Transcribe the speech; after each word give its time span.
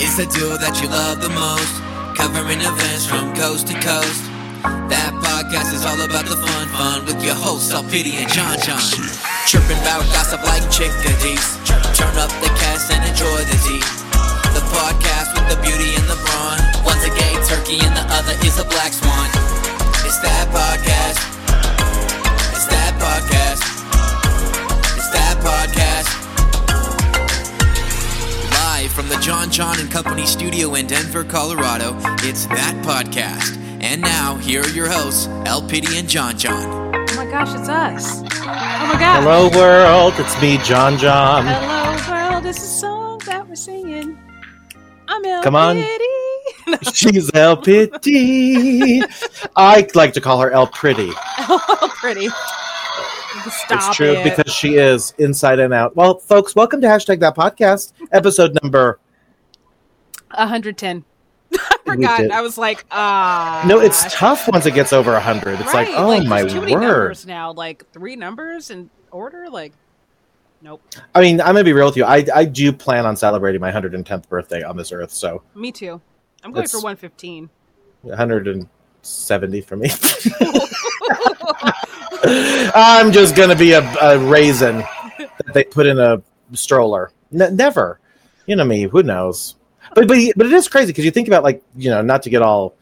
It's 0.00 0.16
the 0.16 0.24
duo 0.24 0.56
that 0.56 0.80
you 0.80 0.88
love 0.88 1.20
the 1.20 1.28
most, 1.28 1.76
covering 2.16 2.64
events 2.64 3.04
from 3.04 3.36
coast 3.36 3.68
to 3.68 3.76
coast. 3.84 4.24
That 4.88 5.12
podcast 5.20 5.76
is 5.76 5.84
all 5.84 6.00
about 6.00 6.24
the 6.24 6.40
fun, 6.40 6.66
fun 6.72 6.98
with 7.04 7.20
your 7.20 7.36
hosts, 7.36 7.68
Pity 7.92 8.16
and 8.16 8.28
John 8.32 8.56
John. 8.64 8.80
Chirping 9.44 9.76
about 9.84 10.08
gossip 10.16 10.40
like 10.48 10.64
chickadees. 10.72 11.44
Turn 11.92 12.16
up 12.16 12.32
the 12.40 12.48
cast 12.56 12.88
and 12.88 13.04
enjoy 13.04 13.44
the 13.44 13.58
tea. 13.60 13.84
The 14.56 14.64
podcast 14.72 15.36
with 15.36 15.52
the 15.52 15.60
beauty 15.60 15.92
and 15.92 16.08
the 16.08 16.16
brawn. 16.16 16.60
One's 16.80 17.04
a 17.04 17.12
gay 17.12 17.36
turkey 17.44 17.84
and 17.84 17.92
the 17.92 18.04
other 18.16 18.32
is 18.40 18.56
a 18.56 18.64
black 18.72 18.96
swan. 18.96 19.28
It's 20.08 20.16
that 20.24 20.48
podcast. 20.48 21.29
Live 28.90 28.96
from 28.96 29.08
the 29.08 29.22
John 29.24 29.52
John 29.52 29.78
and 29.78 29.88
Company 29.88 30.26
studio 30.26 30.74
in 30.74 30.88
Denver, 30.88 31.22
Colorado, 31.22 31.96
it's 32.26 32.46
that 32.46 32.74
podcast. 32.84 33.56
And 33.80 34.00
now, 34.00 34.34
here 34.36 34.62
are 34.62 34.68
your 34.70 34.88
hosts, 34.88 35.28
El 35.46 35.62
Pity 35.62 35.96
and 35.96 36.08
John 36.08 36.36
John. 36.36 36.92
Oh 36.94 37.16
my 37.16 37.24
gosh, 37.30 37.54
it's 37.54 37.68
us. 37.68 38.20
Oh 38.20 38.24
my 38.24 38.96
gosh. 38.98 39.22
Hello, 39.22 39.48
world. 39.50 40.14
It's 40.16 40.40
me, 40.42 40.58
John 40.64 40.98
John. 40.98 41.44
Hello, 41.46 42.30
world. 42.32 42.44
This 42.44 42.56
is 42.56 42.64
a 42.64 42.80
song 42.80 43.20
that 43.26 43.46
we're 43.48 43.54
singing. 43.54 44.18
I'm 45.06 45.24
El 45.24 45.42
Come 45.44 45.54
on. 45.54 45.76
Pity. 46.66 46.90
She's 46.92 47.30
El 47.32 47.58
Pitty. 47.58 49.02
I 49.54 49.86
like 49.94 50.14
to 50.14 50.20
call 50.20 50.40
her 50.40 50.50
El 50.50 50.66
Pretty. 50.66 51.10
oh, 51.38 51.94
pretty. 52.00 52.28
Stop 53.48 53.70
it's 53.70 53.96
true 53.96 54.12
it. 54.12 54.24
because 54.24 54.52
she 54.52 54.76
is 54.76 55.14
inside 55.18 55.58
and 55.60 55.72
out. 55.72 55.96
Well, 55.96 56.18
folks, 56.18 56.54
welcome 56.54 56.80
to 56.82 56.86
hashtag 56.86 57.20
that 57.20 57.36
podcast, 57.36 57.92
episode 58.12 58.58
number. 58.62 58.98
110. 60.34 61.04
I 61.58 61.76
forgot. 61.84 62.30
I 62.30 62.40
was 62.42 62.56
like, 62.58 62.84
ah. 62.90 63.64
No, 63.66 63.80
it's 63.80 64.12
tough 64.14 64.46
once 64.48 64.66
it 64.66 64.74
gets 64.74 64.92
over 64.92 65.12
100. 65.12 65.60
It's 65.60 65.74
like, 65.74 65.88
Right, 65.88 65.94
oh 65.96 66.22
my 66.24 66.42
there's 66.42 66.52
too 66.52 66.60
many 66.60 66.74
word. 66.74 66.80
numbers 66.82 67.26
now. 67.26 67.52
Like 67.52 67.90
three 67.92 68.16
numbers 68.16 68.70
in 68.70 68.90
order. 69.10 69.48
Like, 69.48 69.72
nope. 70.62 70.82
I 71.14 71.20
mean, 71.20 71.40
I'm 71.40 71.54
going 71.54 71.56
to 71.56 71.64
be 71.64 71.72
real 71.72 71.86
with 71.86 71.96
you. 71.96 72.04
I, 72.04 72.24
I 72.34 72.44
do 72.44 72.72
plan 72.72 73.06
on 73.06 73.16
celebrating 73.16 73.60
my 73.60 73.72
110th 73.72 74.28
birthday 74.28 74.62
on 74.62 74.76
this 74.76 74.92
earth, 74.92 75.10
so 75.12 75.42
Me 75.54 75.72
too. 75.72 76.00
I'm 76.44 76.52
going 76.52 76.68
for 76.68 76.78
115. 76.78 77.50
170 78.02 79.60
for 79.62 79.76
me. 79.76 79.90
I'm 82.24 83.12
just 83.12 83.34
going 83.36 83.48
to 83.50 83.56
be 83.56 83.72
a, 83.72 83.80
a 84.02 84.18
raisin 84.18 84.78
that 85.18 85.52
they 85.54 85.64
put 85.64 85.86
in 85.86 85.98
a 85.98 86.22
stroller. 86.52 87.12
N- 87.32 87.56
never. 87.56 88.00
You 88.46 88.56
know 88.56 88.64
me. 88.64 88.82
Who 88.84 89.02
knows? 89.02 89.56
But 89.94 90.06
but 90.08 90.18
but 90.36 90.46
it 90.46 90.52
is 90.52 90.68
crazy 90.68 90.88
because 90.88 91.04
you 91.04 91.10
think 91.10 91.28
about 91.28 91.42
like 91.42 91.62
you 91.76 91.90
know 91.90 92.02
not 92.02 92.22
to 92.24 92.30
get 92.30 92.42
all 92.42 92.74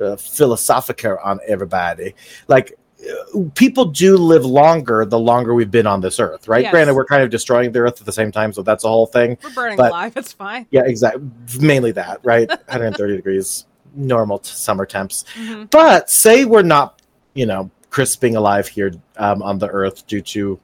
uh, 0.00 0.16
philosophical 0.16 1.18
on 1.22 1.40
everybody. 1.46 2.14
Like 2.48 2.78
uh, 3.08 3.40
people 3.54 3.86
do 3.86 4.16
live 4.16 4.44
longer 4.44 5.04
the 5.04 5.18
longer 5.18 5.54
we've 5.54 5.70
been 5.70 5.86
on 5.86 6.00
this 6.00 6.20
earth, 6.20 6.46
right? 6.48 6.62
Yes. 6.62 6.70
Granted, 6.70 6.94
we're 6.94 7.04
kind 7.04 7.22
of 7.22 7.30
destroying 7.30 7.72
the 7.72 7.80
earth 7.80 8.00
at 8.00 8.06
the 8.06 8.12
same 8.12 8.30
time, 8.30 8.52
so 8.52 8.62
that's 8.62 8.84
a 8.84 8.88
whole 8.88 9.06
thing. 9.06 9.38
We're 9.42 9.50
burning 9.50 9.76
But- 9.76 9.90
alive. 9.90 10.16
It's 10.16 10.32
fine. 10.32 10.66
Yeah, 10.70 10.82
exactly. 10.84 11.22
Mainly 11.60 11.92
that, 11.92 12.20
right? 12.22 12.48
130 12.48 13.16
degrees, 13.16 13.66
normal 13.94 14.38
t- 14.38 14.50
summer 14.52 14.86
temps. 14.86 15.24
Mhm. 15.36 15.68
But 15.70 16.10
say 16.10 16.44
we're 16.44 16.62
not, 16.62 17.00
you 17.34 17.46
know, 17.46 17.70
crisping 17.96 18.34
alive 18.36 18.66
here 18.66 18.90
um, 19.18 19.42
on 19.42 19.58
the 19.58 19.68
earth 19.68 20.06
due 20.06 20.22
to 20.22 20.58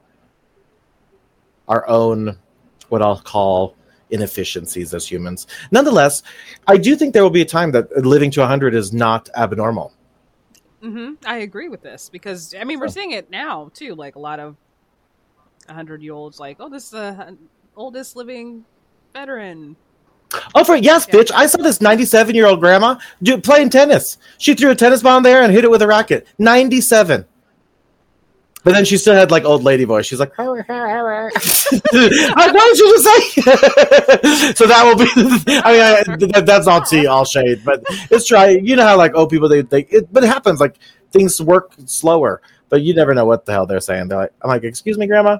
our 1.69 1.87
own, 1.87 2.37
what 2.89 3.03
I'll 3.03 3.21
call 3.21 3.77
inefficiencies 4.11 4.95
as 4.95 5.07
humans. 5.07 5.47
Nonetheless, 5.71 6.23
I 6.67 6.79
do 6.79 6.97
think 6.97 7.13
there 7.13 7.23
will 7.23 7.29
be 7.31 7.43
a 7.43 7.53
time 7.59 7.71
that 7.73 7.95
living 8.07 8.31
to 8.33 8.41
100 8.41 8.75
is 8.75 8.93
not 8.95 9.29
abnormal. 9.37 9.93
hmm 10.81 11.15
I 11.27 11.39
agree 11.39 11.69
with 11.69 11.83
this 11.83 12.09
because 12.09 12.55
I 12.59 12.65
mean 12.65 12.81
we're 12.81 12.89
So- 12.89 12.95
seeing 12.95 13.11
it 13.11 13.31
now 13.31 13.71
too. 13.75 13.95
Like 13.95 14.17
a 14.17 14.21
lot 14.21 14.41
of 14.41 14.57
hundred 15.69 16.01
year 16.03 16.15
olds, 16.15 16.41
like, 16.41 16.57
oh, 16.61 16.71
this 16.71 16.85
is 16.85 16.91
the 16.93 17.37
oldest 17.77 18.17
living 18.17 18.65
veteran. 19.13 19.77
Oh, 20.55 20.65
for 20.65 20.77
yes, 20.77 21.07
Yeah. 21.09 21.15
bitch! 21.21 21.31
I 21.35 21.47
saw 21.47 21.63
this 21.63 21.81
97 21.81 22.35
year 22.35 22.47
old 22.47 22.61
grandma 22.61 22.97
do, 23.23 23.39
playing 23.39 23.71
tennis. 23.71 24.19
She 24.39 24.55
threw 24.55 24.71
a 24.71 24.75
tennis 24.75 25.03
ball 25.03 25.17
in 25.19 25.23
there 25.23 25.43
and 25.43 25.53
hit 25.53 25.65
it 25.65 25.71
with 25.71 25.83
a 25.83 25.87
racket. 25.87 26.27
97. 26.39 27.25
But 28.65 28.75
then 28.75 28.85
she 28.85 28.99
still 28.99 29.15
had 29.15 29.31
like 29.31 29.45
old 29.45 29.63
lady 29.63 29.85
voice. 29.85 30.05
She's 30.05 30.19
like, 30.21 30.37
like 30.37 30.49
what 30.49 30.67
did 30.67 30.69
you 32.79 32.99
just 32.99 33.05
say? 33.05 33.41
so 34.55 34.67
that 34.67 34.83
will 34.85 34.97
be. 34.97 35.09
I 35.65 36.05
mean, 36.19 36.31
I, 36.35 36.41
that's 36.41 36.67
all 36.67 36.83
tea, 36.83 37.07
all 37.07 37.25
shade. 37.25 37.63
But 37.65 37.83
it's 38.11 38.27
try. 38.27 38.49
You 38.49 38.77
know 38.77 38.83
how 38.85 38.99
like 38.99 39.15
old 39.15 39.31
people 39.31 39.49
they 39.49 39.63
they. 39.63 39.83
It, 39.83 40.13
but 40.13 40.25
it 40.25 40.27
happens. 40.27 40.61
Like 40.61 40.77
things 41.13 41.41
work 41.41 41.73
slower. 41.87 42.43
But 42.69 42.83
you 42.83 42.95
never 42.95 43.15
know 43.15 43.25
what 43.25 43.47
the 43.47 43.53
hell 43.53 43.65
they're 43.65 43.81
saying. 43.81 44.09
They're 44.09 44.19
like, 44.19 44.33
I'm 44.43 44.49
like, 44.49 44.65
excuse 44.65 44.99
me, 44.99 45.07
grandma. 45.07 45.39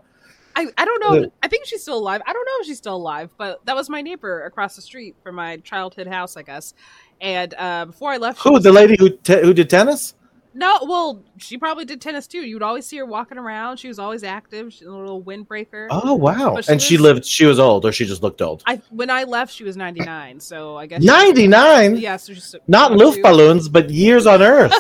I, 0.59 0.67
I 0.77 0.85
don't 0.85 1.01
know. 1.01 1.21
The- 1.21 1.33
I 1.43 1.47
think 1.49 1.67
she's 1.67 1.83
still 1.83 1.99
alive. 1.99 2.21
I 2.27 2.33
don't 2.33 2.45
know 2.45 2.53
if 2.61 2.67
she's 2.67 2.79
still 2.79 2.97
alive, 2.97 3.31
but 3.39 3.65
that 3.67 3.77
was 3.77 3.89
my 3.89 4.03
neighbor 4.03 4.43
across 4.45 4.75
the 4.77 4.83
street 4.83 5.15
from 5.23 5.37
my 5.37 5.59
childhood 5.59 6.09
house, 6.09 6.37
I 6.37 6.43
guess. 6.43 6.75
And 7.21 7.55
uh, 7.57 7.85
before 7.87 8.11
I 8.13 8.17
left, 8.17 8.41
Who 8.41 8.53
was- 8.55 8.65
the 8.65 8.73
lady 8.73 8.97
who 8.99 9.11
te- 9.11 9.41
who 9.43 9.55
did 9.55 9.71
tennis? 9.71 10.15
no, 10.55 10.79
well, 10.83 11.23
she 11.39 11.59
probably 11.59 11.85
did 11.85 12.01
tennis 12.01 12.27
too. 12.27 12.39
You 12.39 12.57
would 12.57 12.63
always 12.63 12.87
see 12.87 12.97
her 12.99 13.07
walking 13.07 13.39
around. 13.39 13.79
She 13.79 13.89
was 13.89 13.99
always 13.99 14.25
active. 14.25 14.73
She 14.73 14.85
was 14.85 14.95
a 14.95 14.97
little 14.97 15.23
windbreaker. 15.23 15.89
Oh 15.91 16.15
wow! 16.15 16.61
She 16.61 16.69
and 16.69 16.77
was, 16.77 16.83
she 16.83 16.99
lived. 16.99 17.25
She 17.25 17.45
was 17.45 17.59
old, 17.59 17.85
or 17.85 17.93
she 17.93 18.05
just 18.05 18.23
looked 18.23 18.43
old. 18.43 18.63
I 18.67 18.81
when 18.91 19.11
I 19.11 19.25
left, 19.25 19.53
she 19.53 19.65
was 19.65 19.77
ninety 19.77 20.01
nine. 20.01 20.41
So 20.41 20.77
I 20.77 20.87
guess 20.87 21.03
ninety 21.03 21.47
nine. 21.47 21.97
Yes, 21.97 22.29
yeah, 22.29 22.37
so 22.39 22.59
not 22.67 22.93
loof 22.93 23.21
balloons, 23.23 23.69
but 23.69 23.91
years 23.91 24.27
on 24.27 24.43
Earth. 24.43 24.73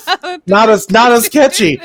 not 0.46 0.68
as 0.68 0.90
not 0.90 1.12
as 1.12 1.28
catchy. 1.28 1.76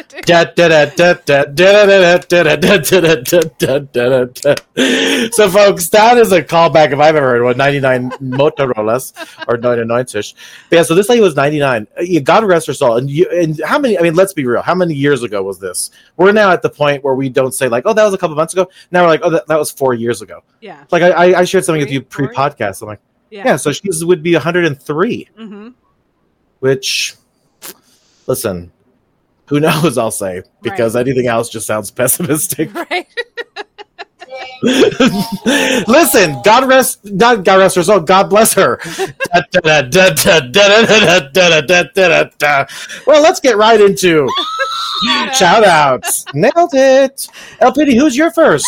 so, 5.31 5.49
folks, 5.49 5.89
that 5.89 6.17
is 6.17 6.31
a 6.31 6.41
callback 6.41 6.91
if 6.91 6.99
I've 6.99 7.15
ever 7.15 7.29
heard 7.29 7.43
one. 7.43 7.57
Ninety 7.57 7.79
nine 7.79 8.09
Motorolas 8.11 9.13
or 9.47 9.57
ninety 9.57 9.85
nine 9.85 10.05
ish. 10.13 10.35
Yeah, 10.71 10.83
so 10.83 10.95
this 10.95 11.09
lady 11.09 11.21
was 11.21 11.35
ninety 11.35 11.59
nine. 11.59 11.87
God 12.23 12.43
rest 12.43 12.67
her 12.67 12.73
soul. 12.73 12.97
And 12.97 13.09
you, 13.09 13.29
and 13.29 13.61
how 13.65 13.79
many? 13.79 13.97
I 13.97 14.01
mean, 14.01 14.15
let's 14.15 14.33
be 14.33 14.45
real 14.45 14.61
how 14.63 14.73
many 14.75 14.93
years 14.93 15.23
ago 15.23 15.43
was 15.43 15.59
this? 15.59 15.91
We're 16.17 16.31
now 16.31 16.51
at 16.51 16.61
the 16.61 16.69
point 16.69 17.03
where 17.03 17.15
we 17.15 17.29
don't 17.29 17.53
say 17.53 17.67
like, 17.67 17.83
oh, 17.85 17.93
that 17.93 18.03
was 18.03 18.13
a 18.13 18.17
couple 18.17 18.35
months 18.35 18.53
ago. 18.53 18.69
Now 18.91 19.03
we're 19.03 19.09
like, 19.09 19.21
oh, 19.23 19.29
that, 19.29 19.47
that 19.47 19.57
was 19.57 19.71
four 19.71 19.93
years 19.93 20.21
ago. 20.21 20.43
Yeah. 20.61 20.85
Like 20.91 21.03
I, 21.03 21.39
I 21.39 21.43
shared 21.43 21.65
something 21.65 21.81
Three, 21.81 21.85
with 21.85 21.93
you 21.93 22.01
pre-podcast. 22.01 22.81
I'm 22.81 22.87
like, 22.87 23.01
yeah. 23.29 23.43
yeah 23.45 23.55
so 23.57 23.71
she 23.71 23.87
would 24.01 24.23
be 24.23 24.33
103, 24.33 25.29
mm-hmm. 25.37 25.69
which, 26.59 27.15
listen, 28.27 28.71
who 29.47 29.59
knows? 29.59 29.97
I'll 29.97 30.11
say 30.11 30.43
because 30.61 30.95
right. 30.95 31.07
anything 31.07 31.27
else 31.27 31.49
just 31.49 31.67
sounds 31.67 31.91
pessimistic. 31.91 32.73
Right. 32.73 33.07
Listen, 35.87 36.41
God 36.43 36.67
rest, 36.67 37.17
God, 37.17 37.43
God 37.43 37.57
rest 37.57 37.75
her 37.75 37.83
soul. 37.83 37.99
God 37.99 38.29
bless 38.29 38.53
her. 38.53 38.79
Well, 43.05 43.21
let's 43.21 43.39
get 43.39 43.57
right 43.57 43.81
into 43.81 44.29
shout 45.33 45.63
outs 45.63 46.25
nailed 46.33 46.73
it 46.73 47.27
lpd 47.61 47.93
who's 47.97 48.15
your 48.15 48.31
first 48.31 48.65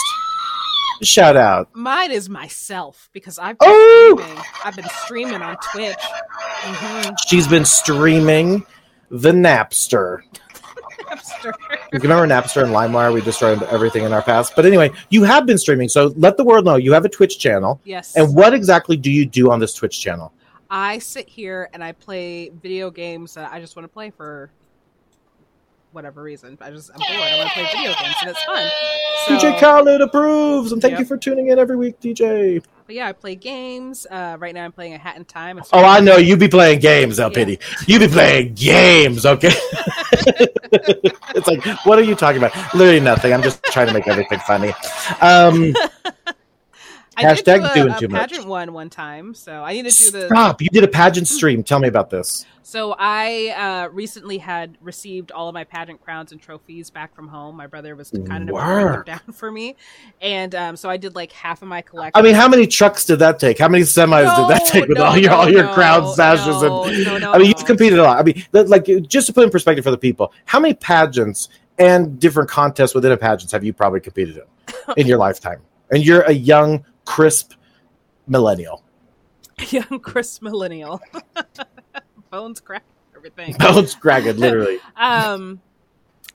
shout 1.03 1.35
out 1.35 1.67
Mine 1.75 2.11
is 2.11 2.29
myself 2.29 3.09
because 3.13 3.37
I've 3.37 3.57
been 3.59 3.67
Oh! 3.69 4.15
streaming. 4.17 4.43
I've 4.63 4.75
been 4.75 4.89
streaming 5.03 5.41
on 5.41 5.57
Twitch. 5.73 5.95
hmm 6.01 7.13
she's 7.27 7.47
been 7.47 7.65
streaming 7.65 8.65
the 9.11 9.31
napster 9.31 10.21
You 11.93 11.99
remember 11.99 12.25
Napster 12.27 12.63
and 12.63 12.73
LimeWire? 12.73 13.13
We 13.13 13.21
destroyed 13.21 13.61
everything 13.63 14.03
in 14.03 14.11
our 14.13 14.21
past. 14.23 14.53
But 14.55 14.65
anyway, 14.65 14.91
you 15.09 15.23
have 15.23 15.45
been 15.45 15.57
streaming, 15.57 15.87
so 15.87 16.11
let 16.17 16.35
the 16.35 16.43
world 16.43 16.65
know 16.65 16.75
you 16.77 16.91
have 16.93 17.05
a 17.05 17.09
Twitch 17.09 17.37
channel. 17.39 17.79
yes. 17.85 18.15
And 18.15 18.35
what 18.35 18.53
exactly 18.53 18.97
do 18.97 19.11
you 19.11 19.25
do 19.25 19.51
on 19.51 19.59
this 19.59 19.73
Twitch 19.73 20.01
channel? 20.01 20.33
I 20.69 20.97
sit 20.99 21.29
here 21.29 21.69
and 21.73 21.83
I 21.83 21.91
play 21.91 22.49
video 22.49 22.89
games 22.89 23.35
that 23.35 23.51
I 23.53 23.59
just 23.61 23.75
want 23.75 23.83
to 23.83 23.93
play 23.93 24.09
for 24.09 24.49
whatever 25.95 26.21
reason. 26.21 26.57
I 26.61 26.69
just 26.69 26.91
I'm 26.93 26.99
bored. 26.99 27.09
I 27.11 27.37
want 27.37 27.49
to 27.49 27.53
play 27.55 27.65
video 27.73 27.93
games 27.99 28.15
and 28.21 28.29
it's 28.31 28.43
fun. 28.43 28.69
So, 29.25 29.37
DJ 29.37 29.59
Khaled 29.59 30.01
approves, 30.01 30.71
and 30.71 30.79
thank 30.79 30.91
Yep. 30.91 30.99
you 30.99 31.05
for 31.05 31.17
tuning 31.17 31.47
in 31.47 31.57
every 31.57 31.75
week, 31.75 31.99
DJ. 31.99 32.63
But 32.85 32.93
yeah, 32.95 33.07
I 33.07 33.11
play 33.11 33.33
games. 33.33 34.05
Uh, 34.05 34.35
right 34.37 34.53
now, 34.53 34.63
I'm 34.65 34.71
playing 34.71 34.93
a 34.93 34.99
Hat 34.99 35.17
in 35.17 35.25
Time. 35.25 35.59
Oh, 35.73 35.83
I 35.83 35.99
know 35.99 36.17
you 36.17 36.37
be 36.37 36.47
playing 36.47 36.77
games, 36.79 37.19
El 37.19 37.31
Yeah. 37.31 37.33
Pity. 37.33 37.59
You 37.87 37.97
be 37.97 38.07
playing 38.07 38.53
games, 38.53 39.25
okay? 39.25 39.49
it's 40.21 41.47
like, 41.47 41.65
what 41.87 41.97
are 41.97 42.03
you 42.03 42.13
talking 42.13 42.37
about? 42.43 42.53
Literally 42.75 42.99
nothing. 42.99 43.33
I'm 43.33 43.41
just 43.41 43.63
trying 43.63 43.87
to 43.87 43.93
make 43.93 44.07
everything 44.07 44.37
funny. 44.45 44.73
Um, 45.21 45.73
I 47.17 47.33
did 47.33 47.45
Hashtag 47.45 47.59
do 47.59 47.65
a, 47.65 47.73
doing 47.73 47.93
a 47.93 47.99
too 47.99 48.07
much. 48.07 48.29
pageant 48.29 48.47
one 48.47 48.73
one 48.73 48.89
time, 48.89 49.33
so 49.33 49.63
I 49.63 49.73
need 49.73 49.89
to 49.89 49.97
do 49.97 50.11
the. 50.11 50.27
Stop! 50.27 50.61
You 50.61 50.69
did 50.69 50.83
a 50.83 50.87
pageant 50.87 51.27
stream. 51.27 51.63
Tell 51.63 51.79
me 51.79 51.87
about 51.87 52.09
this. 52.09 52.45
So 52.63 52.95
I 52.97 53.49
uh, 53.55 53.89
recently 53.89 54.39
had 54.39 54.77
received 54.81 55.31
all 55.31 55.47
of 55.47 55.53
my 55.53 55.63
pageant 55.63 56.03
crowns 56.03 56.31
and 56.31 56.41
trophies 56.41 56.89
back 56.89 57.15
from 57.15 57.27
home. 57.27 57.55
My 57.55 57.67
brother 57.67 57.95
was 57.95 58.09
kind 58.09 58.49
enough 58.49 58.59
to 58.59 58.73
bring 58.73 58.85
them 58.87 59.03
down 59.03 59.33
for 59.33 59.51
me, 59.51 59.75
and 60.19 60.53
um, 60.55 60.75
so 60.75 60.89
I 60.89 60.97
did 60.97 61.15
like 61.15 61.31
half 61.31 61.61
of 61.61 61.67
my 61.67 61.81
collection. 61.81 62.13
I 62.15 62.21
mean, 62.21 62.35
how 62.35 62.47
many 62.47 62.65
trucks 62.67 63.05
did 63.05 63.19
that 63.19 63.39
take? 63.39 63.59
How 63.59 63.69
many 63.69 63.83
semis 63.83 64.35
did 64.35 64.49
that 64.49 64.65
take 64.65 64.87
with 64.87 64.97
no, 64.97 65.05
all 65.05 65.17
your 65.17 65.29
no, 65.29 65.37
all 65.37 65.49
your 65.49 65.63
no, 65.63 65.73
crown 65.73 66.13
sashes 66.15 66.47
no, 66.61 66.85
and? 66.85 67.03
no, 67.05 67.17
no, 67.17 67.31
I 67.33 67.37
mean, 67.37 67.47
you've 67.47 67.65
competed 67.65 67.99
a 67.99 68.03
lot. 68.03 68.19
I 68.19 68.23
mean, 68.23 68.43
like 68.51 68.85
just 69.07 69.27
to 69.27 69.33
put 69.33 69.43
in 69.43 69.49
perspective 69.49 69.83
for 69.83 69.91
the 69.91 69.97
people, 69.97 70.33
how 70.45 70.59
many 70.59 70.73
pageants 70.73 71.49
and 71.77 72.19
different 72.19 72.49
contests 72.49 72.95
within 72.95 73.11
a 73.11 73.17
pageants 73.17 73.51
have 73.51 73.63
you 73.63 73.73
probably 73.73 73.99
competed 73.99 74.37
in 74.37 74.43
in 74.97 75.07
your 75.07 75.17
lifetime? 75.19 75.61
And 75.91 76.03
you're 76.03 76.21
a 76.21 76.31
young, 76.31 76.83
crisp 77.05 77.53
millennial. 78.27 78.83
young 79.69 79.99
crisp 80.01 80.41
millennial, 80.41 81.01
bones 82.29 82.59
crack 82.59 82.83
everything. 83.15 83.55
Bones 83.59 83.95
cracked, 83.95 84.25
literally. 84.37 84.79
Um, 84.95 85.61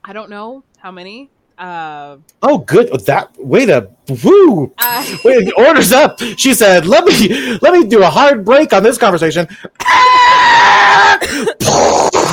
I 0.03 0.13
don't 0.13 0.31
know 0.31 0.65
how 0.79 0.91
many. 0.91 1.31
Uh, 1.59 2.17
Oh, 2.43 2.59
good. 2.59 2.89
That 3.05 3.37
way 3.39 3.67
to 3.67 3.91
woo. 4.25 4.73
I, 4.79 5.19
Wait, 5.25 5.53
orders 5.59 5.93
up. 5.93 6.19
She 6.37 6.55
said, 6.55 6.87
"Let 6.87 7.05
me 7.05 7.59
let 7.61 7.75
me 7.75 7.87
do 7.87 8.03
a 8.03 8.09
hard 8.09 8.45
break 8.47 8.73
on 8.73 8.83
this 8.83 8.97
conversation." 8.97 9.47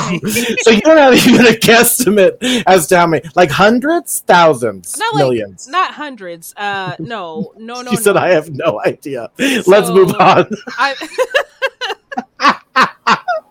so 0.60 0.70
you 0.70 0.80
don't 0.80 0.96
have 0.96 1.14
even 1.14 1.46
a 1.46 1.50
guesstimate 1.58 2.62
as 2.66 2.86
to 2.88 2.98
how 2.98 3.06
many, 3.06 3.28
like 3.34 3.50
hundreds, 3.50 4.20
thousands, 4.20 4.96
not 4.98 5.14
like 5.14 5.22
millions. 5.22 5.68
not 5.68 5.94
hundreds. 5.94 6.54
Uh, 6.56 6.94
no, 6.98 7.52
no, 7.56 7.82
no. 7.82 7.90
she 7.90 7.96
said, 7.96 8.14
no. 8.14 8.20
"I 8.20 8.28
have 8.30 8.50
no 8.50 8.80
idea." 8.84 9.30
Let's 9.38 9.88
move 9.90 10.14
on. 10.14 10.48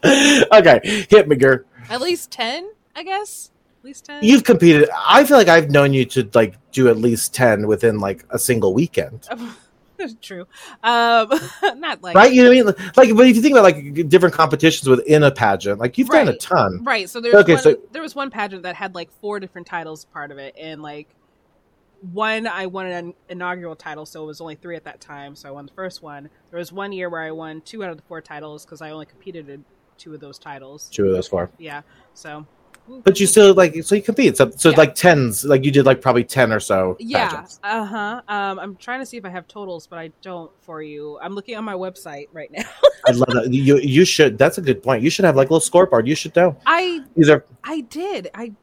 Okay, 0.04 1.06
hit 1.10 1.28
me, 1.28 1.36
girl. 1.36 1.60
at 1.90 2.00
least 2.02 2.32
ten, 2.32 2.70
I 2.96 3.04
guess. 3.04 3.52
At 3.80 3.86
least 3.86 4.06
ten. 4.06 4.24
You've 4.24 4.44
competed. 4.44 4.90
I 5.06 5.24
feel 5.26 5.38
like 5.38 5.48
I've 5.50 5.70
known 5.70 5.94
you 5.94 6.06
to 6.06 6.30
like 6.34 6.56
do 6.72 6.88
at 6.88 6.98
least 6.98 7.34
ten 7.34 7.68
within 7.68 8.00
like 8.00 8.24
a 8.30 8.40
single 8.40 8.74
weekend. 8.74 9.28
True. 10.22 10.48
Um, 10.84 11.30
not 11.80 12.02
like 12.04 12.16
right? 12.16 12.32
You 12.32 12.44
know 12.44 12.50
what 12.50 12.78
I 12.78 12.82
mean? 12.82 12.92
Like, 12.96 13.16
but 13.16 13.28
if 13.28 13.36
you 13.36 13.42
think 13.42 13.54
about 13.54 13.64
like 13.64 14.10
different 14.10 14.36
competitions 14.36 14.88
within 14.88 15.24
a 15.24 15.32
pageant, 15.32 15.80
like 15.80 15.98
you've 15.98 16.10
done 16.10 16.28
a 16.28 16.38
ton. 16.38 16.84
Right. 16.84 17.10
So 17.10 17.22
there's 17.22 17.36
Okay, 17.36 17.54
one, 17.54 17.64
so- 17.64 17.78
there 17.92 18.02
was 18.02 18.16
one 18.16 18.30
pageant 18.30 18.64
that 18.64 18.76
had 18.76 18.96
like 18.96 19.12
four 19.22 19.40
different 19.40 19.68
titles 19.68 20.06
part 20.06 20.32
of 20.32 20.38
it, 20.38 20.56
and 20.60 20.82
like 20.82 21.08
one 22.12 22.48
I 22.48 22.68
won 22.68 22.86
an 22.88 23.14
inaugural 23.30 23.76
title, 23.76 24.06
so 24.06 24.24
it 24.24 24.28
was 24.28 24.42
only 24.42 24.56
three 24.56 24.76
at 24.76 24.84
that 24.86 25.02
time. 25.02 25.36
So 25.36 25.50
I 25.50 25.52
won 25.52 25.66
the 25.66 25.74
first 25.74 26.04
one. 26.04 26.30
There 26.52 26.60
was 26.60 26.72
one 26.72 26.92
year 26.92 27.10
where 27.10 27.22
I 27.22 27.32
won 27.32 27.62
two 27.62 27.84
out 27.84 27.90
of 27.90 27.98
the 27.98 28.04
four 28.04 28.22
titles 28.22 28.66
because 28.66 28.82
I 28.82 28.92
only 28.92 29.06
competed 29.06 29.50
in 29.50 29.66
two 29.98 30.14
of 30.14 30.20
those 30.20 30.38
titles. 30.38 30.90
Two 30.90 31.06
of 31.06 31.12
those 31.14 31.28
four. 31.28 31.50
Yeah. 31.58 31.82
So. 32.14 32.46
But 33.04 33.20
you 33.20 33.28
still 33.28 33.54
like 33.54 33.84
so 33.84 33.96
you 33.96 34.02
compete. 34.02 34.38
So 34.38 34.50
so 34.52 34.70
Yeah. 34.70 34.78
like 34.78 34.96
tens, 34.96 35.44
like 35.46 35.64
you 35.66 35.72
did 35.72 35.86
like 35.86 36.02
probably 36.02 36.24
ten 36.24 36.52
or 36.52 36.60
so. 36.60 36.96
Yeah. 37.00 37.46
Uh 37.64 37.86
huh. 37.86 38.22
Um, 38.28 38.60
I'm 38.60 38.76
trying 38.76 39.00
to 39.00 39.06
see 39.06 39.18
if 39.18 39.26
I 39.26 39.30
have 39.30 39.48
totals, 39.48 39.88
but 39.88 40.00
I 40.00 40.12
don't 40.22 40.52
for 40.62 40.82
you. 40.82 41.20
I'm 41.22 41.34
looking 41.34 41.56
on 41.56 41.64
my 41.64 41.74
website 41.74 42.28
right 42.34 42.52
now. 42.52 42.64
I 43.08 43.12
love 43.12 43.28
that. 43.34 43.54
You 43.54 43.78
you 43.78 44.06
should. 44.06 44.38
That's 44.38 44.58
a 44.58 44.62
good 44.62 44.82
point. 44.82 45.04
You 45.04 45.10
should 45.10 45.26
have 45.26 45.36
like 45.36 45.50
a 45.50 45.54
little 45.54 45.60
scoreboard. 45.62 46.08
You 46.08 46.16
should 46.16 46.36
know. 46.36 46.58
I 46.66 47.04
These 47.16 47.30
are. 47.30 47.46
I 47.64 47.82
did. 47.82 48.30
I 48.34 48.54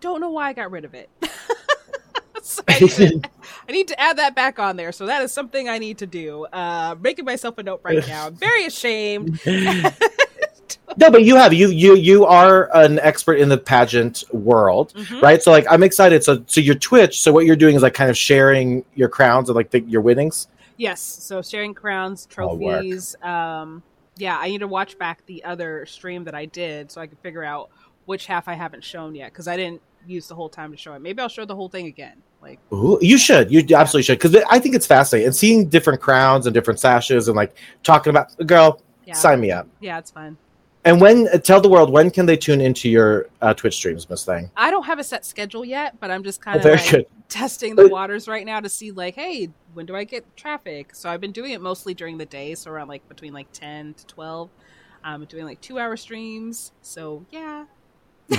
don't 0.00 0.20
know 0.20 0.30
why 0.30 0.48
I 0.48 0.52
got 0.52 0.70
rid 0.70 0.84
of 0.84 0.94
it. 0.94 1.08
So 2.40 2.62
I, 2.66 2.78
need 2.80 2.90
to, 2.90 3.20
I 3.68 3.72
need 3.72 3.88
to 3.88 4.00
add 4.00 4.16
that 4.18 4.34
back 4.34 4.58
on 4.58 4.76
there. 4.76 4.90
So 4.92 5.04
that 5.06 5.20
is 5.22 5.32
something 5.32 5.68
I 5.68 5.76
need 5.78 5.98
to 5.98 6.06
do. 6.06 6.46
Uh, 6.46 6.94
making 6.98 7.26
myself 7.26 7.58
a 7.58 7.62
note 7.62 7.80
right 7.82 8.06
now. 8.06 8.28
I'm 8.28 8.36
very 8.36 8.64
ashamed. 8.64 9.38
no, 10.96 11.10
but 11.10 11.24
you 11.24 11.36
have 11.36 11.52
you 11.54 11.68
you 11.68 11.94
you 11.96 12.24
are 12.26 12.68
an 12.76 12.98
expert 13.00 13.34
in 13.38 13.48
the 13.48 13.58
pageant 13.58 14.24
world, 14.32 14.92
Mhm. 14.94 15.22
right? 15.22 15.42
So 15.42 15.50
like 15.50 15.66
I'm 15.70 15.82
excited. 15.82 16.22
So 16.24 16.42
so 16.46 16.60
your 16.60 16.74
Twitch. 16.74 17.20
So 17.22 17.32
what 17.32 17.46
you're 17.46 17.56
doing 17.56 17.76
is 17.76 17.82
like 17.82 17.94
kind 17.94 18.10
of 18.10 18.16
sharing 18.16 18.84
your 18.94 19.08
crowns 19.08 19.48
and 19.48 19.56
like 19.56 19.70
the, 19.70 19.80
your 19.82 20.00
winnings. 20.02 20.48
Yes. 20.76 21.00
So 21.00 21.42
sharing 21.42 21.74
crowns, 21.74 22.26
trophies. 22.26 23.16
Um, 23.22 23.82
yeah, 24.16 24.36
I 24.38 24.48
need 24.48 24.58
to 24.58 24.68
watch 24.68 24.98
back 24.98 25.24
the 25.26 25.42
other 25.44 25.86
stream 25.86 26.24
that 26.24 26.34
I 26.34 26.44
did 26.46 26.90
so 26.90 27.00
I 27.00 27.06
can 27.06 27.16
figure 27.18 27.44
out 27.44 27.70
which 28.06 28.26
half 28.26 28.48
I 28.48 28.54
haven't 28.54 28.82
shown 28.84 29.14
yet 29.14 29.32
because 29.32 29.46
I 29.48 29.56
didn't 29.56 29.80
use 30.06 30.26
the 30.28 30.34
whole 30.34 30.48
time 30.48 30.70
to 30.70 30.76
show 30.76 30.94
it. 30.94 31.00
Maybe 31.00 31.20
I'll 31.20 31.28
show 31.28 31.44
the 31.44 31.54
whole 31.54 31.68
thing 31.68 31.86
again. 31.86 32.22
Like, 32.40 32.58
Ooh, 32.72 32.98
you 33.02 33.18
should. 33.18 33.50
You 33.50 33.60
absolutely 33.76 34.04
should 34.04 34.18
because 34.20 34.36
I 34.48 34.58
think 34.60 34.74
it's 34.76 34.86
fascinating 34.86 35.26
and 35.26 35.36
seeing 35.36 35.68
different 35.68 36.00
crowns 36.00 36.46
and 36.46 36.54
different 36.54 36.78
sashes 36.80 37.26
and 37.28 37.36
like 37.36 37.56
talking 37.82 38.10
about 38.10 38.28
girl. 38.46 38.80
yeah, 39.04 39.14
Sign 39.14 39.40
me 39.40 39.50
up. 39.50 39.66
yeah, 39.80 39.98
it's 39.98 40.10
fun. 40.12 40.36
And 40.84 41.00
when 41.00 41.26
tell 41.42 41.60
the 41.60 41.68
world 41.68 41.90
when 41.90 42.10
can 42.10 42.26
they 42.26 42.36
tune 42.36 42.60
into 42.60 42.88
your 42.88 43.28
uh, 43.42 43.52
Twitch 43.52 43.74
streams, 43.74 44.08
Miss 44.08 44.24
Thing? 44.24 44.50
I 44.56 44.70
don't 44.70 44.84
have 44.84 44.98
a 44.98 45.04
set 45.04 45.24
schedule 45.24 45.64
yet, 45.64 45.98
but 46.00 46.10
I'm 46.10 46.22
just 46.22 46.40
kind 46.40 46.56
Oh, 46.56 46.58
of 46.58 46.78
very 46.80 46.98
like, 46.98 47.08
testing 47.28 47.74
the 47.74 47.88
waters 47.88 48.26
right 48.28 48.46
now 48.46 48.60
to 48.60 48.68
see 48.68 48.90
like, 48.90 49.14
hey, 49.14 49.50
when 49.74 49.86
do 49.86 49.94
I 49.94 50.04
get 50.04 50.24
traffic? 50.36 50.94
So 50.94 51.10
I've 51.10 51.20
been 51.20 51.32
doing 51.32 51.52
it 51.52 51.60
mostly 51.60 51.94
during 51.94 52.16
the 52.16 52.26
day, 52.26 52.54
so 52.54 52.70
around 52.70 52.88
like 52.88 53.06
between 53.08 53.32
like 53.32 53.48
ten 53.52 53.94
to 53.94 54.06
twelve. 54.06 54.50
I'm 55.04 55.24
doing 55.26 55.44
like 55.44 55.60
two 55.60 55.78
hour 55.78 55.96
streams. 55.96 56.72
So 56.80 57.26
yeah, 57.30 57.66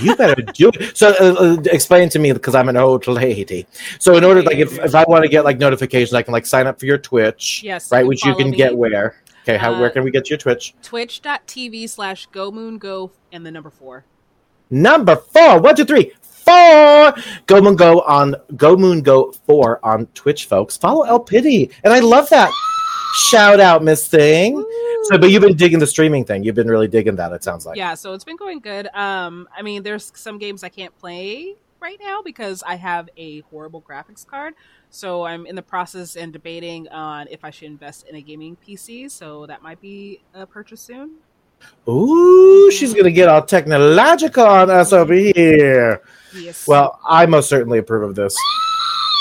You 0.01 0.15
better 0.15 0.41
do 0.41 0.69
it. 0.73 0.95
So 0.95 1.09
uh, 1.19 1.33
uh, 1.39 1.57
explain 1.65 2.09
to 2.09 2.19
me 2.19 2.31
because 2.31 2.53
I'm 2.53 2.69
an 2.69 2.77
old 2.77 3.07
lady. 3.07 3.65
So 3.99 4.15
in 4.15 4.23
order, 4.23 4.43
like, 4.43 4.57
if, 4.57 4.77
if 4.77 4.93
I 4.93 5.03
want 5.07 5.23
to 5.23 5.29
get 5.29 5.43
like 5.43 5.57
notifications, 5.57 6.13
I 6.13 6.21
can 6.21 6.31
like 6.31 6.45
sign 6.45 6.67
up 6.67 6.79
for 6.79 6.85
your 6.85 6.99
Twitch, 6.99 7.63
yes, 7.63 7.91
right? 7.91 8.05
Which 8.05 8.23
you 8.23 8.35
can 8.35 8.51
me. 8.51 8.57
get 8.57 8.77
where? 8.77 9.15
Okay, 9.49 9.57
how 9.57 9.73
Uh, 9.73 9.79
where 9.79 9.89
can 9.89 10.03
we 10.03 10.11
get 10.11 10.29
your 10.29 10.37
Twitch? 10.37 10.75
Twitch.tv 10.83 11.89
slash 11.89 12.27
go 12.27 12.51
moon 12.51 12.77
go 12.77 13.11
and 13.31 13.43
the 13.43 13.49
number 13.49 13.71
four. 13.71 14.05
Number 14.69 15.15
four, 15.15 15.59
one, 15.59 15.75
two, 15.75 15.85
three, 15.85 16.11
four. 16.21 17.15
Go 17.47 17.59
Moon 17.59 17.75
Go 17.75 18.01
on 18.01 18.35
Go 18.55 18.77
Moon 18.77 19.01
Go 19.01 19.31
four 19.47 19.83
on 19.83 20.05
Twitch, 20.13 20.45
folks. 20.45 20.77
Follow 20.77 21.03
El 21.03 21.19
Pity, 21.19 21.71
and 21.83 21.91
I 21.91 21.99
love 21.99 22.29
that. 22.29 22.51
Shout 23.15 23.59
out, 23.59 23.83
Miss 23.83 24.07
Thing. 24.07 24.63
So, 25.05 25.17
but 25.17 25.31
you've 25.31 25.41
been 25.41 25.55
digging 25.55 25.79
the 25.79 25.87
streaming 25.87 26.25
thing. 26.25 26.43
You've 26.43 26.53
been 26.53 26.67
really 26.67 26.87
digging 26.87 27.15
that. 27.15 27.31
It 27.31 27.43
sounds 27.43 27.65
like. 27.65 27.75
yeah, 27.75 27.95
so 27.95 28.13
it's 28.13 28.23
been 28.23 28.35
going 28.35 28.59
good. 28.59 28.87
Um, 28.93 29.49
I 29.57 29.63
mean, 29.63 29.81
there's 29.81 30.11
some 30.13 30.37
games 30.37 30.63
I 30.63 30.69
can't 30.69 30.95
play 30.99 31.55
right 31.81 31.97
now 31.99 32.21
because 32.21 32.61
I 32.67 32.75
have 32.75 33.09
a 33.17 33.39
horrible 33.41 33.81
graphics 33.81 34.27
card. 34.27 34.53
So 34.89 35.23
I'm 35.23 35.45
in 35.45 35.55
the 35.55 35.61
process 35.61 36.15
and 36.15 36.33
debating 36.33 36.87
on 36.89 37.27
if 37.29 37.45
I 37.45 37.51
should 37.51 37.67
invest 37.67 38.07
in 38.07 38.15
a 38.15 38.21
gaming 38.21 38.57
PC. 38.67 39.09
So 39.11 39.45
that 39.45 39.61
might 39.61 39.79
be 39.79 40.21
a 40.33 40.45
purchase 40.45 40.81
soon. 40.81 41.17
Ooh, 41.87 41.91
mm-hmm. 41.91 42.75
she's 42.75 42.93
gonna 42.93 43.11
get 43.11 43.27
all 43.27 43.41
technological 43.43 44.45
on 44.45 44.69
us 44.69 44.93
over 44.93 45.13
here. 45.13 46.01
Yes. 46.33 46.67
Well, 46.67 46.99
I 47.07 47.25
most 47.25 47.49
certainly 47.49 47.79
approve 47.79 48.09
of 48.09 48.15
this. 48.15 48.35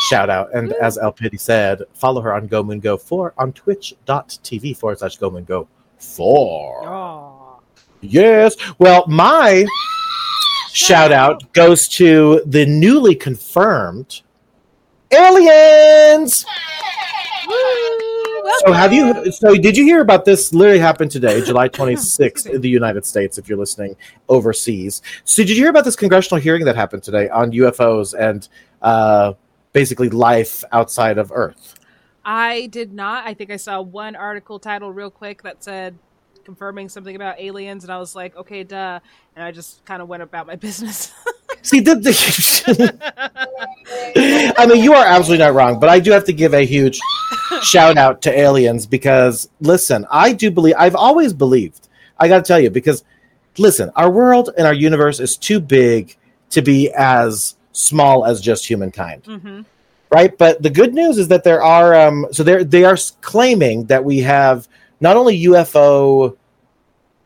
Shout 0.08 0.30
out. 0.30 0.54
And 0.54 0.72
as 0.74 0.96
mm. 0.96 1.02
El 1.02 1.12
Pity 1.12 1.36
said, 1.36 1.82
follow 1.92 2.20
her 2.20 2.32
on 2.32 2.46
Go 2.46 2.62
Moon 2.62 2.80
Go 2.80 2.96
4 2.96 3.34
on 3.36 3.52
twitch.tv 3.52 4.76
forward 4.76 4.98
slash 5.00 5.16
Go 5.16 5.30
Moon 5.30 5.44
Go 5.44 5.66
4. 5.98 6.86
Oh. 6.86 7.60
Yes. 8.00 8.56
Well, 8.78 9.04
my 9.08 9.66
shout 10.72 11.10
out 11.10 11.52
goes 11.52 11.88
to 11.88 12.42
the 12.46 12.64
newly 12.64 13.16
confirmed 13.16 14.22
aliens. 15.10 16.44
So 18.64 18.72
have 18.72 18.92
you 18.92 19.30
so 19.30 19.54
did 19.54 19.76
you 19.76 19.84
hear 19.84 20.00
about 20.00 20.24
this 20.24 20.52
literally 20.52 20.78
happened 20.78 21.10
today, 21.10 21.40
July 21.44 21.68
26th 21.68 22.46
in 22.46 22.60
the 22.60 22.68
United 22.68 23.06
States 23.06 23.38
if 23.38 23.48
you're 23.48 23.58
listening 23.58 23.96
overseas. 24.28 25.02
So 25.24 25.42
did 25.42 25.50
you 25.50 25.56
hear 25.56 25.70
about 25.70 25.84
this 25.84 25.96
congressional 25.96 26.40
hearing 26.40 26.64
that 26.64 26.76
happened 26.76 27.02
today 27.02 27.28
on 27.28 27.52
UFOs 27.52 28.18
and 28.18 28.48
uh 28.82 29.34
basically 29.72 30.08
life 30.08 30.64
outside 30.72 31.18
of 31.18 31.30
Earth? 31.32 31.74
I 32.24 32.66
did 32.66 32.92
not. 32.92 33.26
I 33.26 33.34
think 33.34 33.50
I 33.50 33.56
saw 33.56 33.80
one 33.80 34.16
article 34.16 34.58
title 34.58 34.92
real 34.92 35.10
quick 35.10 35.42
that 35.42 35.62
said 35.64 35.98
confirming 36.48 36.88
something 36.88 37.14
about 37.14 37.38
aliens, 37.38 37.84
and 37.84 37.92
I 37.92 37.98
was 37.98 38.16
like, 38.16 38.34
okay, 38.34 38.64
duh. 38.64 39.00
And 39.36 39.44
I 39.44 39.52
just 39.52 39.84
kind 39.84 40.00
of 40.00 40.08
went 40.08 40.22
about 40.22 40.46
my 40.46 40.56
business. 40.66 41.12
See, 41.60 41.80
the, 41.80 41.94
the 41.96 42.14
I 44.56 44.64
mean, 44.64 44.82
you 44.82 44.94
are 44.94 45.04
absolutely 45.04 45.44
not 45.44 45.52
wrong, 45.52 45.78
but 45.78 45.90
I 45.90 46.00
do 46.00 46.10
have 46.10 46.24
to 46.24 46.32
give 46.32 46.54
a 46.54 46.64
huge 46.64 46.98
shout 47.60 47.98
out 47.98 48.22
to 48.22 48.30
aliens 48.32 48.86
because, 48.86 49.50
listen, 49.60 50.06
I 50.10 50.32
do 50.32 50.50
believe, 50.50 50.74
I've 50.78 50.96
always 50.96 51.34
believed, 51.34 51.90
I 52.18 52.28
got 52.28 52.38
to 52.38 52.48
tell 52.48 52.58
you, 52.58 52.70
because, 52.70 53.04
listen, 53.58 53.90
our 53.94 54.10
world 54.10 54.48
and 54.56 54.66
our 54.66 54.72
universe 54.72 55.20
is 55.20 55.36
too 55.36 55.60
big 55.60 56.16
to 56.48 56.62
be 56.62 56.90
as 56.92 57.56
small 57.72 58.24
as 58.24 58.40
just 58.40 58.66
humankind, 58.66 59.26
hmm 59.26 59.60
right? 60.10 60.38
But 60.38 60.62
the 60.62 60.70
good 60.70 60.94
news 60.94 61.18
is 61.18 61.28
that 61.28 61.44
there 61.44 61.62
are, 61.62 61.94
um, 61.94 62.26
so 62.32 62.42
they're, 62.42 62.64
they 62.64 62.82
are 62.82 62.96
claiming 63.20 63.84
that 63.88 64.02
we 64.02 64.20
have 64.20 64.66
not 65.00 65.16
only 65.16 65.44
UFO, 65.44 66.36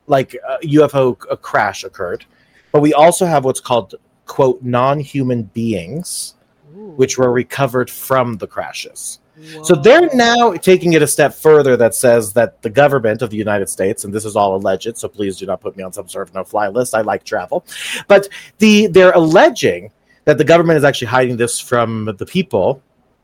like 0.07 0.37
uh, 0.47 0.59
UFO 0.63 1.17
c- 1.21 1.37
crash 1.43 1.85
occurred, 1.85 2.25
but 2.73 2.81
we 2.81 2.95
also 2.95 3.27
have 3.27 3.45
what's 3.45 3.61
called 3.61 3.95
quote 4.27 4.63
non-human 4.63 5.45
beings 5.45 6.35
which 6.73 7.19
were 7.19 7.33
recovered 7.33 7.91
from 7.91 8.37
the 8.39 8.47
crashes 8.47 9.19
So 9.63 9.75
they're 9.75 10.11
now 10.15 10.53
taking 10.53 10.93
it 10.93 11.03
a 11.03 11.07
step 11.07 11.35
further 11.35 11.77
that 11.77 11.95
says 11.95 12.33
that 12.35 12.61
the 12.63 12.71
government 12.71 13.23
of 13.23 13.31
the 13.31 13.37
United 13.37 13.69
States, 13.69 14.05
and 14.05 14.13
this 14.13 14.25
is 14.25 14.37
all 14.37 14.55
alleged, 14.55 14.97
so 14.99 15.09
please 15.09 15.39
do 15.39 15.47
not 15.47 15.61
put 15.61 15.77
me 15.77 15.83
on 15.83 15.93
some 15.93 16.09
sort 16.09 16.29
of 16.29 16.35
no-fly 16.35 16.69
list. 16.69 16.95
I 16.95 17.01
like 17.01 17.25
travel, 17.25 17.65
but 18.09 18.29
the 18.59 18.89
they're 18.89 19.13
alleging 19.13 19.91
that 20.25 20.39
the 20.39 20.45
government 20.45 20.77
is 20.77 20.85
actually 20.85 21.09
hiding 21.09 21.37
this 21.37 21.59
from 21.59 22.15
the 22.19 22.27
people 22.27 22.83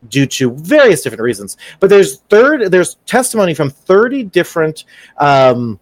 due 0.09 0.26
to 0.26 0.52
various 0.52 1.02
different 1.02 1.23
reasons. 1.23 1.57
But 1.81 1.90
there's 1.90 2.21
third 2.28 2.71
there's 2.71 2.97
testimony 3.07 3.55
from 3.55 3.71
30 3.71 4.25
different 4.25 4.85
um, 5.19 5.81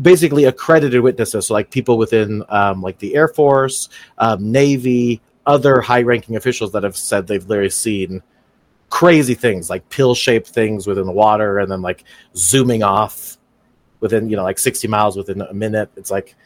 basically 0.00 0.44
accredited 0.44 1.00
witnesses, 1.00 1.46
so 1.46 1.54
like 1.54 1.70
people 1.70 1.98
within 1.98 2.44
um, 2.48 2.82
like 2.82 2.98
the 2.98 3.14
Air 3.14 3.28
Force, 3.28 3.88
um, 4.18 4.52
Navy, 4.52 5.20
other 5.46 5.80
high-ranking 5.80 6.36
officials 6.36 6.72
that 6.72 6.84
have 6.84 6.96
said 6.96 7.26
they've 7.26 7.46
literally 7.46 7.70
seen 7.70 8.22
crazy 8.90 9.34
things 9.34 9.70
like 9.70 9.88
pill-shaped 9.88 10.46
things 10.46 10.86
within 10.86 11.06
the 11.06 11.12
water, 11.12 11.58
and 11.58 11.70
then 11.70 11.82
like 11.82 12.04
zooming 12.36 12.82
off 12.82 13.38
within 14.00 14.28
you 14.28 14.36
know 14.36 14.42
like 14.42 14.58
60 14.58 14.86
miles 14.88 15.16
within 15.16 15.40
a 15.40 15.54
minute. 15.54 15.90
It's 15.96 16.10
like 16.10 16.36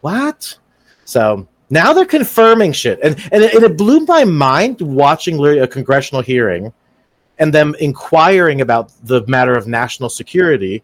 what? 0.00 0.56
So 1.04 1.48
now 1.70 1.92
they're 1.92 2.04
confirming 2.04 2.72
shit, 2.72 2.98
and 3.02 3.16
and 3.32 3.42
it, 3.44 3.54
and 3.54 3.64
it 3.64 3.76
blew 3.76 4.00
my 4.00 4.24
mind 4.24 4.80
watching 4.80 5.38
literally 5.38 5.60
a 5.60 5.68
congressional 5.68 6.22
hearing, 6.22 6.72
and 7.38 7.52
them 7.52 7.74
inquiring 7.80 8.60
about 8.60 8.92
the 9.04 9.26
matter 9.26 9.54
of 9.54 9.66
national 9.66 10.08
security 10.08 10.82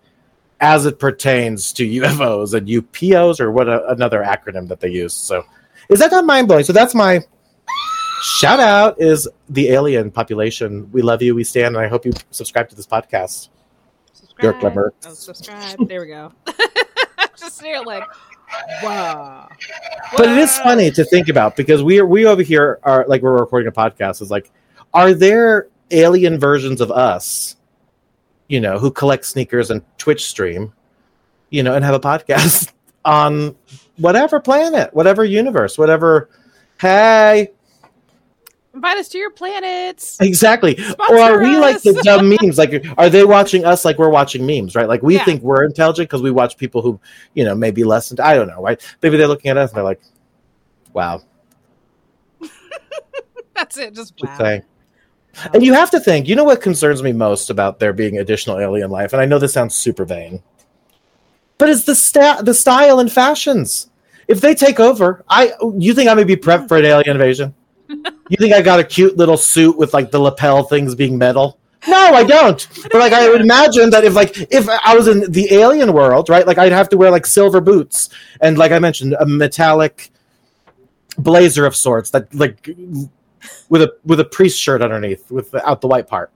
as 0.60 0.86
it 0.86 0.98
pertains 0.98 1.72
to 1.74 1.86
UFOs 1.86 2.54
and 2.54 2.66
UAPs 2.68 3.40
or 3.40 3.50
what 3.50 3.68
a, 3.68 3.86
another 3.88 4.22
acronym 4.22 4.68
that 4.68 4.80
they 4.80 4.90
use. 4.90 5.12
So, 5.12 5.44
is 5.88 5.98
that 5.98 6.10
not 6.10 6.24
mind 6.24 6.48
blowing? 6.48 6.64
So 6.64 6.72
that's 6.72 6.94
my 6.94 7.20
shout 8.22 8.60
out 8.60 9.00
is 9.00 9.28
the 9.48 9.68
alien 9.70 10.10
population. 10.10 10.90
We 10.92 11.02
love 11.02 11.22
you. 11.22 11.34
We 11.34 11.44
stand, 11.44 11.76
and 11.76 11.84
I 11.84 11.88
hope 11.88 12.06
you 12.06 12.12
subscribe 12.30 12.68
to 12.70 12.76
this 12.76 12.86
podcast. 12.86 13.48
Subscribe. 14.12 14.60
Glimmer. 14.60 14.94
Oh, 15.06 15.12
subscribe. 15.12 15.88
There 15.88 16.00
we 16.00 16.06
go. 16.08 16.32
Just 17.36 17.62
here, 17.62 17.80
like, 17.80 18.04
wow. 18.82 19.48
But 20.16 20.28
it 20.28 20.38
is 20.38 20.56
funny 20.58 20.90
to 20.92 21.04
think 21.04 21.28
about 21.28 21.56
because 21.56 21.82
we 21.82 21.98
are 21.98 22.06
we 22.06 22.26
over 22.26 22.42
here 22.42 22.78
are 22.82 23.04
like 23.08 23.22
we're 23.22 23.38
recording 23.38 23.68
a 23.68 23.72
podcast. 23.72 24.22
Is 24.22 24.30
like, 24.30 24.50
are 24.92 25.14
there 25.14 25.68
alien 25.90 26.38
versions 26.38 26.80
of 26.80 26.90
us? 26.90 27.56
You 28.48 28.60
know, 28.60 28.78
who 28.78 28.90
collect 28.90 29.24
sneakers 29.24 29.70
and 29.70 29.82
Twitch 29.98 30.26
stream, 30.26 30.72
you 31.50 31.62
know, 31.62 31.74
and 31.74 31.84
have 31.84 31.94
a 31.94 32.00
podcast 32.00 32.72
on 33.04 33.56
whatever 33.96 34.40
planet, 34.40 34.92
whatever 34.94 35.24
universe, 35.24 35.78
whatever. 35.78 36.28
Hey, 36.80 37.52
Invite 38.74 38.98
us 38.98 39.08
to 39.10 39.18
your 39.18 39.30
planets. 39.30 40.20
Exactly. 40.20 40.76
Sponsor 40.76 41.14
or 41.14 41.20
are 41.20 41.38
we 41.38 41.56
like 41.56 41.80
the 41.82 41.92
dumb 42.02 42.28
memes? 42.28 42.58
Like, 42.58 42.84
are 42.98 43.08
they 43.08 43.24
watching 43.24 43.64
us 43.64 43.84
like 43.84 43.98
we're 43.98 44.08
watching 44.08 44.44
memes, 44.44 44.74
right? 44.74 44.88
Like, 44.88 45.02
we 45.02 45.14
Yeah. 45.14 45.24
think 45.24 45.42
we're 45.42 45.64
intelligent 45.64 46.08
because 46.08 46.22
we 46.22 46.32
watch 46.32 46.56
people 46.56 46.82
who, 46.82 46.98
you 47.34 47.44
know, 47.44 47.54
maybe 47.54 47.84
less. 47.84 48.10
Int- 48.10 48.20
I 48.20 48.34
don't 48.34 48.48
know, 48.48 48.60
right? 48.60 48.80
Maybe 49.00 49.16
they're 49.16 49.28
looking 49.28 49.50
at 49.50 49.56
us 49.56 49.70
and 49.70 49.76
they're 49.76 49.84
like, 49.84 50.00
wow, 50.92 51.22
That's 53.54 53.78
it. 53.78 53.94
Just 53.94 54.16
just 54.16 54.32
wow. 54.32 54.38
saying. 54.38 54.62
And 55.52 55.64
you 55.64 55.74
have 55.74 55.90
to 55.90 56.00
think, 56.00 56.28
you 56.28 56.36
know 56.36 56.44
what 56.44 56.60
concerns 56.60 57.02
me 57.02 57.12
most 57.12 57.50
about 57.50 57.80
there 57.80 57.92
being 57.92 58.18
additional 58.18 58.58
alien 58.60 58.90
life? 58.90 59.12
And 59.12 59.20
I 59.20 59.26
know 59.26 59.38
this 59.38 59.52
sounds 59.52 59.74
super 59.74 60.04
vain, 60.04 60.42
but 61.58 61.68
it's 61.68 61.84
the, 61.84 61.94
sta- 61.94 62.42
the 62.42 62.54
style 62.54 63.00
and 63.00 63.10
fashions. 63.10 63.90
If 64.28 64.40
they 64.40 64.54
take 64.54 64.80
over, 64.80 65.24
I 65.28 65.52
you 65.78 65.92
think 65.92 66.08
I'm 66.08 66.16
gonna 66.16 66.26
be 66.26 66.36
prepped 66.36 66.62
hmm. 66.62 66.66
for 66.66 66.78
an 66.78 66.84
alien 66.86 67.16
invasion? 67.16 67.54
You 67.88 68.36
think 68.38 68.54
I 68.54 68.62
got 68.62 68.80
a 68.80 68.84
cute 68.84 69.16
little 69.16 69.36
suit 69.36 69.76
with 69.76 69.92
like 69.92 70.10
the 70.10 70.18
lapel 70.18 70.64
things 70.64 70.94
being 70.94 71.18
metal? 71.18 71.58
No, 71.86 71.96
I 71.96 72.24
don't. 72.24 72.66
But 72.84 72.94
like 72.94 73.12
I 73.12 73.28
would 73.28 73.42
imagine 73.42 73.90
that 73.90 74.04
if 74.04 74.14
like 74.14 74.36
if 74.50 74.68
I 74.68 74.96
was 74.96 75.08
in 75.08 75.30
the 75.30 75.52
alien 75.52 75.92
world, 75.92 76.28
right? 76.28 76.46
Like 76.46 76.58
I'd 76.58 76.72
have 76.72 76.88
to 76.90 76.96
wear 76.96 77.10
like 77.10 77.26
silver 77.26 77.60
boots 77.60 78.08
and 78.40 78.56
like 78.56 78.72
I 78.72 78.78
mentioned, 78.78 79.14
a 79.18 79.26
metallic 79.26 80.10
blazer 81.18 81.66
of 81.66 81.76
sorts 81.76 82.10
that 82.10 82.34
like 82.34 82.68
with 83.68 83.82
a 83.82 83.94
with 84.04 84.20
a 84.20 84.24
priest 84.24 84.58
shirt 84.58 84.82
underneath 84.82 85.30
without 85.30 85.80
the 85.80 85.88
white 85.88 86.06
part. 86.06 86.30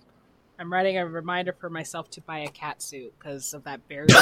I'm 0.60 0.72
writing 0.72 0.98
a 0.98 1.06
reminder 1.06 1.52
for 1.52 1.70
myself 1.70 2.10
to 2.10 2.20
buy 2.22 2.40
a 2.40 2.48
cat 2.48 2.82
suit 2.82 3.14
because 3.16 3.54
of 3.54 3.62
that 3.62 3.86
bear. 3.86 4.06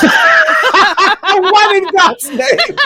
what 1.23 1.77
in 1.77 1.89
God's 1.97 2.29
name? 2.29 2.77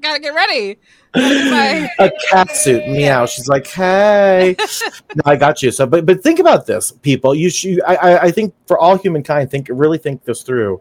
Gotta 0.00 0.20
get 0.20 0.32
ready. 0.32 0.78
Gotta 1.12 1.90
a 1.98 2.12
cat 2.30 2.56
suit. 2.56 2.86
Meow. 2.86 3.26
She's 3.26 3.48
like, 3.48 3.66
hey. 3.66 4.54
no, 5.16 5.22
I 5.24 5.34
got 5.34 5.64
you. 5.64 5.72
So, 5.72 5.84
but 5.84 6.06
but 6.06 6.22
think 6.22 6.38
about 6.38 6.66
this, 6.66 6.92
people. 6.92 7.34
You 7.34 7.50
should. 7.50 7.82
I 7.82 7.96
I, 7.96 8.22
I 8.22 8.30
think 8.30 8.54
for 8.68 8.78
all 8.78 8.96
humankind, 8.96 9.50
think 9.50 9.66
really 9.68 9.98
think 9.98 10.22
this 10.22 10.44
through. 10.44 10.80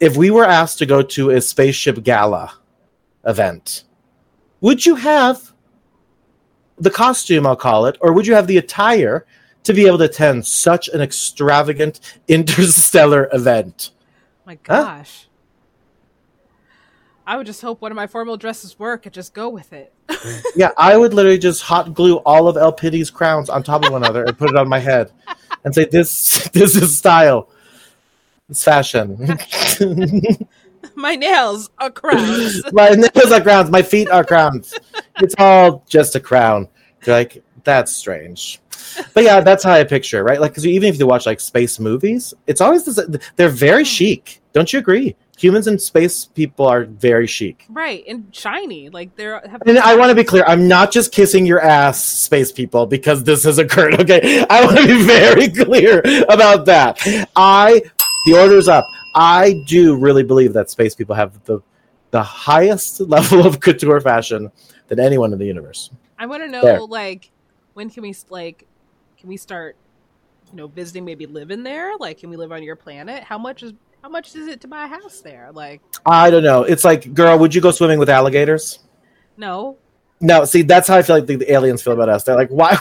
If 0.00 0.16
we 0.16 0.32
were 0.32 0.44
asked 0.44 0.78
to 0.78 0.86
go 0.86 1.02
to 1.02 1.30
a 1.30 1.40
spaceship 1.40 2.02
gala 2.02 2.54
event, 3.24 3.84
would 4.60 4.84
you 4.84 4.96
have 4.96 5.52
the 6.76 6.90
costume? 6.90 7.46
I'll 7.46 7.54
call 7.54 7.86
it, 7.86 7.96
or 8.00 8.12
would 8.12 8.26
you 8.26 8.34
have 8.34 8.48
the 8.48 8.58
attire 8.58 9.26
to 9.68 9.74
be 9.74 9.86
able 9.86 9.98
to 9.98 10.04
attend 10.04 10.44
such 10.46 10.88
an 10.88 11.00
extravagant 11.00 12.00
interstellar 12.28 13.28
event? 13.32 13.90
My 14.44 14.58
Huh? 14.66 14.82
gosh. 14.82 15.28
I 17.26 17.36
would 17.36 17.44
just 17.46 17.60
hope 17.60 17.82
one 17.82 17.92
of 17.92 17.96
my 17.96 18.06
formal 18.06 18.38
dresses 18.38 18.78
work 18.78 19.04
and 19.04 19.14
just 19.14 19.34
go 19.34 19.48
with 19.48 19.72
it. 19.72 19.92
Yeah, 20.56 20.70
I 20.76 20.96
would 20.96 21.12
literally 21.14 21.38
just 21.38 21.62
hot 21.62 21.92
glue 21.94 22.16
all 22.18 22.48
of 22.48 22.56
El 22.56 22.72
Pity's 22.72 23.10
crowns 23.10 23.48
on 23.50 23.62
top 23.62 23.84
of 23.84 23.92
one 23.92 24.02
another 24.02 24.24
and 24.24 24.36
put 24.36 24.50
it 24.50 24.56
on 24.56 24.68
my 24.68 24.78
head 24.80 25.12
and 25.64 25.72
say, 25.74 25.84
"This, 25.84 26.48
this 26.52 26.74
is 26.74 26.96
style. 26.96 27.50
It's 28.48 28.64
fashion. 28.64 29.38
my 30.94 31.14
nails 31.14 31.70
are 31.78 31.90
crowns. 31.90 32.62
my 32.72 32.88
nails 32.88 33.30
are 33.30 33.40
crowns. 33.42 33.70
My 33.70 33.82
feet 33.82 34.08
are 34.10 34.24
crowns. 34.24 34.74
It's 35.20 35.34
all 35.38 35.84
just 35.88 36.16
a 36.16 36.20
crown." 36.20 36.66
You're 37.06 37.14
like, 37.16 37.44
that's 37.62 37.94
strange. 37.94 38.60
But 39.14 39.24
yeah, 39.24 39.40
that's 39.40 39.64
how 39.64 39.72
I 39.72 39.84
picture, 39.84 40.20
it, 40.20 40.22
right? 40.22 40.40
Like, 40.40 40.52
because 40.52 40.66
even 40.66 40.88
if 40.88 40.98
you 40.98 41.06
watch 41.06 41.26
like 41.26 41.40
space 41.40 41.78
movies, 41.78 42.34
it's 42.46 42.60
always 42.60 42.84
this, 42.84 43.00
they're 43.36 43.48
very 43.48 43.82
hmm. 43.82 43.88
chic. 43.88 44.40
Don't 44.52 44.72
you 44.72 44.78
agree? 44.78 45.16
Humans 45.38 45.68
and 45.68 45.80
space 45.80 46.24
people 46.24 46.66
are 46.66 46.84
very 46.84 47.28
chic. 47.28 47.64
right, 47.68 48.02
and 48.08 48.34
shiny. 48.34 48.88
Like 48.88 49.14
they're 49.14 49.40
have 49.48 49.62
And 49.66 49.78
I 49.78 49.96
want 49.96 50.08
to 50.10 50.14
be 50.16 50.24
clear, 50.24 50.44
I'm 50.46 50.66
not 50.66 50.90
just 50.90 51.12
kissing 51.12 51.46
your 51.46 51.60
ass, 51.60 52.04
space 52.04 52.50
people, 52.50 52.86
because 52.86 53.22
this 53.22 53.44
has 53.44 53.58
occurred. 53.58 53.94
Okay, 54.00 54.44
I 54.50 54.64
want 54.64 54.78
to 54.78 54.86
be 54.86 55.02
very 55.04 55.48
clear 55.64 56.02
about 56.28 56.64
that. 56.66 56.98
I, 57.36 57.82
the 58.26 58.38
order's 58.38 58.68
up. 58.68 58.84
I 59.14 59.62
do 59.66 59.96
really 59.96 60.22
believe 60.22 60.52
that 60.54 60.70
space 60.70 60.94
people 60.94 61.14
have 61.14 61.42
the 61.44 61.60
the 62.10 62.22
highest 62.22 63.00
level 63.16 63.46
of 63.46 63.60
couture 63.60 64.00
fashion 64.00 64.50
than 64.88 65.00
anyone 65.00 65.32
in 65.32 65.38
the 65.38 65.46
universe. 65.46 65.90
I 66.18 66.26
want 66.26 66.42
to 66.42 66.48
know 66.48 66.62
There. 66.62 66.80
like 66.80 67.30
when 67.74 67.90
can 67.90 68.02
we 68.02 68.14
like 68.30 68.66
can 69.18 69.28
we 69.28 69.36
start 69.36 69.76
you 70.50 70.56
know 70.56 70.68
visiting 70.68 71.04
maybe 71.04 71.26
living 71.26 71.62
there? 71.62 71.96
Like 71.98 72.18
can 72.18 72.30
we 72.30 72.36
live 72.36 72.52
on 72.52 72.62
your 72.62 72.76
planet? 72.76 73.22
How 73.22 73.38
much 73.38 73.62
is 73.62 73.72
how 74.02 74.08
much 74.08 74.34
is 74.34 74.46
it 74.46 74.60
to 74.62 74.68
buy 74.68 74.84
a 74.84 74.88
house 74.88 75.20
there? 75.20 75.50
Like 75.52 75.82
I 76.06 76.30
don't 76.30 76.44
know. 76.44 76.62
It's 76.62 76.84
like, 76.84 77.12
girl, 77.14 77.38
would 77.38 77.54
you 77.54 77.60
go 77.60 77.70
swimming 77.70 77.98
with 77.98 78.08
alligators? 78.08 78.80
no. 79.36 79.76
No, 80.20 80.44
see, 80.44 80.62
that's 80.62 80.88
how 80.88 80.96
I 80.96 81.02
feel 81.02 81.14
like 81.14 81.26
the, 81.26 81.36
the 81.36 81.52
aliens 81.52 81.80
feel 81.80 81.92
about 81.92 82.08
us. 82.08 82.24
They're 82.24 82.34
like, 82.34 82.48
why? 82.48 82.76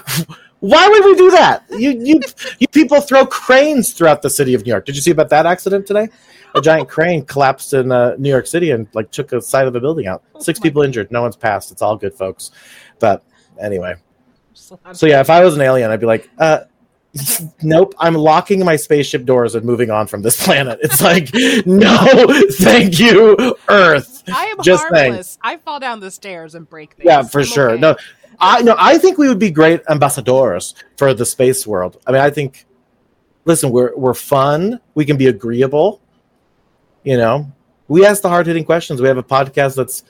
Why 0.60 0.88
would 0.88 1.06
we 1.06 1.16
do 1.16 1.30
that? 1.32 1.66
You, 1.70 1.92
you, 1.92 2.20
you 2.58 2.68
people 2.70 3.00
throw 3.00 3.26
cranes 3.28 3.94
throughout 3.94 4.24
the 4.24 4.30
city 4.30 4.56
of 4.56 4.66
New 4.66 4.72
York. 4.72 4.86
Did 4.86 4.96
you 4.96 5.02
see 5.02 5.12
about 5.12 5.30
that 5.30 5.46
accident 5.46 5.86
today? 5.86 6.10
A 6.56 6.62
giant 6.62 6.90
crane 6.90 7.24
collapsed 7.26 7.74
in 7.74 7.92
uh, 7.92 8.16
New 8.18 8.30
York 8.30 8.48
City 8.48 8.72
and 8.72 8.88
like 8.94 9.12
took 9.12 9.34
a 9.34 9.42
side 9.42 9.68
of 9.68 9.74
the 9.74 9.80
building 9.80 10.08
out. 10.08 10.24
Six 10.40 10.60
Oh 10.60 10.64
people 10.64 10.82
injured. 10.82 11.12
No 11.12 11.22
one's 11.22 11.36
passed. 11.36 11.72
It's 11.72 11.84
all 11.84 11.96
good, 11.96 12.16
folks. 12.16 12.50
But 12.98 13.24
anyway, 13.62 13.92
a 13.92 14.07
so 14.94 15.06
yeah, 15.06 15.22
if 15.22 15.30
I 15.30 15.44
was 15.44 15.56
an 15.56 15.62
alien, 15.62 15.92
I'd 15.92 16.00
be 16.00 16.06
like, 16.06 16.30
uh, 16.38 16.62
nope. 17.62 17.94
I'm 18.00 18.16
locking 18.16 18.64
my 18.64 18.76
spaceship 18.76 19.26
doors 19.26 19.56
and 19.56 19.66
moving 19.66 19.90
on 19.90 20.08
from 20.08 20.22
this 20.22 20.44
planet. 20.46 20.80
It's 20.82 21.02
like, 21.02 21.30
no, 21.66 22.44
thank 22.52 23.00
you, 23.00 23.56
Earth. 23.70 24.24
I 24.28 24.46
am 24.46 24.62
Just 24.62 24.84
harmless. 24.84 25.38
I 25.42 25.58
fall 25.58 25.80
down 25.80 26.00
the 26.00 26.12
stairs 26.12 26.56
and 26.56 26.70
break 26.70 26.94
things. 26.94 27.06
Yeah, 27.06 27.24
for 27.24 27.40
I'm 27.40 27.46
sure. 27.46 27.70
okay. 27.72 27.82
No, 27.82 27.96
I 28.40 28.62
no, 28.62 28.76
I 28.78 28.98
think 28.98 29.18
we 29.18 29.28
would 29.28 29.40
be 29.40 29.52
great 29.52 29.82
ambassadors 29.90 30.76
for 30.98 31.14
the 31.14 31.26
space 31.26 31.66
world. 31.66 32.02
I 32.06 32.12
mean, 32.12 32.22
I 32.22 32.30
think. 32.30 32.66
Listen, 33.46 33.72
we're 33.72 33.96
we're 33.96 34.14
fun. 34.14 34.82
We 34.94 35.06
can 35.06 35.16
be 35.16 35.28
agreeable. 35.28 36.02
You 37.06 37.16
know, 37.16 37.50
we 37.88 38.06
ask 38.06 38.22
the 38.22 38.28
hard 38.28 38.46
hitting 38.46 38.66
questions. 38.66 39.02
We 39.02 39.08
have 39.08 39.18
a 39.18 39.24
podcast 39.24 39.78
that's 39.78 40.04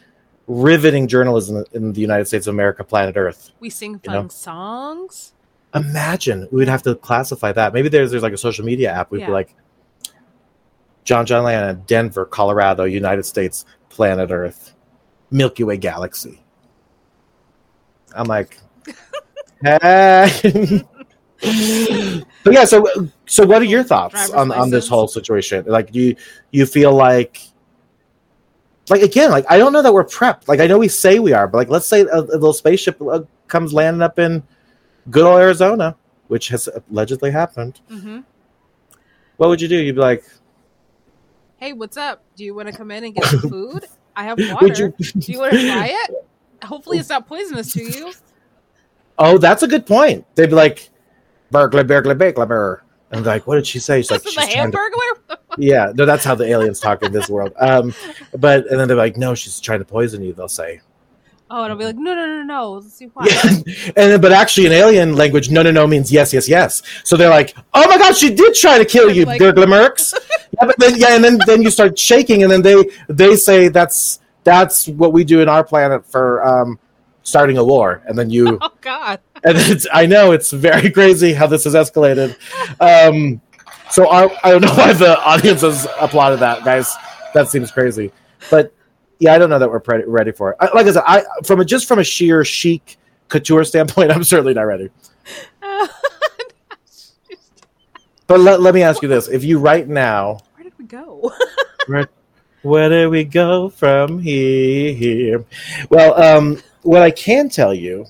riveting 0.47 1.07
journalism 1.07 1.63
in 1.73 1.93
the 1.93 2.01
United 2.01 2.25
States 2.25 2.47
of 2.47 2.53
America, 2.55 2.83
planet 2.83 3.15
Earth. 3.17 3.51
we 3.59 3.69
sing 3.69 3.93
you 3.93 3.99
fun 4.05 4.13
know. 4.23 4.27
songs. 4.29 5.33
Imagine 5.75 6.47
we 6.51 6.59
would 6.59 6.67
have 6.69 6.81
to 6.83 6.95
classify 6.95 7.51
that. 7.51 7.73
Maybe 7.73 7.89
there's 7.89 8.11
there's 8.11 8.23
like 8.23 8.33
a 8.33 8.37
social 8.37 8.63
media 8.65 8.91
app. 8.91 9.11
We'd 9.11 9.19
Yeah. 9.21 9.27
be 9.27 9.31
like, 9.33 9.53
John 11.03 11.25
John 11.25 11.43
Lana, 11.43 11.73
Denver, 11.73 12.25
Colorado, 12.25 12.85
United 12.85 13.23
States, 13.25 13.65
planet 13.89 14.31
Earth, 14.31 14.73
Milky 15.31 15.63
Way 15.63 15.77
galaxy. 15.77 16.41
I'm 18.15 18.27
like, 18.27 18.57
hey. 19.63 20.83
but 22.43 22.53
yeah, 22.53 22.65
so 22.65 22.85
so 23.25 23.45
what 23.45 23.61
are 23.61 23.65
your 23.65 23.83
thoughts 23.83 24.13
Driver's 24.13 24.33
on, 24.33 24.51
on 24.51 24.69
this 24.69 24.87
whole 24.87 25.07
situation? 25.07 25.65
Like, 25.67 25.91
do 25.91 25.99
you 25.99 26.15
you 26.51 26.65
feel 26.65 26.93
like 26.93 27.41
like 28.89 29.01
again, 29.01 29.31
like 29.31 29.45
I 29.49 29.57
don't 29.57 29.73
know 29.73 29.81
that 29.81 29.93
we're 29.93 30.05
prepped. 30.05 30.47
Like 30.47 30.59
I 30.59 30.67
know 30.67 30.77
we 30.77 30.87
say 30.87 31.19
we 31.19 31.33
are, 31.33 31.47
but 31.47 31.57
like 31.57 31.69
let's 31.69 31.87
say 31.87 32.01
a, 32.01 32.19
a 32.19 32.21
little 32.21 32.53
spaceship 32.53 33.01
uh, 33.01 33.21
comes 33.47 33.73
landing 33.73 34.01
up 34.01 34.17
in 34.19 34.43
good 35.09 35.25
old 35.25 35.39
Arizona, 35.39 35.95
which 36.27 36.49
has 36.49 36.69
allegedly 36.91 37.31
happened. 37.31 37.79
hmm 37.89 38.19
What 39.37 39.49
would 39.49 39.61
you 39.61 39.67
do? 39.67 39.75
You'd 39.77 39.95
be 39.95 40.01
like, 40.01 40.23
Hey, 41.57 41.73
what's 41.73 41.97
up? 41.97 42.23
Do 42.35 42.43
you 42.43 42.53
want 42.53 42.67
to 42.69 42.73
come 42.77 42.91
in 42.91 43.03
and 43.03 43.15
get 43.15 43.25
some 43.25 43.39
food? 43.49 43.85
I 44.15 44.23
have 44.23 44.37
water. 44.39 44.67
you? 44.97 45.05
Do 45.19 45.31
you 45.31 45.39
want 45.39 45.53
to 45.53 45.61
try 45.67 45.87
it? 45.91 46.11
Hopefully, 46.63 46.97
it's 46.99 47.09
not 47.09 47.27
poisonous 47.27 47.73
to 47.73 47.83
you. 47.83 48.11
Oh, 49.19 49.37
that's 49.37 49.63
a 49.63 49.67
good 49.67 49.85
point. 49.85 50.25
They'd 50.35 50.47
be 50.47 50.55
like, 50.55 50.89
burglar, 51.51 51.83
burglar, 51.83 52.15
burglar. 52.15 52.83
And 53.11 53.25
like, 53.25 53.47
what 53.47 53.55
did 53.55 53.65
she 53.67 53.79
say? 53.79 54.01
She's 54.01 54.11
like, 54.11 54.23
she's 54.23 54.35
the 54.35 54.41
trying 54.41 54.71
to. 54.71 54.77
Yeah 55.57 55.91
no 55.95 56.05
that's 56.05 56.23
how 56.23 56.35
the 56.35 56.45
aliens 56.45 56.79
talk 56.79 57.01
in 57.03 57.11
this 57.11 57.29
world 57.29 57.51
um 57.59 57.93
but 58.37 58.67
and 58.67 58.79
then 58.79 58.87
they're 58.87 58.97
like 58.97 59.17
no 59.17 59.33
she's 59.35 59.59
trying 59.59 59.79
to 59.79 59.85
poison 59.85 60.21
you 60.23 60.33
they'll 60.33 60.47
say 60.47 60.79
Oh, 61.49 61.63
and 61.63 61.71
I'll 61.71 61.77
be 61.79 61.85
like, 61.85 61.95
no, 61.95 62.13
no, 62.13 62.25
no, 62.27 62.43
no. 62.43 62.71
Let's 62.73 62.93
see 62.93 63.05
why. 63.05 63.25
yeah. 63.29 63.41
and 63.85 63.93
then, 63.95 64.19
but 64.19 64.33
actually 64.33 64.65
in 64.65 64.73
alien 64.73 65.15
language 65.15 65.49
no 65.49 65.61
no 65.63 65.71
no 65.71 65.87
means 65.87 66.11
yes 66.11 66.33
yes 66.33 66.49
yes 66.49 66.81
so 67.05 67.15
they're 67.15 67.29
like 67.29 67.55
oh 67.73 67.87
my 67.87 67.97
god 67.97 68.17
she 68.17 68.33
did 68.35 68.53
try 68.53 68.77
to 68.77 68.83
kill 68.83 69.09
you 69.09 69.23
Like- 69.23 69.39
Gurglamerks. 69.39 70.13
yeah 70.51 70.65
but 70.65 70.77
then 70.77 70.97
yeah 70.97 71.15
and 71.15 71.23
then 71.23 71.39
then 71.47 71.61
you 71.61 71.69
start 71.71 71.97
shaking 71.97 72.43
and 72.43 72.51
then 72.51 72.63
they 72.63 72.75
they 73.07 73.37
say 73.37 73.69
that's 73.69 74.19
that's 74.43 74.89
what 74.89 75.13
we 75.13 75.23
do 75.23 75.39
in 75.39 75.47
our 75.47 75.63
planet 75.63 76.05
for 76.05 76.45
um 76.45 76.79
starting 77.23 77.57
a 77.57 77.63
war 77.63 78.01
and 78.07 78.17
then 78.17 78.29
you 78.29 78.57
Oh 78.61 78.69
God. 78.81 79.21
and 79.45 79.57
it's 79.57 79.87
I 79.93 80.05
know 80.05 80.33
it's 80.33 80.51
very 80.51 80.89
crazy 80.89 81.31
how 81.31 81.47
this 81.47 81.63
has 81.63 81.75
escalated. 81.75 82.35
Um, 82.81 83.39
so 83.89 84.09
I, 84.09 84.37
I 84.43 84.51
don't 84.51 84.61
know 84.61 84.73
why 84.73 84.93
the 84.93 85.19
audience 85.19 85.61
has 85.61 85.87
applauded 85.99 86.39
that, 86.39 86.63
guys. 86.63 86.95
That 87.33 87.49
seems 87.49 87.71
crazy, 87.71 88.11
but 88.49 88.73
yeah, 89.19 89.33
I 89.33 89.37
don't 89.37 89.49
know 89.49 89.59
that 89.59 89.69
we're 89.69 89.79
pre- 89.79 90.05
ready 90.05 90.31
for 90.31 90.51
it. 90.51 90.57
I, 90.59 90.69
like 90.73 90.87
I 90.87 90.91
said, 90.91 91.03
I 91.05 91.23
from 91.43 91.59
a 91.59 91.65
just 91.65 91.87
from 91.87 91.99
a 91.99 92.03
sheer 92.03 92.43
chic 92.45 92.97
couture 93.29 93.63
standpoint, 93.63 94.11
I'm 94.15 94.23
certainly 94.23 94.53
not 94.53 94.63
ready. 94.63 94.89
But 98.27 98.41
let, 98.41 98.61
let 98.61 98.75
me 98.75 98.83
ask 98.83 99.01
you 99.01 99.07
this: 99.07 99.29
If 99.29 99.45
you 99.45 99.57
right 99.57 99.87
now, 99.87 100.39
Where 100.55 100.63
did 100.65 100.77
we 100.77 100.85
go? 100.85 101.31
where 102.61 102.89
do 102.89 103.09
we 103.09 103.23
go 103.23 103.69
from 103.69 104.19
here? 104.19 105.45
Well, 105.89 106.21
um, 106.21 106.61
what 106.81 107.01
I 107.01 107.11
can 107.11 107.47
tell 107.47 107.73
you 107.73 108.05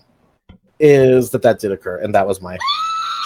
is 0.80 1.30
that 1.30 1.44
that 1.44 1.60
did 1.60 1.72
occur, 1.72 2.00
and 2.00 2.14
that 2.16 2.28
was 2.28 2.42
my 2.42 2.58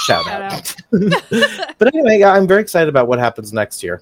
shout 0.01 0.25
Shout 0.25 0.41
out. 0.41 0.53
out. 0.53 0.75
but 1.77 1.93
anyway, 1.93 2.24
I'm 2.24 2.48
very 2.48 2.62
excited 2.62 2.89
about 2.89 3.08
what 3.08 3.20
happens 3.20 3.51
next 3.53 3.84
year. 3.84 4.01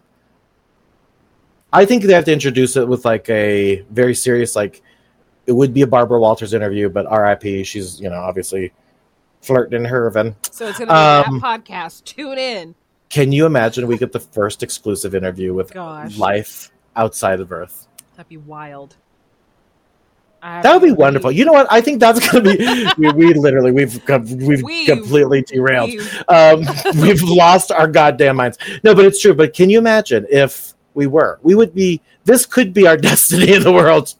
I 1.71 1.85
think 1.85 2.03
they 2.03 2.13
have 2.13 2.25
to 2.25 2.33
introduce 2.33 2.75
it 2.77 2.87
with 2.87 3.05
like 3.05 3.29
a 3.29 3.81
very 3.91 4.15
serious, 4.15 4.55
like 4.55 4.81
it 5.45 5.51
would 5.51 5.73
be 5.73 5.81
a 5.83 5.87
Barbara 5.87 6.19
Walters 6.19 6.53
interview, 6.53 6.89
but 6.89 7.05
R.I.P. 7.05 7.63
She's 7.63 7.99
you 8.01 8.09
know 8.09 8.19
obviously 8.19 8.71
flirting 9.41 9.79
in 9.81 9.85
her 9.85 10.09
Hervin. 10.11 10.35
So 10.51 10.67
it's 10.67 10.79
gonna 10.79 10.91
be 10.91 11.29
Um, 11.29 11.39
that 11.39 11.63
podcast. 11.63 12.03
Tune 12.05 12.37
in. 12.37 12.75
Can 13.09 13.31
you 13.31 13.45
imagine 13.45 13.87
we 13.87 13.97
get 13.97 14.11
the 14.11 14.19
first 14.19 14.61
exclusive 14.63 15.15
interview 15.15 15.53
with 15.53 15.73
Gosh. 15.73 16.17
life 16.17 16.69
outside 16.95 17.39
of 17.39 17.51
Earth? 17.51 17.87
That'd 18.15 18.29
be 18.29 18.37
wild. 18.37 18.95
That 20.41 20.73
would 20.73 20.81
be 20.85 20.91
wonderful. 20.93 21.31
You 21.31 21.45
know 21.45 21.51
what? 21.53 21.67
I 21.71 21.81
think 21.81 21.99
that's 21.99 22.25
going 22.31 22.43
to 22.45 22.57
be. 22.57 22.87
we, 22.97 23.11
we 23.11 23.33
literally 23.33 23.71
we've 23.71 24.01
we've 24.07 24.63
We've- 24.63 24.85
completely 24.85 25.41
derailed. 25.43 25.89
we've- 25.89 26.19
um, 26.29 26.65
we've 27.01 27.21
lost 27.23 27.71
our 27.71 27.87
goddamn 27.87 28.37
minds. 28.37 28.57
No, 28.83 28.95
but 28.95 29.05
it's 29.05 29.21
true. 29.21 29.33
But 29.33 29.53
can 29.53 29.69
you 29.69 29.77
imagine 29.79 30.25
if 30.29 30.73
we 30.93 31.07
were? 31.07 31.39
We 31.43 31.55
would 31.55 31.73
be. 31.75 32.01
This 32.25 32.45
could 32.45 32.73
be 32.73 32.87
our 32.87 32.97
destiny 33.09 33.53
in 33.53 33.63
the 33.63 33.71
world. 33.73 34.13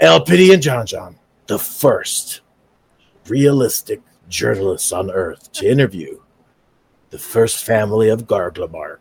El 0.00 0.24
Pity 0.24 0.52
and 0.52 0.62
John 0.62 0.86
John, 0.86 1.16
the 1.46 1.58
first 1.58 2.40
realistic 3.28 4.00
journalists 4.28 4.90
on 4.92 5.10
Earth 5.10 5.52
to 5.52 5.70
interview 5.70 6.18
the 7.10 7.18
first 7.18 7.64
family 7.64 8.08
of 8.08 8.26
Garglamark. 8.26 8.98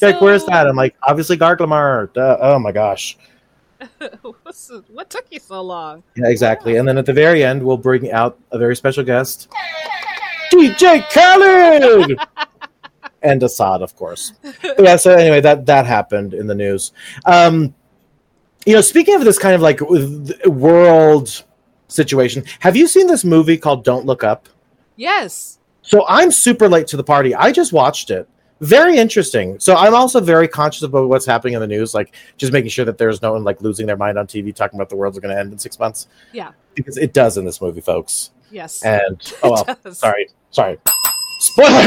like, 0.00 0.20
where's 0.20 0.44
that? 0.46 0.66
I'm 0.66 0.76
like, 0.76 0.96
obviously 1.06 1.36
Garglamar. 1.36 2.12
Duh. 2.12 2.38
Oh 2.40 2.58
my 2.58 2.72
gosh. 2.72 3.16
What's 4.42 4.70
what 4.88 5.10
took 5.10 5.26
you 5.30 5.40
so 5.40 5.62
long? 5.62 6.02
Yeah, 6.16 6.28
exactly. 6.28 6.76
And 6.76 6.86
then 6.86 6.98
at 6.98 7.06
the 7.06 7.12
very 7.12 7.44
end, 7.44 7.62
we'll 7.62 7.76
bring 7.76 8.10
out 8.12 8.38
a 8.50 8.58
very 8.58 8.76
special 8.76 9.04
guest, 9.04 9.48
DJ 10.52 11.02
Khaled, 11.10 12.18
and 13.22 13.40
Asahd, 13.40 13.82
of 13.82 13.96
course. 13.96 14.32
But 14.62 14.82
yeah. 14.82 14.96
So 14.96 15.12
anyway, 15.12 15.40
that 15.40 15.66
that 15.66 15.86
happened 15.86 16.34
in 16.34 16.46
the 16.46 16.54
news. 16.54 16.92
Um, 17.24 17.74
you 18.66 18.74
know, 18.74 18.80
speaking 18.80 19.14
of 19.14 19.24
this 19.24 19.38
kind 19.38 19.54
of 19.54 19.60
like 19.60 19.80
world 20.46 21.44
situation, 21.88 22.44
have 22.60 22.76
you 22.76 22.86
seen 22.86 23.06
this 23.06 23.24
movie 23.24 23.58
called 23.58 23.84
Don't 23.84 24.06
Look 24.06 24.22
Up? 24.22 24.48
Yes. 24.96 25.58
So 25.82 26.04
I'm 26.08 26.30
super 26.30 26.68
late 26.68 26.86
to 26.88 26.96
the 26.96 27.04
party. 27.04 27.34
I 27.34 27.50
just 27.50 27.72
watched 27.72 28.10
it. 28.10 28.28
Very 28.62 28.96
interesting. 28.96 29.58
So 29.58 29.74
I'm 29.74 29.92
also 29.92 30.20
very 30.20 30.46
conscious 30.46 30.82
about 30.82 31.08
what's 31.08 31.26
happening 31.26 31.54
in 31.54 31.60
the 31.60 31.66
news, 31.66 31.94
like 31.94 32.14
just 32.36 32.52
making 32.52 32.70
sure 32.70 32.84
that 32.84 32.96
there's 32.96 33.20
no 33.20 33.32
one 33.32 33.42
like 33.42 33.60
losing 33.60 33.86
their 33.86 33.96
mind 33.96 34.18
on 34.18 34.28
TV 34.28 34.54
talking 34.54 34.78
about 34.78 34.88
the 34.88 34.94
world's 34.94 35.18
going 35.18 35.34
to 35.34 35.40
end 35.40 35.52
in 35.52 35.58
six 35.58 35.80
months. 35.80 36.06
Yeah. 36.32 36.52
because 36.76 36.96
it 36.96 37.12
does 37.12 37.36
in 37.36 37.44
this 37.44 37.60
movie, 37.60 37.80
folks. 37.80 38.30
Yes. 38.52 38.80
And 38.84 39.20
oh, 39.42 39.64
well, 39.66 39.94
sorry, 39.94 40.28
sorry. 40.52 40.78
Spoiler 41.40 41.80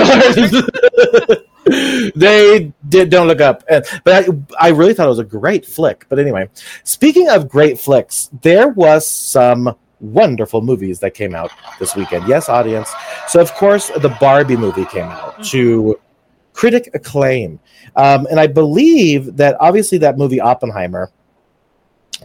they 2.15 2.73
did 2.89 3.09
don't 3.09 3.27
look 3.27 3.39
up, 3.39 3.63
And- 3.69 3.85
but 4.03 4.27
I, 4.27 4.67
I 4.67 4.69
really 4.71 4.93
thought 4.93 5.05
it 5.05 5.09
was 5.09 5.19
a 5.19 5.23
great 5.23 5.65
flick. 5.65 6.05
But 6.09 6.19
anyway, 6.19 6.49
speaking 6.83 7.29
of 7.29 7.47
great 7.47 7.79
flicks, 7.79 8.29
there 8.41 8.67
was 8.67 9.07
some 9.07 9.77
wonderful 10.01 10.61
movies 10.61 10.99
that 10.99 11.13
came 11.13 11.33
out 11.33 11.51
this 11.79 11.95
weekend. 11.95 12.27
Yes, 12.27 12.49
audience. 12.49 12.91
So 13.29 13.39
of 13.39 13.53
course, 13.53 13.89
the 13.97 14.09
Barbie 14.19 14.57
movie 14.57 14.85
came 14.85 15.05
out 15.05 15.35
mm-hmm. 15.35 15.43
to 15.43 15.99
critic 16.56 16.89
acclaim, 16.94 17.60
um, 17.98 18.26
and 18.32 18.39
I 18.39 18.48
believe 18.48 19.36
that 19.36 19.58
obviously 19.60 19.98
that 20.00 20.18
movie 20.18 20.39
Oppenheimer. 20.39 21.12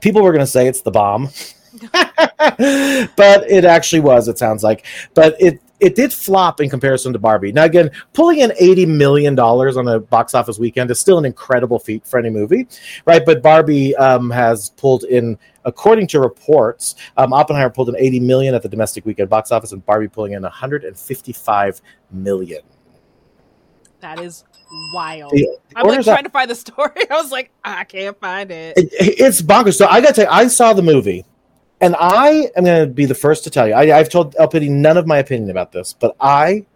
People 0.01 0.23
were 0.23 0.31
going 0.31 0.41
to 0.41 0.47
say 0.47 0.69
it's 0.69 0.83
the 0.83 0.93
bomb, 0.93 1.29
but 1.93 3.51
it 3.51 3.65
actually 3.65 4.01
was. 4.01 4.29
It 4.29 4.39
sounds 4.39 4.63
like, 4.63 4.87
but 5.15 5.35
it 5.41 5.61
it 5.81 5.97
did 5.97 6.13
flop 6.13 6.61
in 6.61 6.71
comparison 6.71 7.13
to 7.13 7.19
Barbie. 7.19 7.51
Now 7.51 7.65
again, 7.65 7.91
pulling 8.13 8.39
in 8.39 8.53
eighty 8.59 8.87
million 8.87 9.35
dollars 9.35 9.77
on 9.77 9.89
a 9.89 9.99
box 9.99 10.33
office 10.33 10.59
weekend 10.59 10.91
is 10.93 11.01
still 11.01 11.19
an 11.19 11.25
incredible 11.25 11.81
feat 11.81 12.07
for 12.07 12.19
any 12.19 12.31
movie, 12.31 12.69
right? 13.07 13.27
But 13.27 13.43
Barbie 13.43 13.97
um, 13.97 14.31
has 14.31 14.71
pulled 14.71 15.05
in, 15.05 15.37
according 15.65 16.07
to 16.09 16.21
reports, 16.21 16.95
um, 17.17 17.33
Oppenheimer 17.33 17.71
pulled 17.71 17.89
in 17.89 17.97
eighty 17.99 18.21
million 18.21 18.55
at 18.55 18.63
the 18.63 18.69
domestic 18.69 19.05
weekend 19.05 19.29
box 19.29 19.51
office, 19.51 19.73
and 19.73 19.85
Barbie 19.85 20.09
pulling 20.09 20.33
in 20.35 20.43
one 20.43 20.53
hundred 20.53 20.85
and 20.85 20.97
fifty-five 20.97 21.83
million. 22.13 22.63
That 24.01 24.21
is 24.21 24.45
wild. 24.95 25.33
The- 25.33 25.59
the 25.71 25.79
I'm 25.79 25.87
like 25.87 26.03
trying 26.03 26.25
to 26.25 26.31
find 26.31 26.51
the 26.51 26.55
story. 26.67 26.91
I 27.11 27.15
was 27.15 27.31
like, 27.31 27.51
ah, 27.65 27.79
I 27.79 27.85
can't 27.85 28.19
find 28.21 28.51
it. 28.51 28.77
It- 28.77 28.91
it's 29.21 29.43
bonkers. 29.43 29.77
So 29.77 29.87
I 29.87 30.01
got 30.01 30.09
to 30.09 30.15
tell 30.15 30.25
you, 30.25 30.31
I 30.31 30.47
saw 30.49 30.73
the 30.73 30.83
movie, 30.83 31.25
and 31.81 31.97
I 31.99 32.51
am 32.57 32.65
going 32.65 32.89
to 32.89 32.93
be 32.93 33.07
the 33.07 33.15
first 33.15 33.45
to 33.45 33.51
tell 33.51 33.67
you. 33.69 33.75
I, 33.75 33.99
I've 33.99 34.09
told 34.09 34.35
El 34.39 34.49
Pity 34.49 34.69
none 34.69 34.97
of 34.97 35.07
my 35.07 35.19
opinion 35.19 35.51
about 35.51 35.73
this, 35.73 35.93
but 35.93 36.17
I 36.21 36.67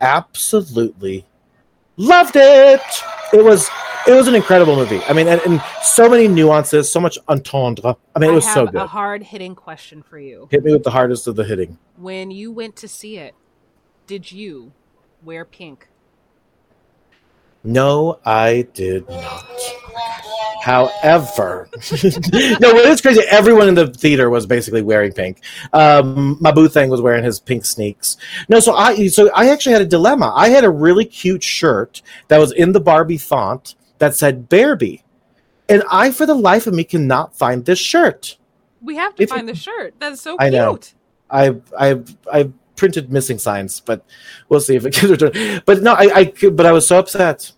absolutely 0.00 1.26
loved 1.96 2.36
it. 2.36 2.80
It 3.32 3.44
was 3.44 3.68
it 4.06 4.12
was 4.14 4.26
an 4.26 4.34
incredible 4.34 4.74
movie. 4.76 5.00
I 5.08 5.12
mean, 5.12 5.28
and, 5.28 5.40
and 5.42 5.62
so 5.82 6.08
many 6.08 6.28
nuances, 6.28 6.90
so 6.90 6.98
much 7.00 7.18
entendre. 7.28 7.96
I 8.16 8.18
mean, 8.18 8.30
it 8.30 8.34
was 8.34 8.46
I 8.46 8.54
so 8.54 8.66
good. 8.66 8.76
a 8.76 8.86
hard 8.86 9.22
hitting 9.22 9.54
question 9.54 10.02
for 10.02 10.18
you. 10.18 10.48
Hit 10.50 10.64
me 10.64 10.72
with 10.72 10.82
the 10.84 10.90
hardest 10.90 11.26
of 11.26 11.36
the 11.36 11.44
hitting. 11.44 11.78
When 11.96 12.30
you 12.30 12.50
went 12.50 12.76
to 12.76 12.88
see 12.88 13.18
it, 13.18 13.34
did 14.06 14.32
you 14.32 14.72
wear 15.22 15.44
pink? 15.44 15.88
No, 17.72 18.18
I 18.24 18.66
did 18.72 19.06
not. 19.08 19.46
However, 20.62 21.68
no, 21.72 21.78
it 22.70 22.86
is 22.88 23.00
crazy. 23.00 23.20
Everyone 23.30 23.68
in 23.68 23.74
the 23.74 23.86
theater 23.88 24.28
was 24.30 24.46
basically 24.46 24.82
wearing 24.82 25.12
pink. 25.12 25.40
Um, 25.72 26.36
my 26.40 26.50
boo 26.50 26.68
thing 26.68 26.88
was 26.90 27.00
wearing 27.00 27.24
his 27.24 27.38
pink 27.40 27.64
sneaks. 27.64 28.16
No, 28.48 28.58
so 28.60 28.74
I 28.74 29.06
so 29.08 29.30
I 29.34 29.50
actually 29.50 29.72
had 29.72 29.82
a 29.82 29.86
dilemma. 29.86 30.32
I 30.34 30.48
had 30.48 30.64
a 30.64 30.70
really 30.70 31.04
cute 31.04 31.42
shirt 31.42 32.02
that 32.28 32.38
was 32.38 32.52
in 32.52 32.72
the 32.72 32.80
Barbie 32.80 33.18
font 33.18 33.74
that 33.98 34.14
said 34.14 34.48
Barbie, 34.48 35.04
and 35.68 35.82
I, 35.90 36.10
for 36.10 36.26
the 36.26 36.34
life 36.34 36.66
of 36.66 36.74
me, 36.74 36.84
cannot 36.84 37.36
find 37.36 37.64
this 37.64 37.78
shirt. 37.78 38.36
We 38.80 38.96
have 38.96 39.14
to 39.16 39.22
If- 39.24 39.28
find 39.30 39.48
the 39.48 39.54
shirt. 39.54 39.94
That's 39.98 40.20
so 40.22 40.36
I 40.38 40.50
cute. 40.50 40.52
know. 40.54 40.78
I 41.30 41.54
I 41.78 42.00
I 42.32 42.50
printed 42.76 43.10
missing 43.12 43.38
signs, 43.38 43.80
but 43.80 44.04
we'll 44.48 44.60
see 44.60 44.76
if 44.76 44.84
it 44.86 44.92
gets 44.94 45.04
returned. 45.22 45.62
But 45.66 45.82
no, 45.82 45.92
I, 45.92 46.32
I 46.40 46.48
but 46.50 46.66
I 46.66 46.72
was 46.72 46.86
so 46.86 46.98
upset. 46.98 47.52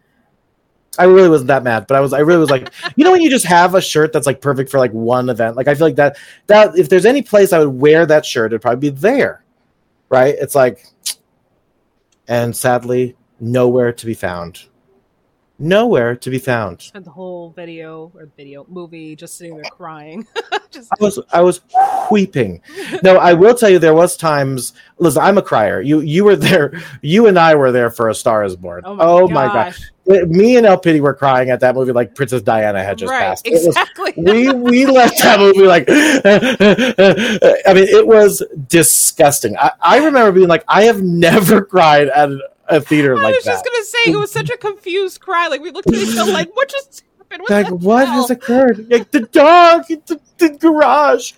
I 0.99 1.05
really 1.05 1.29
wasn't 1.29 1.49
that 1.49 1.63
mad, 1.63 1.87
but 1.87 1.97
I 1.97 2.01
was 2.01 2.13
I 2.13 2.19
really 2.19 2.41
was 2.41 2.51
like, 2.51 2.73
you 2.97 3.05
know 3.05 3.13
when 3.13 3.23
you 3.23 3.31
just 3.31 3.47
have 3.47 3.75
a 3.75 3.81
shirt 3.81 4.13
that's 4.13 4.27
like 4.27 4.41
perfect 4.41 4.71
for 4.71 4.79
like 4.79 4.93
one 4.93 5.29
event. 5.29 5.57
Like 5.57 5.69
I 5.69 5.75
feel 5.75 5.87
like 5.87 5.97
that 5.97 6.17
that 6.49 6.77
if 6.77 6.89
there's 6.89 7.07
any 7.07 7.23
place 7.23 7.53
I 7.53 7.61
would 7.61 7.69
wear 7.81 8.07
that 8.07 8.27
shirt, 8.27 8.53
it'd 8.53 8.63
probably 8.63 8.91
be 8.91 8.97
there. 8.97 9.45
right? 10.11 10.35
It's 10.39 10.55
like, 10.55 10.85
and 12.29 12.55
sadly, 12.55 13.17
nowhere 13.41 13.93
to 13.93 14.07
be 14.07 14.15
found. 14.15 14.65
Nowhere 15.63 16.17
to 16.17 16.31
be 16.31 16.39
found. 16.39 16.81
Spent 16.81 17.05
the 17.05 17.11
whole 17.11 17.51
video 17.51 18.11
or 18.15 18.31
video 18.35 18.65
movie 18.67 19.15
just 19.15 19.37
sitting 19.37 19.57
there 19.57 19.71
crying. 19.71 20.27
just 20.71 20.89
I 20.99 21.05
was 21.05 21.19
I 21.35 21.43
was 21.43 21.61
weeping. 22.11 22.63
No, 23.03 23.19
I 23.19 23.35
will 23.35 23.55
tell 23.55 23.69
you 23.69 23.79
there 23.79 23.93
was 23.93 24.17
times. 24.17 24.73
Listen, 24.97 25.21
I'm 25.23 25.37
a 25.37 25.43
crier. 25.43 25.83
You 25.83 26.01
you 26.01 26.25
were 26.25 26.35
there. 26.35 26.73
You 27.03 27.27
and 27.27 27.39
I 27.39 27.55
were 27.57 27.73
there 27.73 27.91
for 27.91 28.09
A 28.09 28.15
Star 28.15 28.43
Is 28.43 28.57
Born. 28.57 28.85
Oh 28.87 28.95
my 28.95 29.05
oh 29.05 29.29
gosh. 29.29 29.79
god. 30.07 30.31
Me 30.31 30.57
and 30.57 30.65
El 30.65 30.79
Pity 30.79 31.03
were 31.03 31.15
crying 31.15 31.51
at 31.51 31.61
that 31.61 31.75
movie 31.75 31.93
like 31.93 32.15
Princess 32.15 32.41
Diana 32.41 32.83
had 32.83 32.97
just 32.97 33.11
right, 33.11 33.21
passed. 33.21 33.47
It 33.47 33.53
was- 33.53 33.67
exactly. 33.67 34.15
we 34.17 34.51
we 34.51 34.87
left 34.91 35.19
that 35.19 35.39
movie 35.41 35.67
like 35.67 35.85
I 37.67 37.75
mean 37.75 37.87
it 37.87 38.07
was 38.07 38.43
disgusting. 38.67 39.59
I, 39.59 39.73
I 39.83 39.99
remember 39.99 40.33
being 40.33 40.49
like 40.49 40.65
I 40.69 40.85
have 40.85 41.03
never 41.03 41.63
cried 41.63 42.09
at 42.09 42.31
a 42.71 42.81
theater 42.81 43.13
I 43.19 43.31
was 43.31 43.45
just 43.45 43.65
that. 43.65 43.71
gonna 43.71 43.85
say 43.85 43.99
it 44.13 44.17
was 44.17 44.31
such 44.33 44.51
a 44.51 44.57
confused 44.57 45.21
cry. 45.21 45.49
Like 45.49 45.61
we 45.61 45.71
looked 45.71 45.89
at 45.89 45.95
each 45.95 46.17
other 46.17 46.33
like, 46.33 46.55
what 46.57 46.69
just 46.69 47.05
happened? 47.19 47.43
What 47.43 47.51
Like 47.51 47.69
what 47.83 48.07
hell? 48.09 48.21
has 48.23 48.31
occurred? 48.31 48.91
Like 48.91 49.11
the 49.11 49.21
dog, 49.21 49.87
the, 49.89 50.21
the 50.39 50.51
garage. 50.51 51.33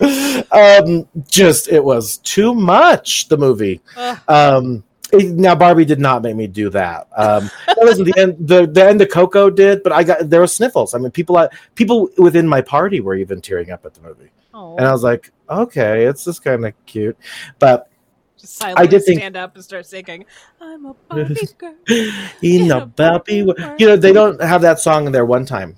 Um, 0.51 1.09
just 1.29 1.69
it 1.69 1.83
was 1.85 2.19
too 2.19 2.55
much. 2.55 3.29
The 3.29 3.37
movie. 3.37 3.81
Ugh. 3.97 4.19
Um, 4.29 4.85
it- 5.13 5.35
now 5.35 5.55
Barbie 5.55 5.85
did 5.85 6.01
not 6.01 6.23
make 6.23 6.37
me 6.37 6.47
do 6.47 6.71
that. 6.71 7.09
Um, 7.17 7.51
that 7.67 7.77
wasn't 7.81 8.15
the 8.15 8.21
end. 8.21 8.37
The, 8.41 8.67
the 8.67 8.85
end 8.85 9.03
of 9.03 9.11
Coco 9.11 9.51
did, 9.51 9.83
but 9.83 9.93
I 9.93 10.05
got 10.05 10.31
there 10.31 10.41
were 10.41 10.47
sniffles. 10.47 10.95
I 10.95 10.99
mean, 10.99 11.11
people 11.11 11.49
people 11.75 12.09
within 12.17 12.49
my 12.49 12.63
party 12.63 13.01
were 13.01 13.15
even 13.15 13.41
tearing 13.43 13.71
up 13.71 13.85
at 13.85 13.93
the 13.95 14.01
movie, 14.01 14.31
Oh, 14.55 14.77
and 14.77 14.87
I 14.87 14.93
was 14.93 15.03
like, 15.03 15.31
okay, 15.51 16.05
it's 16.07 16.25
just 16.25 16.43
kind 16.43 16.65
of 16.65 16.73
cute. 16.87 17.17
But 17.59 17.89
silently 18.47 18.89
did 18.89 19.05
think- 19.05 19.19
stand 19.21 19.37
up 19.37 19.55
and 19.55 19.65
start 19.65 19.87
singing. 19.87 20.25
I'm 20.61 20.87
a 20.87 20.95
Barbie 21.09 21.35
girl. 21.59 21.75
in 22.43 22.71
a 22.71 22.87
Barbie, 22.87 23.43
Barbie 23.43 23.43
wo- 23.43 23.77
you 23.79 23.87
know, 23.87 23.97
they 23.97 24.13
don't 24.13 24.41
have 24.43 24.63
that 24.63 24.79
song 24.81 25.07
in 25.07 25.13
there 25.13 25.25
one 25.27 25.45
time, 25.47 25.77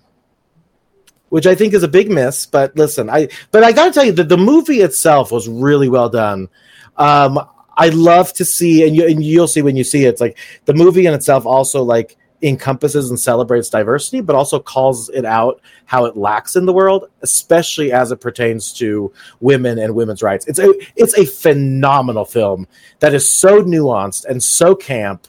which 1.29 1.47
I 1.47 1.55
think 1.55 1.75
is 1.75 1.83
a 1.83 1.89
big 1.89 2.11
miss. 2.11 2.47
But 2.47 2.77
listen, 2.77 3.09
I 3.11 3.29
but 3.51 3.65
I 3.65 3.73
got 3.73 3.87
to 3.87 3.93
tell 3.93 4.05
you 4.05 4.13
that 4.13 4.29
the 4.29 4.37
movie 4.39 4.81
itself 4.81 5.33
was 5.33 5.49
really 5.49 5.89
well 5.89 6.09
done. 6.09 6.49
Um, 6.97 7.41
I 7.77 7.89
love 7.89 8.33
to 8.35 8.45
see, 8.45 8.87
and, 8.87 8.95
you, 8.95 9.05
and 9.09 9.23
you'll 9.25 9.49
see 9.49 9.61
when 9.61 9.77
you 9.77 9.83
see 9.83 10.05
it. 10.05 10.09
It's 10.11 10.21
like 10.21 10.39
the 10.65 10.75
movie 10.75 11.07
in 11.07 11.13
itself 11.15 11.45
also 11.45 11.83
like 11.83 12.17
encompasses 12.45 13.09
and 13.11 13.19
celebrates 13.19 13.71
diversity, 13.71 14.21
but 14.21 14.37
also 14.37 14.61
calls 14.61 15.09
it 15.11 15.25
out 15.25 15.61
how 15.87 16.05
it 16.05 16.17
lacks 16.17 16.57
in 16.57 16.67
the 16.67 16.73
world, 16.73 17.09
especially 17.23 17.91
as 17.91 18.13
it 18.13 18.21
pertains 18.21 18.73
to 18.75 19.13
women 19.41 19.79
and 19.79 19.95
women's 19.95 20.23
rights. 20.23 20.47
It's 20.47 20.59
a 20.59 20.73
it's 20.95 21.17
a 21.17 21.25
phenomenal 21.25 22.25
film 22.25 22.69
that 23.01 23.15
is 23.15 23.29
so 23.29 23.63
nuanced 23.63 24.27
and 24.27 24.43
so 24.43 24.75
camp. 24.75 25.27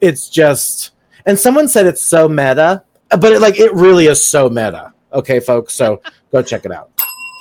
It's 0.00 0.28
just, 0.28 0.92
and 1.26 1.38
someone 1.38 1.68
said 1.68 1.86
it's 1.86 2.02
so 2.02 2.28
meta, 2.28 2.84
but 3.10 3.32
it, 3.32 3.40
like 3.40 3.58
it 3.58 3.72
really 3.74 4.06
is 4.06 4.26
so 4.26 4.48
meta. 4.48 4.92
Okay, 5.12 5.40
folks, 5.40 5.74
so 5.74 6.00
go 6.30 6.42
check 6.42 6.64
it 6.64 6.72
out 6.72 6.90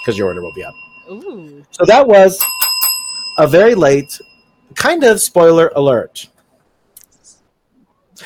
because 0.01 0.17
your 0.17 0.27
order 0.27 0.41
will 0.41 0.53
be 0.53 0.63
up. 0.63 0.73
Ooh. 1.09 1.63
So 1.71 1.85
that 1.85 2.07
was 2.07 2.43
a 3.37 3.47
very 3.47 3.75
late, 3.75 4.19
kind 4.75 5.03
of 5.03 5.21
spoiler 5.21 5.71
alert. 5.75 6.27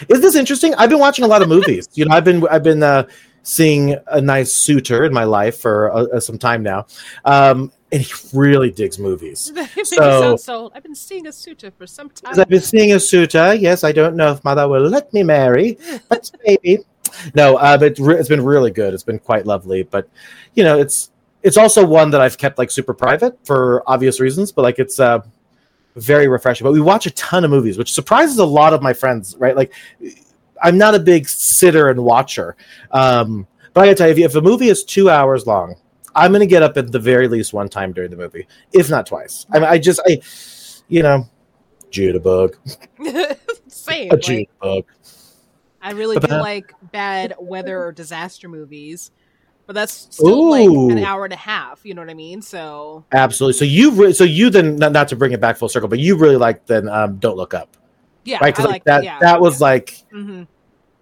Is 0.09 0.21
this 0.21 0.35
interesting? 0.35 0.73
I've 0.75 0.89
been 0.89 0.99
watching 0.99 1.25
a 1.25 1.27
lot 1.27 1.41
of 1.41 1.49
movies. 1.49 1.87
You 1.93 2.05
know, 2.05 2.15
I've 2.15 2.23
been 2.23 2.47
I've 2.47 2.63
been 2.63 2.83
uh, 2.83 3.07
seeing 3.43 3.95
a 4.07 4.21
nice 4.21 4.53
suitor 4.53 5.03
in 5.05 5.13
my 5.13 5.23
life 5.23 5.59
for 5.59 5.91
uh, 5.93 6.03
uh, 6.15 6.19
some 6.19 6.37
time 6.37 6.63
now, 6.63 6.87
um, 7.25 7.71
and 7.91 8.01
he 8.01 8.11
really 8.33 8.71
digs 8.71 8.97
movies. 8.99 9.51
That 9.53 9.75
makes 9.75 9.91
me 9.91 9.97
So- 9.97 10.35
so. 10.37 10.71
I've 10.75 10.83
been 10.83 10.95
seeing 10.95 11.27
a 11.27 11.31
suitor 11.31 11.71
for 11.71 11.85
some 11.87 12.09
time. 12.09 12.39
I've 12.39 12.49
been 12.49 12.61
seeing 12.61 12.93
a 12.93 12.99
suitor. 12.99 13.53
Yes, 13.53 13.83
I 13.83 13.91
don't 13.91 14.15
know 14.15 14.31
if 14.31 14.43
mother 14.43 14.67
will 14.67 14.87
let 14.89 15.13
me 15.13 15.23
marry, 15.23 15.77
but 16.09 16.31
maybe. 16.45 16.79
No, 17.33 17.55
uh, 17.57 17.77
but 17.77 17.97
re- 17.99 18.15
it's 18.15 18.27
been 18.29 18.43
really 18.43 18.71
good. 18.71 18.93
It's 18.93 19.03
been 19.03 19.19
quite 19.19 19.45
lovely. 19.45 19.83
But 19.83 20.09
you 20.55 20.63
know, 20.63 20.77
it's 20.79 21.11
it's 21.43 21.55
also 21.57 21.85
one 21.85 22.09
that 22.11 22.19
I've 22.21 22.37
kept 22.37 22.57
like 22.57 22.71
super 22.71 22.93
private 22.93 23.37
for 23.45 23.83
obvious 23.87 24.19
reasons. 24.19 24.51
But 24.51 24.63
like, 24.63 24.79
it's 24.79 24.99
uh, 24.99 25.19
very 25.95 26.27
refreshing. 26.27 26.65
But 26.65 26.73
we 26.73 26.81
watch 26.81 27.05
a 27.05 27.11
ton 27.11 27.43
of 27.43 27.51
movies, 27.51 27.77
which 27.77 27.93
surprises 27.93 28.37
a 28.37 28.45
lot 28.45 28.73
of 28.73 28.81
my 28.81 28.93
friends. 28.93 29.35
Right? 29.39 29.55
Like, 29.55 29.73
I'm 30.61 30.77
not 30.77 30.95
a 30.95 30.99
big 30.99 31.27
sitter 31.27 31.89
and 31.89 32.03
watcher. 32.03 32.55
Um, 32.91 33.47
but 33.73 33.81
I 33.81 33.85
gotta 33.87 33.95
tell 33.95 34.07
you, 34.07 34.11
if, 34.13 34.19
you- 34.19 34.25
if 34.25 34.35
a 34.35 34.41
movie 34.41 34.69
is 34.69 34.83
two 34.83 35.09
hours 35.09 35.45
long, 35.45 35.75
I'm 36.15 36.31
gonna 36.31 36.45
get 36.45 36.63
up 36.63 36.77
at 36.77 36.91
the 36.91 36.99
very 36.99 37.27
least 37.27 37.53
one 37.53 37.67
time 37.69 37.91
during 37.91 38.09
the 38.09 38.15
movie, 38.17 38.47
if 38.71 38.89
not 38.89 39.05
twice. 39.05 39.45
I 39.51 39.59
mean, 39.59 39.67
I 39.67 39.77
just, 39.77 39.99
I, 40.07 40.21
you 40.87 41.03
know, 41.03 41.27
Judabug. 41.91 42.55
Same. 43.67 44.09
A 44.11 44.13
Like, 44.15 44.21
June 44.21 44.45
bug. 44.61 44.85
I 45.81 45.91
really 45.91 46.17
do 46.17 46.27
like 46.27 46.73
bad 46.91 47.35
weather 47.39 47.83
or 47.83 47.91
disaster 47.91 48.47
movies, 48.49 49.11
but 49.65 49.73
that's 49.73 50.07
still 50.11 50.49
like 50.49 50.67
an 50.67 51.03
hour 51.03 51.23
and 51.23 51.33
a 51.33 51.37
half. 51.37 51.85
You 51.85 51.93
know 51.93 52.01
what 52.01 52.09
I 52.09 52.13
mean? 52.13 52.41
So 52.41 53.05
Absolutely. 53.11 53.57
So 53.57 53.65
you, 53.65 53.91
re- 53.91 54.13
so 54.13 54.23
you 54.23 54.49
then, 54.49 54.75
not, 54.75 54.91
not 54.91 55.07
to 55.09 55.15
bring 55.15 55.31
it 55.31 55.41
back 55.41 55.57
full 55.57 55.69
circle, 55.69 55.89
but 55.89 55.99
you 55.99 56.15
really 56.15 56.37
like 56.37 56.65
then 56.65 56.87
um, 56.89 57.17
Don't 57.17 57.37
Look 57.37 57.53
Up, 57.53 57.75
yeah, 58.23 58.39
right? 58.41 58.53
Because 58.53 58.65
like 58.65 58.73
like 58.73 58.83
that, 58.85 59.03
Yeah, 59.03 59.19
that 59.19 59.41
was 59.41 59.61
like, 59.61 60.03
hmm 60.11 60.43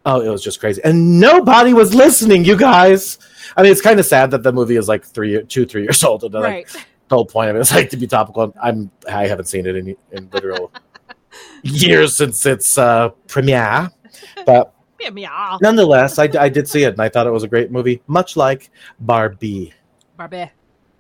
oh, 0.06 0.22
it 0.22 0.30
was 0.30 0.44
just 0.44 0.60
crazy, 0.60 0.82
and 0.84 1.20
nobody 1.20 1.74
was 1.74 1.94
listening. 1.94 2.46
You 2.46 2.58
guys. 2.58 3.18
I 3.56 3.62
mean, 3.62 3.72
it's 3.72 3.82
kind 3.82 4.00
of 4.00 4.06
sad 4.06 4.32
that 4.32 4.44
the 4.44 4.52
movie 4.52 4.78
is 4.78 4.88
like 4.88 5.06
three, 5.06 5.44
two, 5.44 5.66
three 5.66 5.84
years 5.84 6.04
old, 6.04 6.24
and 6.24 6.34
like, 6.34 6.44
right. 6.44 6.68
the 7.08 7.16
whole 7.16 7.26
point 7.26 7.50
of 7.50 7.56
it 7.56 7.60
is 7.60 7.72
like 7.72 7.90
to 7.92 7.98
be 7.98 8.08
topical. 8.08 8.54
I'm, 8.62 8.90
I 9.10 9.28
haven't 9.28 9.46
seen 9.46 9.66
it 9.66 9.76
in, 9.76 9.96
in 10.12 10.30
literal 10.32 10.72
years 11.64 12.16
since 12.16 12.46
its 12.46 12.78
uh, 12.78 13.10
premiere, 13.28 13.90
but 14.46 14.74
Yeah, 15.04 15.10
meow. 15.10 15.58
nonetheless, 15.62 16.18
I, 16.18 16.30
I 16.40 16.48
did 16.50 16.68
see 16.68 16.84
it, 16.84 16.94
and 16.94 17.02
I 17.02 17.10
thought 17.10 17.28
it 17.28 17.32
was 17.32 17.44
a 17.44 17.48
great 17.48 17.72
movie, 17.72 18.02
much 18.08 18.38
like 18.38 18.70
Barbie. 19.02 19.74
Barbie. 20.16 20.50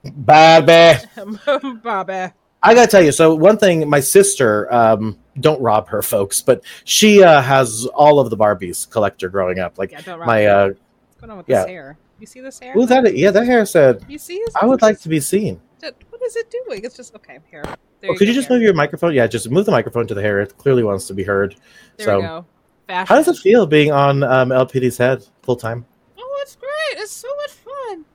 Barbie. 0.03 0.99
Barbie. 1.83 2.33
I 2.65 2.73
gotta 2.73 2.87
tell 2.91 3.01
you, 3.03 3.11
so 3.11 3.33
one 3.35 3.57
thing, 3.57 3.89
my 3.89 3.99
sister, 4.01 4.73
um, 4.73 5.17
don't 5.39 5.61
rob 5.61 5.87
her, 5.89 6.01
folks, 6.01 6.41
but 6.41 6.63
she 6.83 7.23
uh, 7.23 7.41
has 7.41 7.85
all 7.95 8.19
of 8.19 8.29
the 8.29 8.37
Barbies 8.37 8.89
collector 8.89 9.29
growing 9.29 9.59
up. 9.59 9.77
Like 9.77 9.91
Yeah, 9.91 10.15
my, 10.17 10.39
me. 10.41 10.45
uh, 10.47 10.67
What's 10.67 10.79
going 11.21 11.31
on 11.31 11.37
with 11.37 11.49
yeah. 11.49 11.61
this 11.61 11.67
hair? 11.69 11.97
You 12.19 12.27
see 12.27 12.39
this 12.41 12.59
hair? 12.59 12.73
who's 12.73 12.87
that? 12.89 13.15
Yeah, 13.17 13.31
that 13.31 13.45
hair 13.45 13.65
said, 13.65 14.05
You 14.07 14.17
see? 14.17 14.43
"I 14.61 14.65
would 14.65 14.81
like 14.81 14.99
to 15.01 15.09
be 15.09 15.19
seen." 15.19 15.59
What 15.81 16.21
is 16.25 16.35
it 16.37 16.49
doing? 16.65 16.83
It's 16.85 16.95
just 16.95 17.13
okay. 17.15 17.39
Here. 17.49 17.63
Oh, 17.65 18.15
could 18.15 18.27
you 18.29 18.33
just 18.33 18.47
hair. 18.47 18.55
move 18.57 18.63
your 18.63 18.73
microphone? 18.73 19.13
Yeah, 19.13 19.27
just 19.27 19.49
move 19.49 19.65
the 19.65 19.71
microphone 19.71 20.07
to 20.07 20.13
the 20.13 20.21
hair. 20.21 20.39
It 20.39 20.57
clearly 20.57 20.83
wants 20.83 21.07
to 21.07 21.13
be 21.13 21.23
heard. 21.23 21.55
There 21.97 22.05
so-. 22.05 22.45
Fashion. 22.87 23.07
How 23.07 23.21
does 23.21 23.27
it 23.27 23.41
feel 23.41 23.65
being 23.65 23.91
on 23.91 24.23
um, 24.23 24.49
LPD's 24.49 24.97
head 24.97 25.25
full 25.41 25.55
time? 25.55 25.85
Oh, 26.17 26.39
it's 26.41 26.55
great. 26.55 27.01
It's 27.01 27.11
so 27.11 27.29
much 27.37 27.51
fun. 27.51 28.05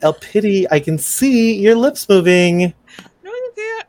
LPD, 0.00 0.66
I 0.70 0.80
can 0.80 0.98
see 0.98 1.58
your 1.60 1.74
lips 1.76 2.08
moving. 2.08 2.74
No, 3.24 3.30
you 3.30 3.52
can't. 3.56 3.84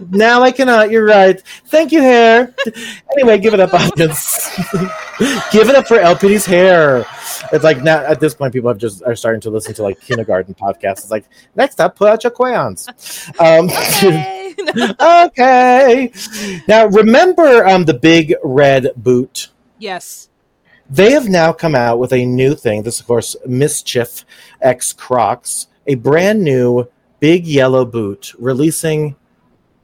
now 0.10 0.42
I 0.42 0.50
cannot. 0.50 0.90
You're 0.90 1.06
right. 1.06 1.40
Thank 1.66 1.92
you, 1.92 2.00
hair. 2.00 2.54
anyway, 3.12 3.38
give 3.38 3.54
it 3.54 3.60
up, 3.60 3.72
audience. 3.72 4.48
give 5.50 5.68
it 5.68 5.74
up 5.74 5.86
for 5.86 5.96
LPD's 5.98 6.44
hair. 6.46 7.06
It's 7.52 7.64
like 7.64 7.82
now 7.82 7.98
at 8.04 8.20
this 8.20 8.34
point, 8.34 8.52
people 8.52 8.68
have 8.68 8.78
just 8.78 9.02
are 9.04 9.16
starting 9.16 9.40
to 9.42 9.50
listen 9.50 9.74
to 9.74 9.82
like 9.82 10.00
kindergarten 10.00 10.54
podcasts. 10.54 10.98
It's 10.98 11.10
like 11.10 11.24
next 11.56 11.80
up, 11.80 11.96
put 11.96 12.08
out 12.08 12.24
your 12.24 12.30
crayons. 12.30 12.88
Um, 13.38 13.68
Hey. 13.68 14.54
okay. 15.00 16.12
Now 16.66 16.86
remember 16.86 17.64
um, 17.66 17.84
the 17.84 17.94
big 17.94 18.34
red 18.42 18.88
boot. 18.96 19.48
Yes. 19.78 20.28
They 20.90 21.10
have 21.12 21.28
now 21.28 21.52
come 21.52 21.74
out 21.74 21.98
with 21.98 22.12
a 22.12 22.24
new 22.24 22.54
thing. 22.54 22.82
This, 22.82 23.00
of 23.00 23.06
course, 23.06 23.36
MSCHF 23.46 24.24
X 24.62 24.92
Crocs, 24.92 25.66
a 25.86 25.96
brand 25.96 26.42
new 26.42 26.88
big 27.20 27.46
yellow 27.46 27.84
boot 27.84 28.32
releasing 28.38 29.16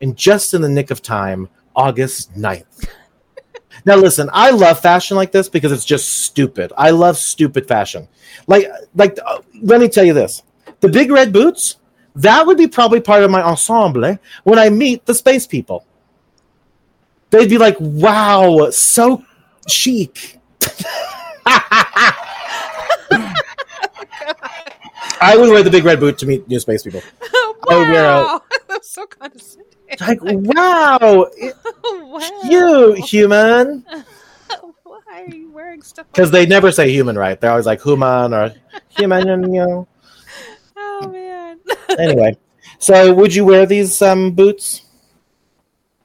in 0.00 0.14
just 0.14 0.54
in 0.54 0.62
the 0.62 0.68
nick 0.68 0.90
of 0.90 1.02
time, 1.02 1.48
August 1.76 2.34
9th. 2.34 2.88
now, 3.84 3.96
listen, 3.96 4.30
I 4.32 4.50
love 4.50 4.80
fashion 4.80 5.16
like 5.16 5.30
this 5.30 5.48
because 5.48 5.72
it's 5.72 5.84
just 5.84 6.24
stupid. 6.24 6.72
I 6.76 6.90
love 6.90 7.18
stupid 7.18 7.68
fashion. 7.68 8.08
Like, 8.46 8.66
like, 8.94 9.18
uh, 9.24 9.40
let 9.62 9.80
me 9.80 9.88
tell 9.88 10.04
you 10.04 10.14
this: 10.14 10.42
the 10.80 10.88
big 10.88 11.10
red 11.10 11.32
boots. 11.32 11.76
That 12.16 12.46
would 12.46 12.56
be 12.56 12.68
probably 12.68 13.00
part 13.00 13.24
of 13.24 13.30
my 13.32 13.42
ensemble 13.42 14.16
when 14.44 14.56
I 14.56 14.70
meet 14.70 15.04
the 15.04 15.14
space 15.14 15.48
people. 15.48 15.84
They'd 17.30 17.50
be 17.50 17.58
like, 17.58 17.76
"Wow, 17.80 18.70
so 18.70 19.24
chic." 19.68 20.38
I 25.20 25.36
would 25.36 25.48
wear 25.50 25.62
the 25.62 25.70
big 25.70 25.84
red 25.84 26.00
boot 26.00 26.18
to 26.18 26.26
meet 26.26 26.46
new 26.48 26.60
space 26.60 26.82
people. 26.82 27.00
wow. 27.32 27.48
I 27.70 27.78
would 27.78 27.88
wear 27.88 28.04
a- 28.04 28.42
That's 28.68 28.90
so 28.90 29.06
condescending. 29.06 29.72
Like, 30.00 30.18
wow, 30.22 30.98
wow. 31.84 32.40
you 32.44 32.92
human. 32.94 33.84
Why 34.82 35.00
are 35.22 35.34
you 35.34 35.50
wearing 35.52 35.82
stuff? 35.82 36.06
Because 36.12 36.30
they 36.30 36.46
never 36.46 36.72
say 36.72 36.90
human, 36.90 37.16
right? 37.16 37.40
They're 37.40 37.50
always 37.50 37.66
like 37.66 37.80
human 37.82 38.34
or 38.34 38.52
human. 38.88 39.54
You 39.54 39.66
know. 39.66 39.88
Oh 40.76 41.08
man. 41.08 41.60
Anyway, 41.98 42.36
so 42.78 43.14
would 43.14 43.34
you 43.34 43.44
wear 43.44 43.66
these 43.66 44.02
um, 44.02 44.32
boots? 44.32 44.82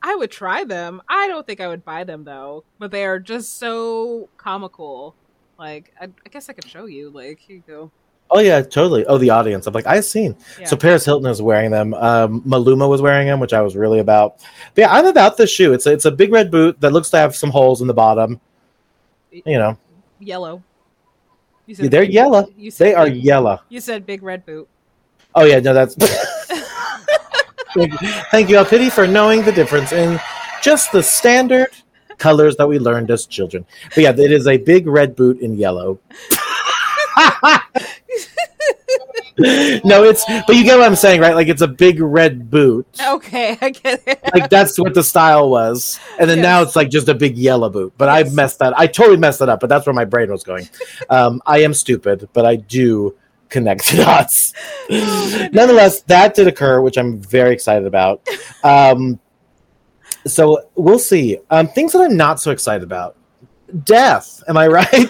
I 0.02 0.16
would 0.16 0.32
try 0.32 0.64
them. 0.64 1.02
I 1.10 1.28
don't 1.28 1.46
think 1.46 1.60
I 1.60 1.68
would 1.68 1.84
buy 1.84 2.04
them 2.04 2.24
though, 2.24 2.64
but 2.78 2.92
they 2.92 3.06
are 3.06 3.20
just 3.20 3.58
so 3.58 4.30
comical. 4.38 5.16
Like, 5.58 5.94
I, 6.00 6.06
I 6.06 6.30
guess 6.30 6.48
I 6.50 6.54
could 6.54 6.68
show 6.68 6.86
you. 6.86 7.10
Like, 7.10 7.40
here 7.40 7.58
you 7.58 7.64
go. 7.68 7.92
Oh 8.32 8.40
yeah, 8.40 8.62
totally. 8.62 9.06
Oh, 9.08 9.18
the 9.18 9.32
audience. 9.32 9.66
I'm 9.66 9.74
like, 9.74 9.88
I've 9.88 10.06
seen. 10.06 10.38
Yeah. 10.60 10.68
So 10.68 10.78
Paris 10.78 11.04
Hilton 11.04 11.30
is 11.30 11.42
wearing 11.42 11.72
them. 11.72 11.94
Um, 11.96 12.42
Maluma 12.44 12.88
was 12.88 13.02
wearing 13.02 13.28
them, 13.28 13.40
which 13.40 13.54
I 13.54 13.62
was 13.62 13.76
really 13.76 14.00
about. 14.00 14.38
But 14.76 14.82
yeah, 14.84 14.94
I'm 14.94 15.08
about 15.08 15.36
the 15.36 15.48
shoe. 15.48 15.74
It's 15.74 15.88
a, 15.88 15.92
it's 15.94 16.06
a 16.06 16.12
big 16.12 16.32
red 16.32 16.52
boot 16.52 16.80
that 16.80 16.92
looks 16.94 17.10
to 17.10 17.18
have 17.18 17.36
some 17.36 17.50
holes 17.50 17.82
in 17.82 17.88
the 17.88 17.94
bottom. 17.94 18.40
You 19.32 19.58
know, 19.58 19.78
Yellow. 20.20 20.64
You 21.66 21.76
they're 21.76 22.02
big- 22.02 22.14
yellow. 22.14 22.48
You 22.58 22.72
They 22.72 22.94
are 22.94 23.08
yellow. 23.08 23.60
You 23.70 23.80
said 23.80 24.06
big 24.06 24.24
red 24.24 24.46
boot. 24.46 24.68
Oh 25.36 25.46
yeah, 25.46 25.60
no, 25.60 25.74
that's. 25.74 25.96
thank, 28.32 28.50
you, 28.50 28.58
El 28.58 28.66
Pity, 28.66 28.90
for 28.90 29.08
knowing 29.08 29.44
the 29.44 29.52
difference 29.52 29.92
in 29.92 30.20
just 30.62 30.92
the 30.92 31.04
standard 31.04 31.70
colors 32.18 32.56
that 32.58 32.68
we 32.68 32.80
learned 32.80 33.12
as 33.12 33.26
children. 33.26 33.66
But 33.96 33.98
yeah, 33.98 34.12
it 34.12 34.32
is 34.32 34.48
a 34.48 34.58
big 34.58 34.88
red 34.88 35.16
boot 35.16 35.40
in 35.40 35.58
yellow. 35.58 36.00
no, 39.40 40.04
it's 40.04 40.26
but 40.26 40.56
you 40.56 40.64
get 40.64 40.78
what 40.78 40.86
I'm 40.86 40.96
saying, 40.96 41.22
right? 41.22 41.34
Like 41.34 41.48
it's 41.48 41.62
a 41.62 41.68
big 41.68 42.02
red 42.02 42.50
boot. 42.50 42.88
Okay, 43.08 43.58
I 43.62 43.70
get 43.70 44.04
it. 44.06 44.20
Like 44.34 44.50
that's 44.50 44.78
what 44.78 44.94
the 44.94 45.04
style 45.04 45.50
was, 45.50 46.00
and 46.20 46.30
then 46.30 46.42
now 46.42 46.62
it's 46.62 46.76
like 46.76 46.90
just 46.90 47.08
a 47.08 47.14
big 47.14 47.38
yellow 47.38 47.70
boot. 47.70 47.94
But 47.98 48.06
Yes. 48.06 48.32
I 48.32 48.36
messed 48.36 48.60
that. 48.60 48.78
I 48.78 48.88
totally 48.88 49.18
messed 49.18 49.40
that 49.40 49.50
up. 49.50 49.60
But 49.60 49.70
that's 49.70 49.86
where 49.86 49.94
my 49.94 50.06
brain 50.06 50.30
was 50.30 50.44
going. 50.44 50.68
Um, 51.10 51.42
I 51.46 51.60
am 51.60 51.74
stupid, 51.74 52.28
but 52.34 52.46
I 52.46 52.58
do 52.58 53.16
connect 53.50 53.92
the 53.92 53.98
dots. 53.98 54.54
Nonetheless, 54.90 56.02
that 56.04 56.36
did 56.36 56.48
occur, 56.48 56.82
which 56.82 56.98
I'm 56.98 57.20
very 57.20 57.54
excited 57.54 57.86
about. 57.86 58.28
Um, 58.64 59.20
so 60.26 60.70
we'll 60.76 61.00
see. 61.00 61.38
Um, 61.50 61.68
things 61.68 61.94
that 61.94 62.02
I'm 62.02 62.18
not 62.18 62.40
so 62.40 62.52
excited 62.52 62.84
about. 62.84 63.16
Death. 63.84 64.44
Am 64.48 64.58
I 64.58 64.68
right? 64.68 64.88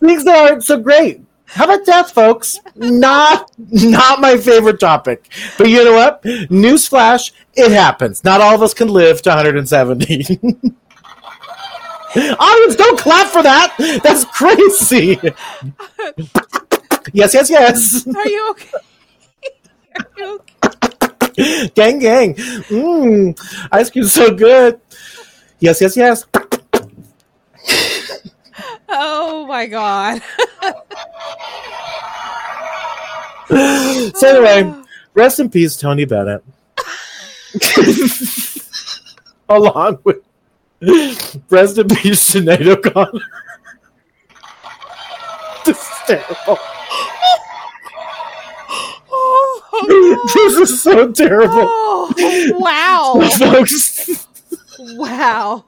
things 0.00 0.24
that 0.24 0.50
aren't 0.50 0.64
so 0.64 0.78
great. 0.78 1.20
How 1.46 1.64
about 1.64 1.86
death, 1.86 2.10
folks? 2.10 2.58
Not 2.74 3.50
not 3.58 4.20
my 4.20 4.36
favorite 4.36 4.80
topic. 4.80 5.30
But 5.56 5.68
you 5.68 5.84
know 5.84 5.92
what? 5.92 6.22
Newsflash, 6.24 7.30
it 7.54 7.70
happens. 7.70 8.24
Not 8.24 8.40
all 8.40 8.54
of 8.54 8.62
us 8.62 8.74
can 8.74 8.88
live 8.88 9.22
to 9.22 9.30
170. 9.30 10.40
Audience, 12.16 12.76
don't 12.76 12.98
clap 12.98 13.26
for 13.28 13.42
that. 13.42 13.74
That's 14.02 14.24
crazy. 14.26 15.18
yes, 17.12 17.34
yes, 17.34 17.50
yes. 17.50 18.06
Are 18.06 18.28
you 18.28 18.50
okay? 18.50 18.68
Are 19.96 20.06
you 20.16 20.40
okay? 21.36 21.68
gang, 21.74 21.98
gang. 21.98 22.34
Mmm, 22.34 23.68
ice 23.72 23.90
cream's 23.90 24.12
so 24.12 24.32
good. 24.32 24.80
Yes, 25.58 25.80
yes, 25.80 25.96
yes. 25.96 26.24
Oh 28.88 29.46
my 29.46 29.66
god. 29.66 30.22
So 33.48 34.44
anyway, 34.44 34.82
rest 35.14 35.40
in 35.40 35.50
peace, 35.50 35.76
Tony 35.76 36.04
Bennett. 36.04 36.44
Along 39.48 39.98
with 40.04 40.18
rest 41.50 41.78
in 41.78 41.88
peace, 41.88 42.30
Sinead 42.30 42.66
O'Connor. 42.66 43.10
this 45.64 45.78
is 45.78 45.88
terrible. 46.06 46.58
this 50.34 50.70
is 50.70 50.82
so 50.82 51.12
terrible. 51.12 51.66
Oh, 51.68 52.12
wow. 52.58 53.20
Folks, 53.38 54.26
Wow. 54.78 55.64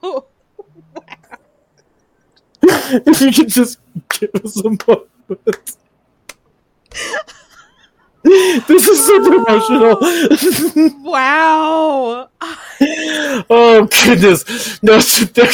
if 2.62 3.20
you 3.20 3.32
could 3.32 3.48
just 3.48 3.78
give 4.18 4.30
us 4.44 4.56
a 4.64 4.70
moment. 4.70 5.76
This 8.66 8.88
is 8.88 9.06
so 9.06 9.16
emotional. 9.34 9.98
Wow. 11.02 12.28
oh 13.48 13.88
goodness! 14.04 14.82
No, 14.82 14.98
there, 15.34 15.52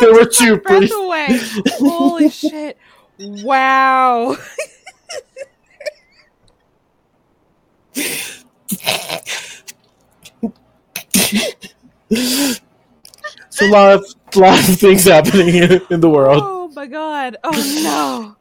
there 0.00 0.14
were 0.14 0.26
two. 0.26 0.58
Breath 0.58 0.90
away. 0.94 1.40
Holy 1.78 2.30
shit. 2.30 2.78
Wow. 3.18 4.36
So 13.50 13.66
a 13.66 13.70
lot 13.70 13.92
of 13.94 14.04
lot 14.36 14.68
of 14.68 14.78
things 14.78 15.04
happening 15.04 15.48
in, 15.48 15.80
in 15.90 16.00
the 16.00 16.08
world. 16.08 16.42
Oh 16.44 16.68
my 16.76 16.86
god. 16.86 17.36
Oh 17.42 17.80
no. 17.82 18.37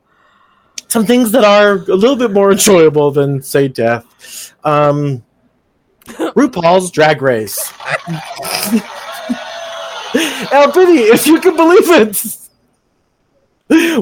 Some 0.87 1.05
things 1.05 1.31
that 1.31 1.43
are 1.43 1.73
a 1.73 1.95
little 1.95 2.15
bit 2.15 2.31
more 2.31 2.51
enjoyable 2.51 3.11
than 3.11 3.41
say 3.41 3.67
death. 3.67 4.53
Um, 4.63 5.23
RuPaul's 6.07 6.91
Drag 6.91 7.21
Race. 7.21 7.73
El 10.51 10.71
Pity, 10.71 11.01
if 11.11 11.27
you 11.27 11.39
can 11.41 11.55
believe 11.55 11.89
it, 11.89 12.37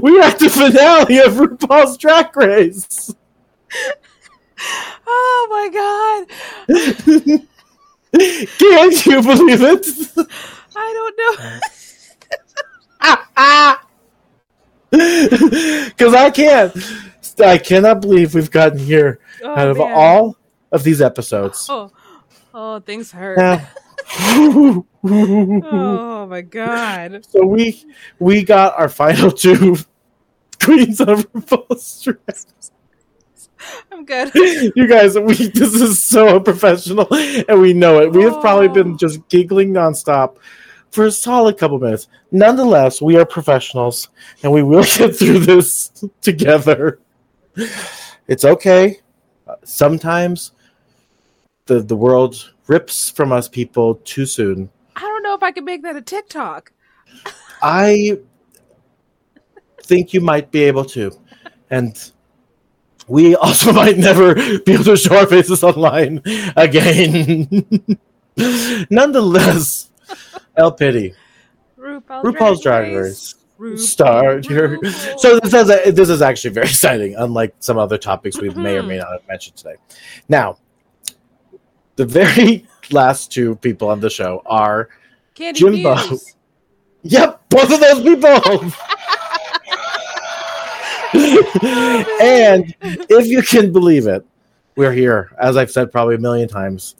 we 0.01 0.19
are 0.19 0.23
at 0.23 0.37
the 0.37 0.49
finale 0.49 1.17
of 1.19 1.33
RuPaul's 1.33 1.97
Drag 1.97 2.35
Race. 2.35 3.13
Oh 5.07 5.47
my 5.51 5.69
god. 5.69 6.25
Can 8.57 8.91
you 9.05 9.21
believe 9.21 9.61
it? 9.61 9.85
I 10.75 10.93
don't 10.93 11.17
know. 11.19 11.35
Because 15.89 16.13
I 16.13 16.29
can't. 16.31 16.75
I 17.39 17.57
cannot 17.57 18.01
believe 18.01 18.33
we've 18.33 18.51
gotten 18.51 18.79
here 18.79 19.19
Oh, 19.43 19.53
out 19.55 19.67
of 19.69 19.77
man. 19.77 19.91
all 19.93 20.37
of 20.71 20.83
these 20.83 21.01
episodes. 21.01 21.67
Oh, 21.69 21.91
oh, 22.53 22.79
things 22.79 23.11
hurt. 23.11 23.37
Oh 25.07 26.27
my 26.29 26.41
god. 26.41 27.25
so 27.29 27.45
we 27.45 27.83
we 28.19 28.43
got 28.43 28.77
our 28.77 28.89
final 28.89 29.31
two 29.31 29.77
queens 30.61 30.99
of 31.01 31.27
Drag 32.03 32.35
I'm 33.91 34.05
good. 34.05 34.31
you 34.75 34.87
guys, 34.87 35.17
we 35.17 35.33
this 35.33 35.73
is 35.75 36.01
so 36.01 36.37
unprofessional, 36.37 37.07
and 37.11 37.59
we 37.61 37.73
know 37.73 37.99
it. 38.01 38.11
We 38.11 38.23
have 38.23 38.39
probably 38.41 38.67
been 38.67 38.93
Oh. 38.93 38.97
just 38.97 39.27
giggling 39.29 39.73
nonstop 39.73 40.37
for 40.91 41.05
a 41.05 41.11
solid 41.11 41.57
couple 41.57 41.79
minutes. 41.79 42.07
Nonetheless, 42.31 43.01
we 43.01 43.17
are 43.17 43.25
professionals, 43.25 44.09
and 44.43 44.51
we 44.51 44.63
will 44.63 44.83
get 44.97 45.15
through 45.15 45.39
this 45.39 45.91
together. 46.21 46.99
It's 48.27 48.45
okay. 48.45 48.99
Sometimes 49.63 50.51
the 51.65 51.79
the 51.81 51.95
world 51.95 52.53
rips 52.67 53.09
from 53.09 53.31
us 53.31 53.47
people 53.47 53.95
too 54.03 54.25
soon. 54.25 54.69
I 54.95 55.01
don't 55.01 55.23
know 55.23 55.35
if 55.35 55.43
I 55.43 55.51
can 55.51 55.65
make 55.65 55.83
that 55.83 55.95
a 55.95 56.01
TikTok. 56.01 56.71
I 57.61 58.19
think 59.83 60.13
you 60.13 60.21
might 60.21 60.51
be 60.51 60.63
able 60.63 60.85
to, 60.85 61.11
and 61.69 62.11
we 63.07 63.35
also 63.35 63.71
might 63.81 63.97
never 63.97 64.35
be 64.35 64.73
able 64.73 64.83
to 64.85 64.97
show 64.97 65.17
our 65.17 65.27
faces 65.27 65.63
online 65.63 66.21
again. 66.55 67.63
Nonetheless, 68.89 69.91
El 70.57 70.71
Pity, 70.71 71.13
RuPaul's, 71.77 72.25
RuPaul's 72.25 72.61
Drag 72.61 72.95
Race. 72.95 73.35
RuPaul, 73.59 73.79
Start 73.79 74.49
your. 74.49 74.77
So 75.17 75.39
this 75.39 75.53
is 75.53 75.95
this 75.95 76.09
is 76.09 76.21
actually 76.21 76.53
very 76.53 76.65
exciting, 76.69 77.15
unlike 77.15 77.55
some 77.59 77.77
other 77.77 77.97
topics 77.97 78.39
we 78.41 78.49
may 78.49 78.77
or 78.77 78.83
may 78.83 78.97
not 78.97 79.11
have 79.11 79.27
mentioned 79.27 79.55
today. 79.57 79.75
Now, 80.27 80.57
the 81.95 82.05
very 82.05 82.65
last 82.91 83.31
two 83.31 83.55
people 83.57 83.89
on 83.89 83.99
the 83.99 84.09
show 84.09 84.41
are 84.45 84.89
Kandy 85.35 85.55
Jimbo. 85.55 85.95
Muse. 85.95 86.35
Yep, 87.03 87.49
both 87.49 87.71
of 87.71 87.79
those 87.79 88.01
people. 88.01 88.71
and 92.21 92.75
if 92.81 93.27
you 93.27 93.41
can 93.43 93.71
believe 93.71 94.07
it, 94.07 94.25
we're 94.75 94.91
here. 94.91 95.31
As 95.39 95.55
I've 95.55 95.71
said 95.71 95.91
probably 95.91 96.15
a 96.15 96.19
million 96.19 96.49
times, 96.49 96.95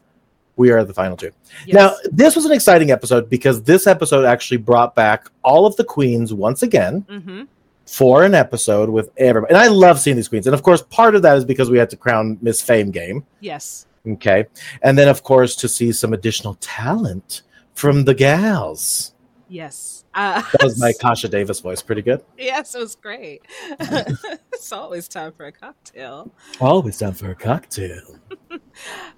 we 0.58 0.72
are 0.72 0.84
the 0.84 0.94
final 0.94 1.18
two. 1.18 1.32
Yes. 1.66 1.74
Now, 1.76 1.96
this 2.12 2.36
was 2.36 2.46
an 2.46 2.52
exciting 2.52 2.92
episode 2.92 3.30
because 3.30 3.64
this 3.64 3.88
episode 3.88 4.26
actually 4.26 4.58
brought 4.58 4.96
back 4.96 5.30
all 5.44 5.66
of 5.66 5.76
the 5.76 5.84
queens 5.84 6.34
once 6.34 6.64
again 6.64 7.06
hmm 7.10 7.44
for 7.88 8.24
an 8.24 8.34
episode 8.34 8.90
with 8.90 9.10
everybody. 9.18 9.54
And 9.54 9.62
I 9.62 9.68
love 9.68 10.00
seeing 10.00 10.16
these 10.16 10.28
queens. 10.28 10.48
And 10.48 10.54
of 10.54 10.64
course, 10.64 10.82
part 10.82 11.16
of 11.16 11.22
that 11.22 11.38
is 11.38 11.46
because 11.46 11.70
we 11.70 11.78
had 11.78 11.90
to 11.92 11.98
crown 11.98 12.38
Miss 12.42 12.62
Fame 12.62 12.92
game. 12.92 13.26
Yes. 13.40 13.86
Okay. 14.08 14.46
And 14.82 14.98
then, 14.98 15.08
of 15.08 15.24
course, 15.24 15.56
to 15.58 15.68
see 15.68 15.92
some 15.92 16.14
additional 16.14 16.56
talent 16.56 17.44
from 17.74 18.06
the 18.06 18.14
gals. 18.14 19.14
Yes. 19.48 20.06
Uh, 20.14 20.42
That 20.54 20.64
was 20.64 20.80
my 20.80 20.94
Kasha 21.00 21.28
Davis 21.28 21.60
voice. 21.60 21.82
Pretty 21.82 22.02
good. 22.02 22.24
yes, 22.38 22.74
it 22.76 22.80
was 22.80 22.96
great. 22.96 23.42
it's 23.80 24.72
always 24.72 25.08
time 25.08 25.34
for 25.34 25.46
a 25.46 25.52
cocktail. 25.52 26.32
Always 26.60 26.98
time 26.98 27.14
for 27.14 27.30
a 27.32 27.36
cocktail. 27.36 28.18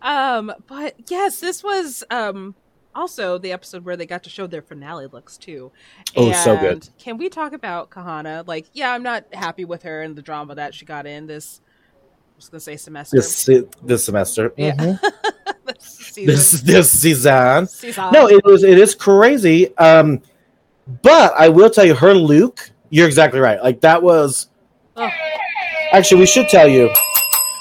Um, 0.02 0.54
but 0.68 0.96
yes, 1.10 1.40
this 1.40 1.64
was 1.64 2.04
um 2.12 2.54
also 2.94 3.38
the 3.38 3.52
episode 3.52 3.86
where 3.86 3.96
they 3.98 4.06
got 4.06 4.24
to 4.24 4.30
show 4.30 4.48
their 4.48 4.62
finale 4.62 5.08
looks 5.08 5.38
too. 5.38 5.72
Oh, 6.16 6.32
so 6.32 6.56
good. 6.58 6.72
And 6.72 6.90
Can 6.98 7.18
we 7.18 7.30
talk 7.30 7.54
about 7.54 7.90
Kahanna? 7.90 8.48
Like, 8.48 8.68
yeah, 8.74 8.92
I'm 8.92 9.04
not 9.04 9.26
happy 9.34 9.66
with 9.66 9.84
her 9.84 10.02
and 10.02 10.16
the 10.16 10.22
drama 10.22 10.56
that 10.56 10.74
she 10.76 10.86
got 10.86 11.06
in 11.08 11.28
this. 11.28 11.62
I 12.38 12.40
was 12.40 12.50
gonna 12.50 12.60
say 12.60 12.78
semester. 12.78 13.18
This 13.18 13.50
this 13.82 14.06
semester. 14.06 14.54
Yeah. 14.58 14.76
Mhm. 14.76 15.00
this 15.66 15.82
season. 15.82 16.26
This 16.28 16.52
this 16.62 16.92
season. 16.92 17.66
season. 17.66 18.12
No, 18.12 18.30
it 18.30 18.46
was 18.46 18.64
it 18.64 18.78
is 18.78 18.94
crazy. 18.94 19.76
Um, 19.78 20.22
but 21.02 21.34
I 21.36 21.50
will 21.50 21.72
tell 21.72 21.84
you, 21.84 21.96
her 21.96 22.14
Luke. 22.14 22.70
You're 22.92 23.08
exactly 23.08 23.40
right. 23.40 23.62
Like 23.62 23.82
that 23.82 24.04
was. 24.04 24.50
Oh. 24.96 25.10
Actually, 25.92 26.20
we 26.20 26.28
should 26.28 26.48
tell 26.48 26.68
you. 26.68 26.92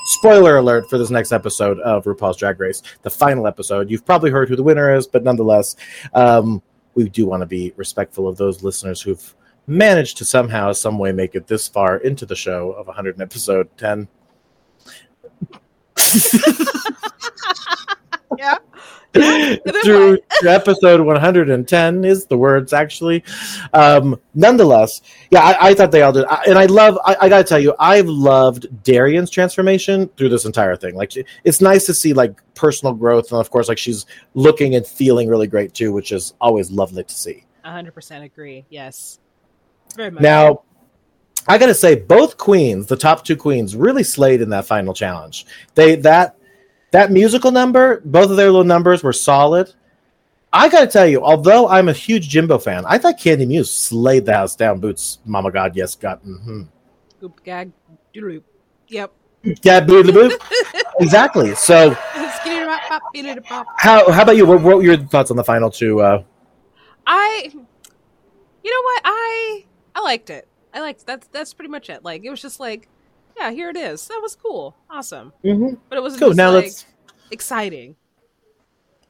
Spoiler 0.09 0.59
alert 0.59 0.91
for 0.91 0.99
this 0.99 1.09
next 1.09 1.33
episode 1.33 1.81
of 1.81 2.05
RuPaul's 2.05 2.37
Drag 2.37 2.61
Race, 2.61 2.83
the 3.01 3.11
final 3.11 3.47
episode. 3.47 3.91
You've 3.91 4.05
probably 4.05 4.31
heard 4.31 4.49
who 4.51 4.57
the 4.57 4.62
winner 4.62 4.95
is, 4.95 5.07
but 5.07 5.25
nonetheless, 5.25 5.75
um, 6.12 6.62
we 6.95 7.09
do 7.09 7.27
want 7.27 7.41
to 7.41 7.47
be 7.47 7.73
respectful 7.77 8.29
of 8.29 8.37
those 8.37 8.62
listeners 8.62 9.01
who've 9.01 9.35
managed 9.67 10.19
to 10.19 10.25
somehow, 10.25 10.73
some 10.73 10.99
way, 10.99 11.11
make 11.12 11.35
it 11.35 11.47
this 11.47 11.67
far 11.67 11.97
into 11.97 12.25
the 12.25 12.37
show 12.37 12.71
of 12.73 12.87
100 12.87 13.21
episode 13.21 13.69
10. 13.79 14.07
yeah. 18.38 18.57
Yeah, 19.14 19.57
through 19.83 20.19
to 20.42 20.51
episode 20.51 21.01
110 21.01 22.05
is 22.05 22.27
the 22.27 22.37
words 22.37 22.75
actually 22.75 23.25
um 23.73 24.21
nonetheless 24.35 25.01
yeah 25.31 25.40
i, 25.40 25.71
I 25.71 25.75
thought 25.75 25.90
they 25.90 26.03
all 26.03 26.12
did 26.12 26.27
I, 26.27 26.45
and 26.47 26.59
i 26.59 26.66
love 26.66 26.99
I, 27.03 27.16
I 27.23 27.29
gotta 27.31 27.45
tell 27.45 27.59
you 27.59 27.75
i've 27.79 28.09
loved 28.09 28.66
Darienne's 28.83 29.31
transformation 29.31 30.11
through 30.19 30.29
this 30.29 30.45
entire 30.45 30.77
thing 30.77 30.97
like 30.97 31.14
it's 31.45 31.62
nice 31.62 31.87
to 31.87 31.95
see 31.95 32.12
like 32.12 32.38
personal 32.55 32.92
growth 32.92 33.33
and 33.33 33.40
of 33.40 33.49
course 33.49 33.71
like 33.71 33.79
she's 33.79 34.05
looking 34.35 34.75
and 34.75 34.87
feeling 34.87 35.31
really 35.31 35.47
great 35.47 35.73
too 35.73 35.95
which 35.95 36.12
is 36.12 36.35
always 36.38 36.71
lovely 36.71 37.03
to 37.03 37.14
see 37.14 37.47
100% 37.66 38.25
agree. 38.25 38.64
Yes. 38.71 39.19
Very 39.97 40.11
much. 40.11 40.23
now 40.23 40.62
i 41.49 41.59
gotta 41.59 41.75
say 41.75 41.95
both 41.95 42.37
queens 42.37 42.87
the 42.87 42.97
top 42.97 43.25
two 43.25 43.37
queens 43.37 43.77
really 43.77 44.03
slayed 44.03 44.41
in 44.41 44.49
that 44.51 44.67
final 44.67 44.95
challenge. 44.95 45.47
They 45.75 45.97
that 45.97 46.37
that 46.91 47.11
musical 47.11 47.51
number 47.51 48.01
both 48.05 48.31
of 48.31 48.37
their 48.37 48.47
little 48.47 48.65
numbers 48.65 49.03
were 49.03 49.13
solid. 49.13 49.73
I 50.53 50.69
gotta 50.69 50.87
tell 50.87 51.07
you 51.07 51.23
although 51.23 51.69
i'm 51.69 51.89
a 51.89 51.93
huge 51.93 52.29
jimbo 52.29 52.59
fan 52.59 52.85
i 52.87 52.97
thought 52.97 53.19
Kandy 53.19 53.47
Muse 53.47 53.71
slayed 53.71 54.25
the 54.25 54.33
house 54.33 54.57
down 54.57 54.81
boots 54.81 55.19
mama 55.25 55.51
god 55.51 55.77
yes 55.77 55.95
god 55.95 56.19
hmm 56.23 56.63
Goop 57.21 57.43
gag 57.45 57.73
doodle 58.15 58.43
Yep. 58.89 59.13
yeah 59.63 59.81
exactly 61.01 61.55
so 61.57 61.95
how 63.77 64.11
how 64.11 64.23
about 64.23 64.37
you? 64.37 64.47
What, 64.47 64.63
what 64.63 64.77
were 64.77 64.83
your 64.83 64.97
thoughts 64.97 65.31
on 65.31 65.37
the 65.37 65.45
final 65.45 65.71
two 65.71 66.01
uh? 66.01 66.23
I 67.07 67.51
you 67.53 68.71
know 68.71 68.83
what? 68.83 69.03
I 69.05 69.65
I 69.95 70.01
liked 70.01 70.31
it. 70.31 70.49
I 70.77 70.81
liked 70.81 71.07
that's 71.07 71.27
that's 71.29 71.55
pretty 71.55 71.71
much 71.71 71.89
it. 71.91 72.05
Like 72.05 72.23
it 72.25 72.31
was 72.31 72.41
just 72.43 72.61
like, 72.61 72.87
yeah, 73.37 73.51
here 73.51 73.71
it 73.71 73.77
is. 73.77 74.07
That 74.09 74.21
was 74.23 74.37
cool. 74.37 74.77
Awesome. 74.91 75.33
mhm. 75.43 75.79
But 75.89 75.99
it 75.99 76.03
wasn't 76.03 76.23
cool 76.23 76.35
now 76.35 76.51
like 76.53 76.65
let's 76.67 76.85
exciting. 77.31 77.97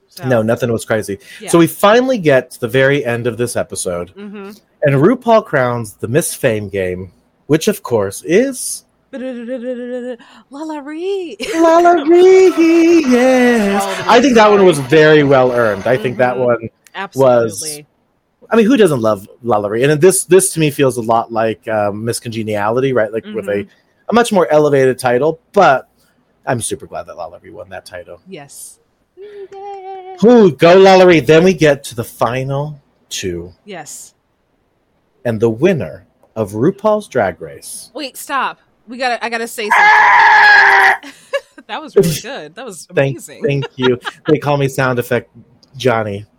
So, 0.09 0.27
no 0.27 0.41
nothing 0.41 0.73
was 0.73 0.85
crazy 0.87 1.19
Yeah. 1.41 1.51
so 1.51 1.59
we 1.59 1.67
finally 1.67 2.17
get 2.17 2.51
to 2.53 2.61
the 2.61 2.69
very 2.69 3.05
end 3.05 3.27
of 3.27 3.37
this 3.37 3.55
episode 3.57 4.11
hmm 4.11 4.51
and 4.83 4.95
rupaul 4.95 5.45
crowns 5.45 5.95
the 5.95 6.09
miss 6.09 6.33
fame 6.33 6.69
game 6.71 7.13
which 7.49 7.69
of 7.69 7.83
course 7.83 8.23
is 8.25 8.85
LaLa 9.13 10.85
Ri. 10.85 11.37
Lalari, 11.41 12.51
yes. 13.11 13.83
I 14.09 14.21
think 14.23 14.35
that 14.37 14.49
one 14.51 14.65
was 14.65 14.79
very 14.79 15.23
well 15.25 15.53
earned. 15.53 15.87
I 15.87 15.97
think 15.97 16.19
that 16.19 16.37
Mhm. 16.37 16.45
one. 16.47 16.69
Absolutely. 16.95 17.87
I 18.51 18.57
mean, 18.57 18.67
who 18.67 18.77
doesn't 18.77 19.01
love 19.01 19.29
LaLa 19.45 19.69
Ri? 19.71 19.83
And 19.85 20.01
this, 20.01 20.25
this 20.25 20.53
to 20.55 20.61
me 20.61 20.71
feels 20.71 20.97
a 20.97 21.03
lot 21.03 21.33
like 21.33 21.67
um, 21.69 22.05
Miss 22.05 22.21
Congeniality, 22.21 22.93
right? 22.93 23.13
Like 23.13 23.25
with 23.27 23.49
a, 23.49 23.65
Mhm. 23.65 23.69
a 24.09 24.13
much 24.15 24.33
more 24.33 24.47
elevated 24.51 24.99
title. 24.99 25.41
But 25.53 25.89
I'm 26.47 26.61
super 26.61 26.87
glad 26.87 27.05
that 27.07 27.17
LaLa 27.17 27.41
Ri 27.43 27.51
won 27.51 27.69
that 27.71 27.85
title. 27.87 28.21
Yes. 28.29 28.79
Ooh, 29.19 30.51
go 30.53 30.77
LaLa 30.77 31.07
Ri! 31.07 31.21
Then 31.21 31.43
we 31.45 31.55
get 31.55 31.83
to 31.85 31.95
the 31.95 32.05
final 32.05 32.81
two, 33.09 33.53
Yes. 33.65 34.15
and 35.25 35.41
the 35.41 35.51
winner 35.51 36.07
of 36.35 36.53
RuPaul's 36.53 37.09
Drag 37.09 37.41
Race. 37.41 37.91
Wait, 37.95 38.17
stop. 38.17 38.59
We 38.87 38.97
gotta. 38.99 39.23
I 39.25 39.29
gotta 39.29 39.49
say 39.49 39.65
something. 39.69 41.13
that 41.67 41.83
was 41.83 41.97
really 41.97 42.21
good. 42.23 42.55
That 42.55 42.65
was 42.65 42.87
Thank, 42.95 43.17
amazing. 43.17 43.43
thank 43.43 43.65
you. 43.77 43.99
they 44.29 44.39
call 44.39 44.57
me 44.57 44.69
sound 44.69 44.99
effect 44.99 45.31
Johnny. 45.77 46.25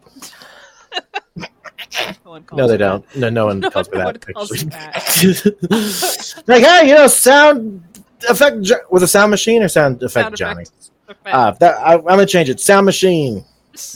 No, 2.26 2.42
No, 2.54 2.68
they 2.68 2.78
don't. 2.78 3.04
No, 3.16 3.30
no 3.30 3.46
one 3.48 3.60
No 3.62 3.70
calls 3.72 3.90
me 3.90 3.98
one 4.04 4.14
that. 4.14 4.34
calls 4.34 4.52
me 4.52 4.72
like, 6.48 6.64
hey, 6.64 6.90
you 6.90 6.96
know, 6.96 7.08
sound 7.08 7.84
effect 8.30 8.62
Jo- 8.62 8.76
with 8.92 9.04
a 9.04 9.08
sound 9.08 9.32
machine 9.32 9.64
or 9.64 9.68
sound 9.68 10.02
effect 10.04 10.26
Sound 10.26 10.38
Johnny. 10.38 10.64
Effect. 11.08 11.28
Uh, 11.36 11.52
that 11.60 11.78
I, 11.78 11.94
I'm 11.96 12.02
gonna 12.04 12.26
change 12.26 12.50
it. 12.50 12.60
Sound 12.60 12.86
machine 12.86 13.44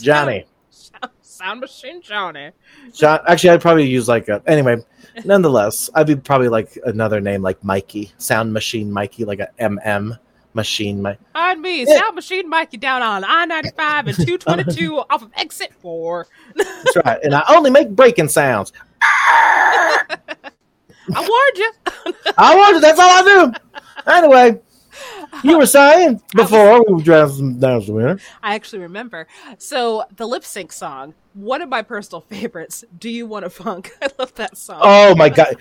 Johnny. 0.00 0.46
Sound, 0.70 1.12
sound 1.22 1.60
machine 1.60 2.00
Johnny. 2.02 2.50
John. 2.94 3.20
Actually, 3.26 3.50
I'd 3.50 3.60
probably 3.60 3.86
use 3.88 4.08
like 4.08 4.28
a. 4.28 4.42
Anyway, 4.46 4.76
nonetheless, 5.24 5.90
I'd 5.94 6.06
be 6.06 6.16
probably 6.16 6.48
like 6.48 6.78
another 6.84 7.20
name 7.20 7.42
like 7.42 7.62
Mikey, 7.62 8.12
Sound 8.18 8.52
Machine 8.52 8.90
Mikey, 8.90 9.24
like 9.24 9.40
a 9.40 9.48
MM 9.60 10.18
machine. 10.54 11.02
Mi- 11.02 11.16
On 11.34 11.60
me, 11.60 11.84
Yeah. 11.84 11.98
sound 12.00 12.14
machine 12.14 12.48
Mikey 12.48 12.76
down 12.76 13.02
on 13.02 13.24
I 13.24 13.44
ninety 13.46 13.70
five 13.76 14.06
and 14.06 14.16
two 14.16 14.38
twenty 14.38 14.64
two 14.64 14.98
off 15.10 15.22
of 15.22 15.30
exit 15.36 15.72
four. 15.80 16.26
That's 16.54 16.96
right. 17.04 17.18
And 17.22 17.34
I 17.34 17.42
only 17.48 17.70
make 17.70 17.90
breaking 17.90 18.28
sounds. 18.28 18.72
I 19.02 20.06
warned 21.14 21.56
you. 21.56 21.72
I 22.38 22.54
warned 22.56 22.74
you. 22.76 22.80
That's 22.80 22.98
all 22.98 23.08
I 23.10 23.22
do. 23.22 24.10
Anyway, 24.12 24.60
you 25.42 25.58
were 25.58 25.66
saying 25.66 26.20
before 26.34 26.84
we 26.88 27.02
dressed 27.02 27.38
down 27.58 27.84
the 27.84 27.92
winner. 27.92 28.18
I 28.42 28.54
actually 28.54 28.80
remember. 28.80 29.26
So 29.58 30.04
the 30.16 30.26
lip 30.26 30.44
sync 30.44 30.72
song, 30.72 31.14
one 31.34 31.60
of 31.62 31.68
my 31.68 31.82
personal 31.82 32.20
favorites. 32.20 32.84
Do 32.98 33.10
you 33.10 33.26
want 33.26 33.44
to 33.44 33.50
funk? 33.50 33.90
I 34.02 34.08
love 34.18 34.34
that 34.34 34.56
song. 34.56 34.80
Oh 34.82 35.14
my 35.16 35.28
god! 35.28 35.56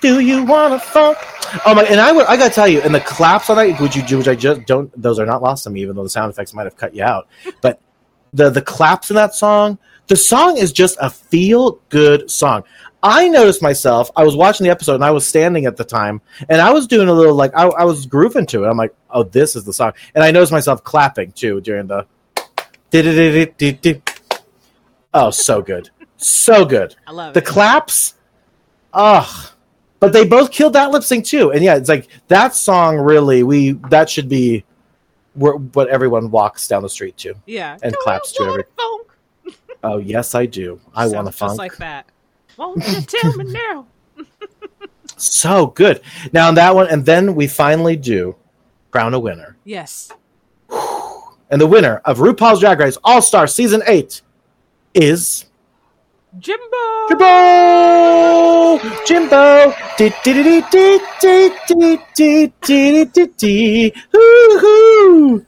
Do 0.00 0.20
you 0.20 0.44
want 0.44 0.72
to 0.72 0.78
fuck? 0.78 1.18
Oh 1.66 1.74
my! 1.74 1.84
And 1.84 2.00
I 2.00 2.12
would, 2.12 2.26
I 2.26 2.36
gotta 2.36 2.52
tell 2.54 2.66
you, 2.68 2.80
and 2.80 2.94
the 2.94 3.00
claps 3.00 3.50
on 3.50 3.56
that, 3.56 3.80
which 3.80 3.96
you 3.96 4.02
do, 4.02 4.18
which 4.18 4.28
I 4.28 4.34
just 4.34 4.66
don't. 4.66 4.90
Those 5.00 5.18
are 5.18 5.26
not 5.26 5.42
lost 5.42 5.66
on 5.66 5.72
me, 5.72 5.82
even 5.82 5.94
though 5.96 6.02
the 6.02 6.10
sound 6.10 6.30
effects 6.30 6.54
might 6.54 6.64
have 6.64 6.76
cut 6.76 6.94
you 6.94 7.02
out. 7.02 7.28
But 7.60 7.80
the 8.32 8.50
the 8.50 8.62
claps 8.62 9.10
in 9.10 9.16
that 9.16 9.34
song, 9.34 9.78
the 10.06 10.16
song 10.16 10.56
is 10.56 10.72
just 10.72 10.96
a 11.00 11.10
feel 11.10 11.80
good 11.88 12.30
song. 12.30 12.64
I 13.02 13.28
noticed 13.28 13.62
myself. 13.62 14.10
I 14.16 14.24
was 14.24 14.36
watching 14.36 14.64
the 14.64 14.70
episode, 14.70 14.96
and 14.96 15.04
I 15.04 15.10
was 15.10 15.26
standing 15.26 15.66
at 15.66 15.76
the 15.76 15.84
time, 15.84 16.20
and 16.48 16.60
I 16.60 16.70
was 16.70 16.86
doing 16.86 17.08
a 17.08 17.12
little 17.12 17.34
like 17.34 17.52
I, 17.54 17.66
I 17.66 17.84
was 17.84 18.06
grooving 18.06 18.46
to 18.46 18.64
it. 18.64 18.68
I'm 18.68 18.76
like, 18.76 18.94
oh, 19.10 19.22
this 19.22 19.56
is 19.56 19.64
the 19.64 19.72
song, 19.72 19.92
and 20.14 20.24
I 20.24 20.30
noticed 20.30 20.52
myself 20.52 20.82
clapping 20.84 21.32
too 21.32 21.60
during 21.60 21.86
the. 21.86 22.06
Oh, 25.12 25.30
so 25.30 25.62
good, 25.62 25.90
so 26.16 26.64
good 26.64 26.96
I 27.06 27.12
love 27.12 27.34
the 27.34 27.40
it. 27.40 27.46
claps 27.46 28.14
ugh 28.92 29.50
but 30.00 30.12
they 30.12 30.26
both 30.26 30.50
killed 30.50 30.72
that 30.72 30.90
lip 30.90 31.02
sync 31.02 31.24
too 31.24 31.52
and 31.52 31.62
yeah 31.62 31.76
it's 31.76 31.88
like 31.88 32.08
that 32.28 32.54
song 32.54 32.96
really 32.96 33.42
we 33.42 33.72
that 33.90 34.08
should 34.10 34.28
be 34.28 34.64
what 35.34 35.88
everyone 35.88 36.30
walks 36.30 36.66
down 36.66 36.82
the 36.82 36.88
street 36.88 37.16
to 37.16 37.34
yeah, 37.46 37.78
and 37.82 37.92
Do 37.92 37.98
claps 38.02 38.32
to 38.32 38.44
wanna 38.44 38.64
oh 39.84 39.98
yes 39.98 40.34
i 40.34 40.44
do 40.46 40.80
i 40.94 41.06
want 41.06 41.26
to 41.28 41.32
funk. 41.32 41.50
just 41.52 41.58
like 41.58 41.76
that. 41.76 42.06
Won't 42.56 42.86
you 42.88 43.00
tell 43.02 43.36
me 43.36 43.44
now? 43.44 43.86
so 45.16 45.66
good 45.68 46.00
now 46.32 46.48
on 46.48 46.54
that 46.54 46.74
one 46.74 46.88
and 46.88 47.04
then 47.06 47.34
we 47.34 47.46
finally 47.46 47.96
do 47.96 48.34
crown 48.90 49.14
a 49.14 49.18
winner 49.18 49.56
Yes. 49.64 50.10
and 51.50 51.60
the 51.60 51.66
winner 51.66 52.00
of 52.04 52.18
rupaul's 52.18 52.60
drag 52.60 52.80
race 52.80 52.96
all-star 53.04 53.46
season 53.46 53.82
8 53.86 54.22
is 54.94 55.44
Jimbo! 56.38 57.08
Jimbo! 57.08 58.78
Jimbo! 59.04 59.74
Hoo-hoo! 64.12 65.46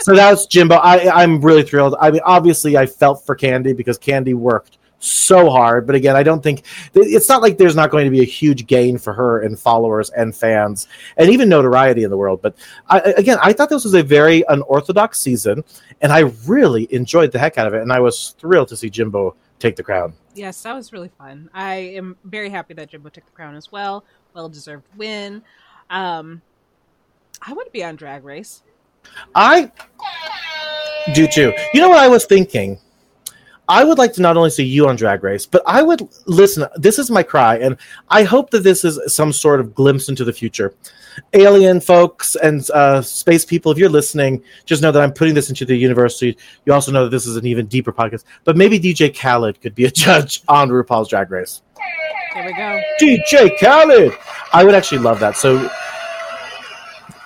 So 0.00 0.14
that's 0.14 0.46
Jimbo. 0.46 0.74
I, 0.74 1.22
I'm 1.22 1.40
really 1.40 1.62
thrilled. 1.62 1.94
I 1.98 2.10
mean, 2.10 2.20
obviously, 2.26 2.76
I 2.76 2.84
felt 2.84 3.24
for 3.24 3.34
Kandy 3.34 3.74
because 3.74 3.98
Kandy 3.98 4.34
worked 4.34 4.76
so 4.98 5.48
hard. 5.48 5.86
But 5.86 5.96
again, 5.96 6.14
I 6.14 6.22
don't 6.22 6.42
think 6.42 6.64
it's 6.94 7.28
not 7.30 7.40
like 7.40 7.56
there's 7.56 7.74
not 7.74 7.90
going 7.90 8.04
to 8.04 8.10
be 8.10 8.20
a 8.20 8.24
huge 8.24 8.66
gain 8.66 8.98
for 8.98 9.14
her 9.14 9.40
and 9.40 9.58
followers 9.58 10.10
and 10.10 10.36
fans 10.36 10.88
and 11.16 11.30
even 11.30 11.48
notoriety 11.48 12.04
in 12.04 12.10
the 12.10 12.18
world. 12.18 12.42
But 12.42 12.54
I, 12.86 13.00
again, 13.00 13.38
I 13.40 13.54
thought 13.54 13.70
this 13.70 13.84
was 13.84 13.94
a 13.94 14.02
very 14.02 14.44
unorthodox 14.46 15.22
season, 15.22 15.64
and 16.02 16.12
I 16.12 16.20
really 16.46 16.86
enjoyed 16.92 17.32
the 17.32 17.38
heck 17.38 17.56
out 17.56 17.66
of 17.66 17.72
it. 17.72 17.80
And 17.80 17.90
I 17.90 18.00
was 18.00 18.34
thrilled 18.38 18.68
to 18.68 18.76
see 18.76 18.90
Jimbo 18.90 19.36
take 19.62 19.76
the 19.76 19.82
crown. 19.82 20.12
Yes, 20.34 20.60
that 20.62 20.74
was 20.74 20.92
really 20.92 21.10
fun. 21.16 21.48
I 21.54 21.74
am 21.74 22.16
very 22.24 22.50
happy 22.50 22.74
that 22.74 22.90
Jimbo 22.90 23.08
took 23.08 23.24
the 23.24 23.32
crown 23.32 23.54
as 23.54 23.70
well. 23.72 24.04
Well 24.34 24.48
deserved 24.48 24.84
win. 24.96 25.42
Um, 25.88 26.42
I 27.40 27.52
want 27.52 27.66
to 27.66 27.72
be 27.72 27.84
on 27.84 27.96
Drag 27.96 28.24
Race. 28.24 28.62
I 29.34 29.70
do 31.14 31.26
too. 31.26 31.52
You 31.74 31.80
know 31.80 31.88
what 31.88 31.98
I 31.98 32.08
was 32.08 32.24
thinking? 32.24 32.78
I 33.68 33.84
would 33.84 33.98
like 33.98 34.12
to 34.14 34.22
not 34.22 34.36
only 34.36 34.50
see 34.50 34.64
you 34.64 34.88
on 34.88 34.96
Drag 34.96 35.22
Race, 35.22 35.46
but 35.46 35.62
I 35.66 35.82
would 35.82 36.08
listen. 36.26 36.66
This 36.76 36.98
is 36.98 37.10
my 37.10 37.22
cry, 37.22 37.56
and 37.56 37.76
I 38.08 38.24
hope 38.24 38.50
that 38.50 38.64
this 38.64 38.84
is 38.84 39.00
some 39.12 39.32
sort 39.32 39.60
of 39.60 39.74
glimpse 39.74 40.08
into 40.08 40.24
the 40.24 40.32
future. 40.32 40.74
Alien 41.32 41.80
folks 41.80 42.36
and 42.36 42.68
uh, 42.70 43.02
space 43.02 43.44
people, 43.44 43.72
if 43.72 43.78
you're 43.78 43.88
listening, 43.88 44.42
just 44.64 44.82
know 44.82 44.92
that 44.92 45.02
I'm 45.02 45.12
putting 45.12 45.34
this 45.34 45.48
into 45.48 45.64
the 45.64 45.76
university. 45.76 46.36
You 46.64 46.72
also 46.72 46.92
know 46.92 47.04
that 47.04 47.10
this 47.10 47.26
is 47.26 47.36
an 47.36 47.46
even 47.46 47.66
deeper 47.66 47.92
podcast. 47.92 48.24
But 48.44 48.56
maybe 48.56 48.78
DJ 48.78 49.16
Khaled 49.16 49.60
could 49.60 49.74
be 49.74 49.84
a 49.84 49.90
judge 50.04 50.42
on 50.48 50.68
RuPaul's 50.70 51.08
Drag 51.08 51.30
Race. 51.30 51.62
There 52.34 52.44
we 52.46 52.52
go. 52.54 52.80
DJ 53.00 53.58
Khaled. 53.58 54.12
I 54.52 54.64
would 54.64 54.74
actually 54.74 54.98
love 54.98 55.20
that. 55.20 55.36
So, 55.36 55.70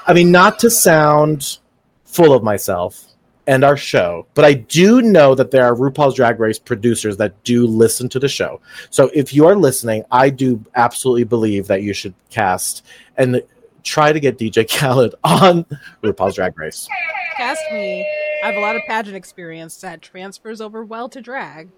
I 0.07 0.13
mean, 0.13 0.31
not 0.31 0.59
to 0.61 0.71
sound 0.71 1.59
full 2.05 2.33
of 2.33 2.43
myself 2.43 3.05
and 3.47 3.63
our 3.63 3.77
show, 3.77 4.27
but 4.35 4.45
I 4.45 4.55
do 4.55 5.03
know 5.03 5.35
that 5.37 5.51
there 5.51 5.65
are 5.65 5.75
RuPaul's 5.75 6.17
Drag 6.17 6.41
Race 6.41 6.59
producers 6.59 7.17
that 7.19 7.43
do 7.45 7.67
listen 7.67 8.09
to 8.09 8.19
the 8.19 8.29
show. 8.29 8.61
So 8.91 9.11
if 9.15 9.33
you 9.33 9.47
are 9.47 9.55
listening, 9.55 10.05
I 10.11 10.31
do 10.31 10.65
absolutely 10.75 11.25
believe 11.25 11.69
that 11.69 11.83
you 11.83 11.93
should 11.93 12.15
cast 12.31 12.85
and 13.17 13.43
try 13.87 14.13
to 14.13 14.21
get 14.21 14.37
DJ 14.39 14.69
Khaled 14.69 15.15
on 15.25 15.65
RuPaul's 16.03 16.35
Drag 16.35 16.59
Race. 16.59 16.89
Cast 17.37 17.63
me. 17.73 18.07
I 18.43 18.49
have 18.49 18.57
a 18.57 18.61
lot 18.61 18.77
of 18.77 18.83
pageant 18.87 19.17
experience 19.17 19.81
that 19.81 20.03
transfers 20.03 20.61
over 20.61 20.85
well 20.85 21.09
to 21.09 21.21
drag. 21.21 21.71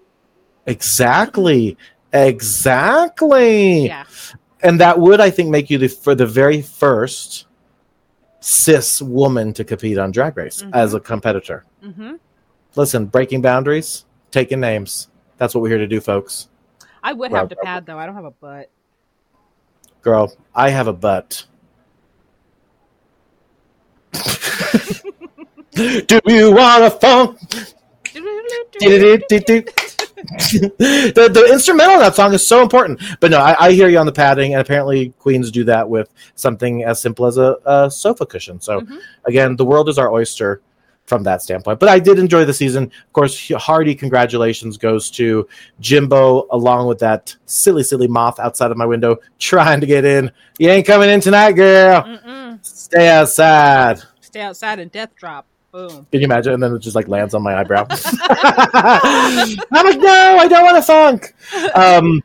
Exactly. 0.65 1.77
Exactly. 2.13 3.85
Yeah. 3.85 4.05
And 4.61 4.79
that 4.81 4.99
would, 4.99 5.21
I 5.21 5.29
think, 5.29 5.49
make 5.49 5.69
you 5.69 5.77
the 5.77 5.87
for 5.87 6.15
the 6.15 6.25
very 6.25 6.61
first 6.61 7.45
cis 8.41 9.01
woman 9.01 9.53
to 9.53 9.63
compete 9.63 9.97
on 9.97 10.11
Drag 10.11 10.35
Race 10.35 10.61
Mhm. 10.63 10.71
as 10.73 10.93
a 10.93 10.99
competitor. 10.99 11.65
hmm 11.81 12.13
Listen, 12.75 13.05
breaking 13.05 13.41
boundaries, 13.41 14.05
taking 14.31 14.59
names. 14.59 15.07
That's 15.37 15.55
what 15.55 15.61
we're 15.61 15.69
here 15.69 15.77
to 15.79 15.87
do, 15.87 15.99
folks. 15.99 16.49
I 17.01 17.13
would 17.13 17.31
have 17.31 17.49
to 17.49 17.55
pad 17.55 17.85
though. 17.85 17.97
I 17.97 18.05
don't 18.05 18.15
have 18.15 18.25
a 18.25 18.31
butt. 18.31 18.69
Girl, 20.01 20.31
I 20.53 20.69
have 20.69 20.87
a 20.87 20.93
butt. 20.93 21.45
Do 25.73 26.19
you 26.25 26.51
want 26.51 26.83
a 26.83 26.91
funk? 26.91 27.39
the, 30.39 31.29
the 31.33 31.47
instrumental 31.51 31.95
in 31.95 31.99
that 32.01 32.15
song 32.15 32.33
is 32.33 32.45
so 32.45 32.61
important. 32.61 33.01
But 33.19 33.31
no, 33.31 33.39
I, 33.39 33.67
I 33.67 33.71
hear 33.71 33.87
you 33.87 33.97
on 33.97 34.05
the 34.05 34.11
padding, 34.11 34.53
and 34.53 34.61
apparently 34.61 35.09
queens 35.19 35.51
do 35.51 35.63
that 35.65 35.89
with 35.89 36.11
something 36.35 36.83
as 36.83 37.01
simple 37.01 37.25
as 37.25 37.37
a, 37.37 37.57
a 37.65 37.89
sofa 37.91 38.25
cushion. 38.25 38.59
So 38.59 38.81
Mhm. 38.81 38.99
again, 39.25 39.55
the 39.55 39.65
world 39.65 39.89
is 39.89 39.97
our 39.97 40.11
oyster 40.11 40.61
from 41.05 41.23
that 41.23 41.41
standpoint. 41.41 41.79
But 41.79 41.89
I 41.89 41.97
did 41.99 42.19
enjoy 42.19 42.45
the 42.45 42.53
season. 42.53 42.83
Of 42.83 43.13
course, 43.13 43.49
hearty 43.57 43.95
congratulations 43.95 44.77
goes 44.77 45.09
to 45.11 45.47
Jimbo, 45.79 46.47
along 46.51 46.87
with 46.87 46.99
that 46.99 47.35
silly, 47.45 47.81
silly 47.83 48.07
moth 48.07 48.39
outside 48.39 48.69
of 48.71 48.77
my 48.77 48.85
window 48.85 49.17
trying 49.39 49.81
to 49.81 49.87
get 49.87 50.05
in. 50.05 50.31
You 50.59 50.69
ain't 50.69 50.85
coming 50.85 51.09
in 51.09 51.19
tonight, 51.19 51.53
girl. 51.53 52.03
Mm-mm. 52.03 52.48
Stay 52.89 53.07
outside. 53.07 54.01
Stay 54.19 54.41
outside 54.41 54.79
and 54.79 54.91
death 54.91 55.15
drop. 55.15 55.45
Boom. 55.71 56.07
Can 56.11 56.21
you 56.21 56.25
imagine? 56.25 56.53
And 56.53 56.63
then 56.63 56.73
it 56.73 56.79
just 56.79 56.95
like 56.95 57.07
lands 57.07 57.35
on 57.35 57.43
my 57.43 57.55
eyebrow. 57.55 57.85
I'm 57.91 59.85
like, 59.85 59.99
no, 59.99 60.37
I 60.39 60.47
don't 60.49 60.63
want 60.63 60.77
to 60.77 60.81
funk. 60.81 61.35
Um, 61.75 62.23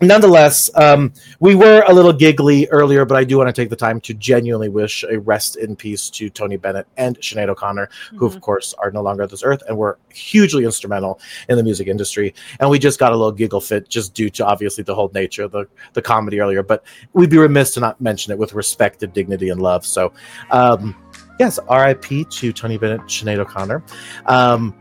nonetheless, 0.00 0.70
um, 0.74 1.12
we 1.40 1.54
were 1.54 1.84
a 1.88 1.92
little 1.92 2.12
giggly 2.12 2.68
earlier, 2.68 3.04
but 3.04 3.16
I 3.16 3.24
do 3.24 3.38
want 3.38 3.48
to 3.48 3.52
take 3.52 3.70
the 3.70 3.76
time 3.76 4.00
to 4.02 4.14
genuinely 4.14 4.68
wish 4.68 5.04
a 5.10 5.18
rest 5.20 5.56
in 5.56 5.76
peace 5.76 6.10
to 6.10 6.28
Tony 6.30 6.56
Bennett 6.56 6.86
and 6.96 7.18
Sinead 7.20 7.48
O'Connor, 7.48 7.88
who, 8.16 8.28
Mhm. 8.28 8.34
of 8.34 8.40
course, 8.40 8.74
are 8.78 8.90
no 8.90 9.02
longer 9.02 9.22
on 9.22 9.28
this 9.28 9.42
earth 9.42 9.62
and 9.68 9.76
were 9.76 9.98
hugely 10.12 10.64
instrumental 10.64 11.20
in 11.48 11.56
the 11.56 11.62
music 11.62 11.88
industry. 11.88 12.34
And 12.60 12.68
we 12.68 12.78
just 12.78 12.98
got 12.98 13.12
a 13.12 13.16
little 13.16 13.32
giggle 13.32 13.60
fit 13.60 13.88
just 13.88 14.14
due 14.14 14.30
to 14.30 14.46
obviously 14.46 14.84
the 14.84 14.94
whole 14.94 15.10
nature 15.14 15.44
of 15.44 15.52
the, 15.52 15.66
the 15.94 16.02
comedy 16.02 16.40
earlier. 16.40 16.62
But 16.62 16.84
we'd 17.12 17.30
be 17.30 17.38
remiss 17.38 17.74
to 17.74 17.80
not 17.80 18.00
mention 18.00 18.32
it 18.32 18.38
with 18.38 18.54
respect 18.54 19.02
and 19.02 19.12
dignity 19.12 19.48
and 19.48 19.60
love. 19.62 19.86
So, 19.86 20.12
um, 20.50 20.94
yes, 21.38 21.58
RIP 21.70 22.28
to 22.30 22.52
Tony 22.52 22.76
Bennett, 22.78 23.00
Sinead 23.02 23.38
O'Connor. 23.38 23.82
Um, 24.26 24.74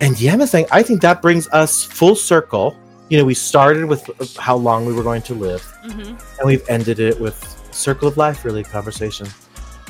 and 0.00 0.20
yeah, 0.20 0.36
Miss 0.36 0.50
Thing, 0.50 0.66
I 0.70 0.82
think 0.82 1.02
that 1.02 1.20
brings 1.22 1.48
us 1.48 1.84
full 1.84 2.14
circle. 2.14 2.74
You 3.10 3.18
know, 3.18 3.24
we 3.24 3.34
started 3.34 3.84
with 3.86 4.08
how 4.36 4.56
long 4.56 4.86
we 4.86 4.92
were 4.92 5.02
going 5.02 5.22
to 5.22 5.34
live, 5.34 5.62
Mhm. 5.84 6.06
and 6.38 6.46
we've 6.46 6.62
ended 6.68 7.00
it 7.00 7.20
with 7.20 7.36
circle 7.72 8.06
of 8.08 8.16
life, 8.16 8.44
really, 8.44 8.62
conversation. 8.62 9.26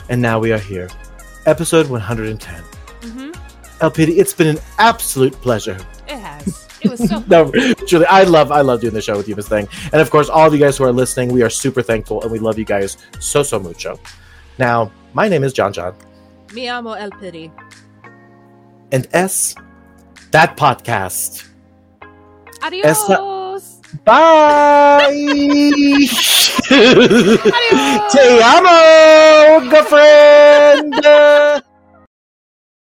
And 0.08 0.20
now 0.22 0.38
we 0.38 0.52
are 0.52 0.58
here. 0.58 0.88
Episode 1.46 1.86
110. 1.88 2.62
Mhm. 3.02 3.36
LPD, 3.80 4.18
it's 4.18 4.32
been 4.32 4.46
an 4.48 4.58
absolute 4.78 5.38
pleasure. 5.42 5.76
It 6.08 6.18
has. 6.18 6.66
It 6.80 6.90
was 6.90 7.06
so. 7.08 7.22
No, 7.28 7.50
truly, 7.86 8.06
I 8.06 8.24
love 8.24 8.50
I 8.50 8.62
love 8.62 8.80
doing 8.80 8.94
the 8.94 9.02
show 9.02 9.16
with 9.18 9.28
you, 9.28 9.36
Miss 9.36 9.48
Thing. 9.48 9.68
And 9.92 10.00
of 10.00 10.10
course, 10.10 10.28
all 10.30 10.46
of 10.46 10.52
you 10.54 10.58
guys 10.58 10.78
who 10.78 10.84
are 10.84 10.92
listening, 10.92 11.28
we 11.30 11.42
are 11.42 11.50
super 11.50 11.82
thankful 11.82 12.22
and 12.22 12.30
we 12.32 12.38
love 12.38 12.58
you 12.58 12.64
guys 12.64 12.96
so 13.20 13.42
so 13.42 13.58
mucho. 13.60 13.98
Now, 14.58 14.90
my 15.12 15.28
name 15.28 15.44
is 15.44 15.52
John 15.52 15.72
John. 15.74 15.94
Mi 16.54 16.68
amo 16.68 16.92
el 16.94 17.10
pity. 17.10 17.52
and 18.92 19.06
S, 19.12 19.54
that 20.32 20.56
podcast. 20.56 21.44
Adios. 22.62 23.80
Bye. 24.04 26.08
Te 28.12 28.42
amo, 28.42 29.60
girlfriend. 29.70 30.94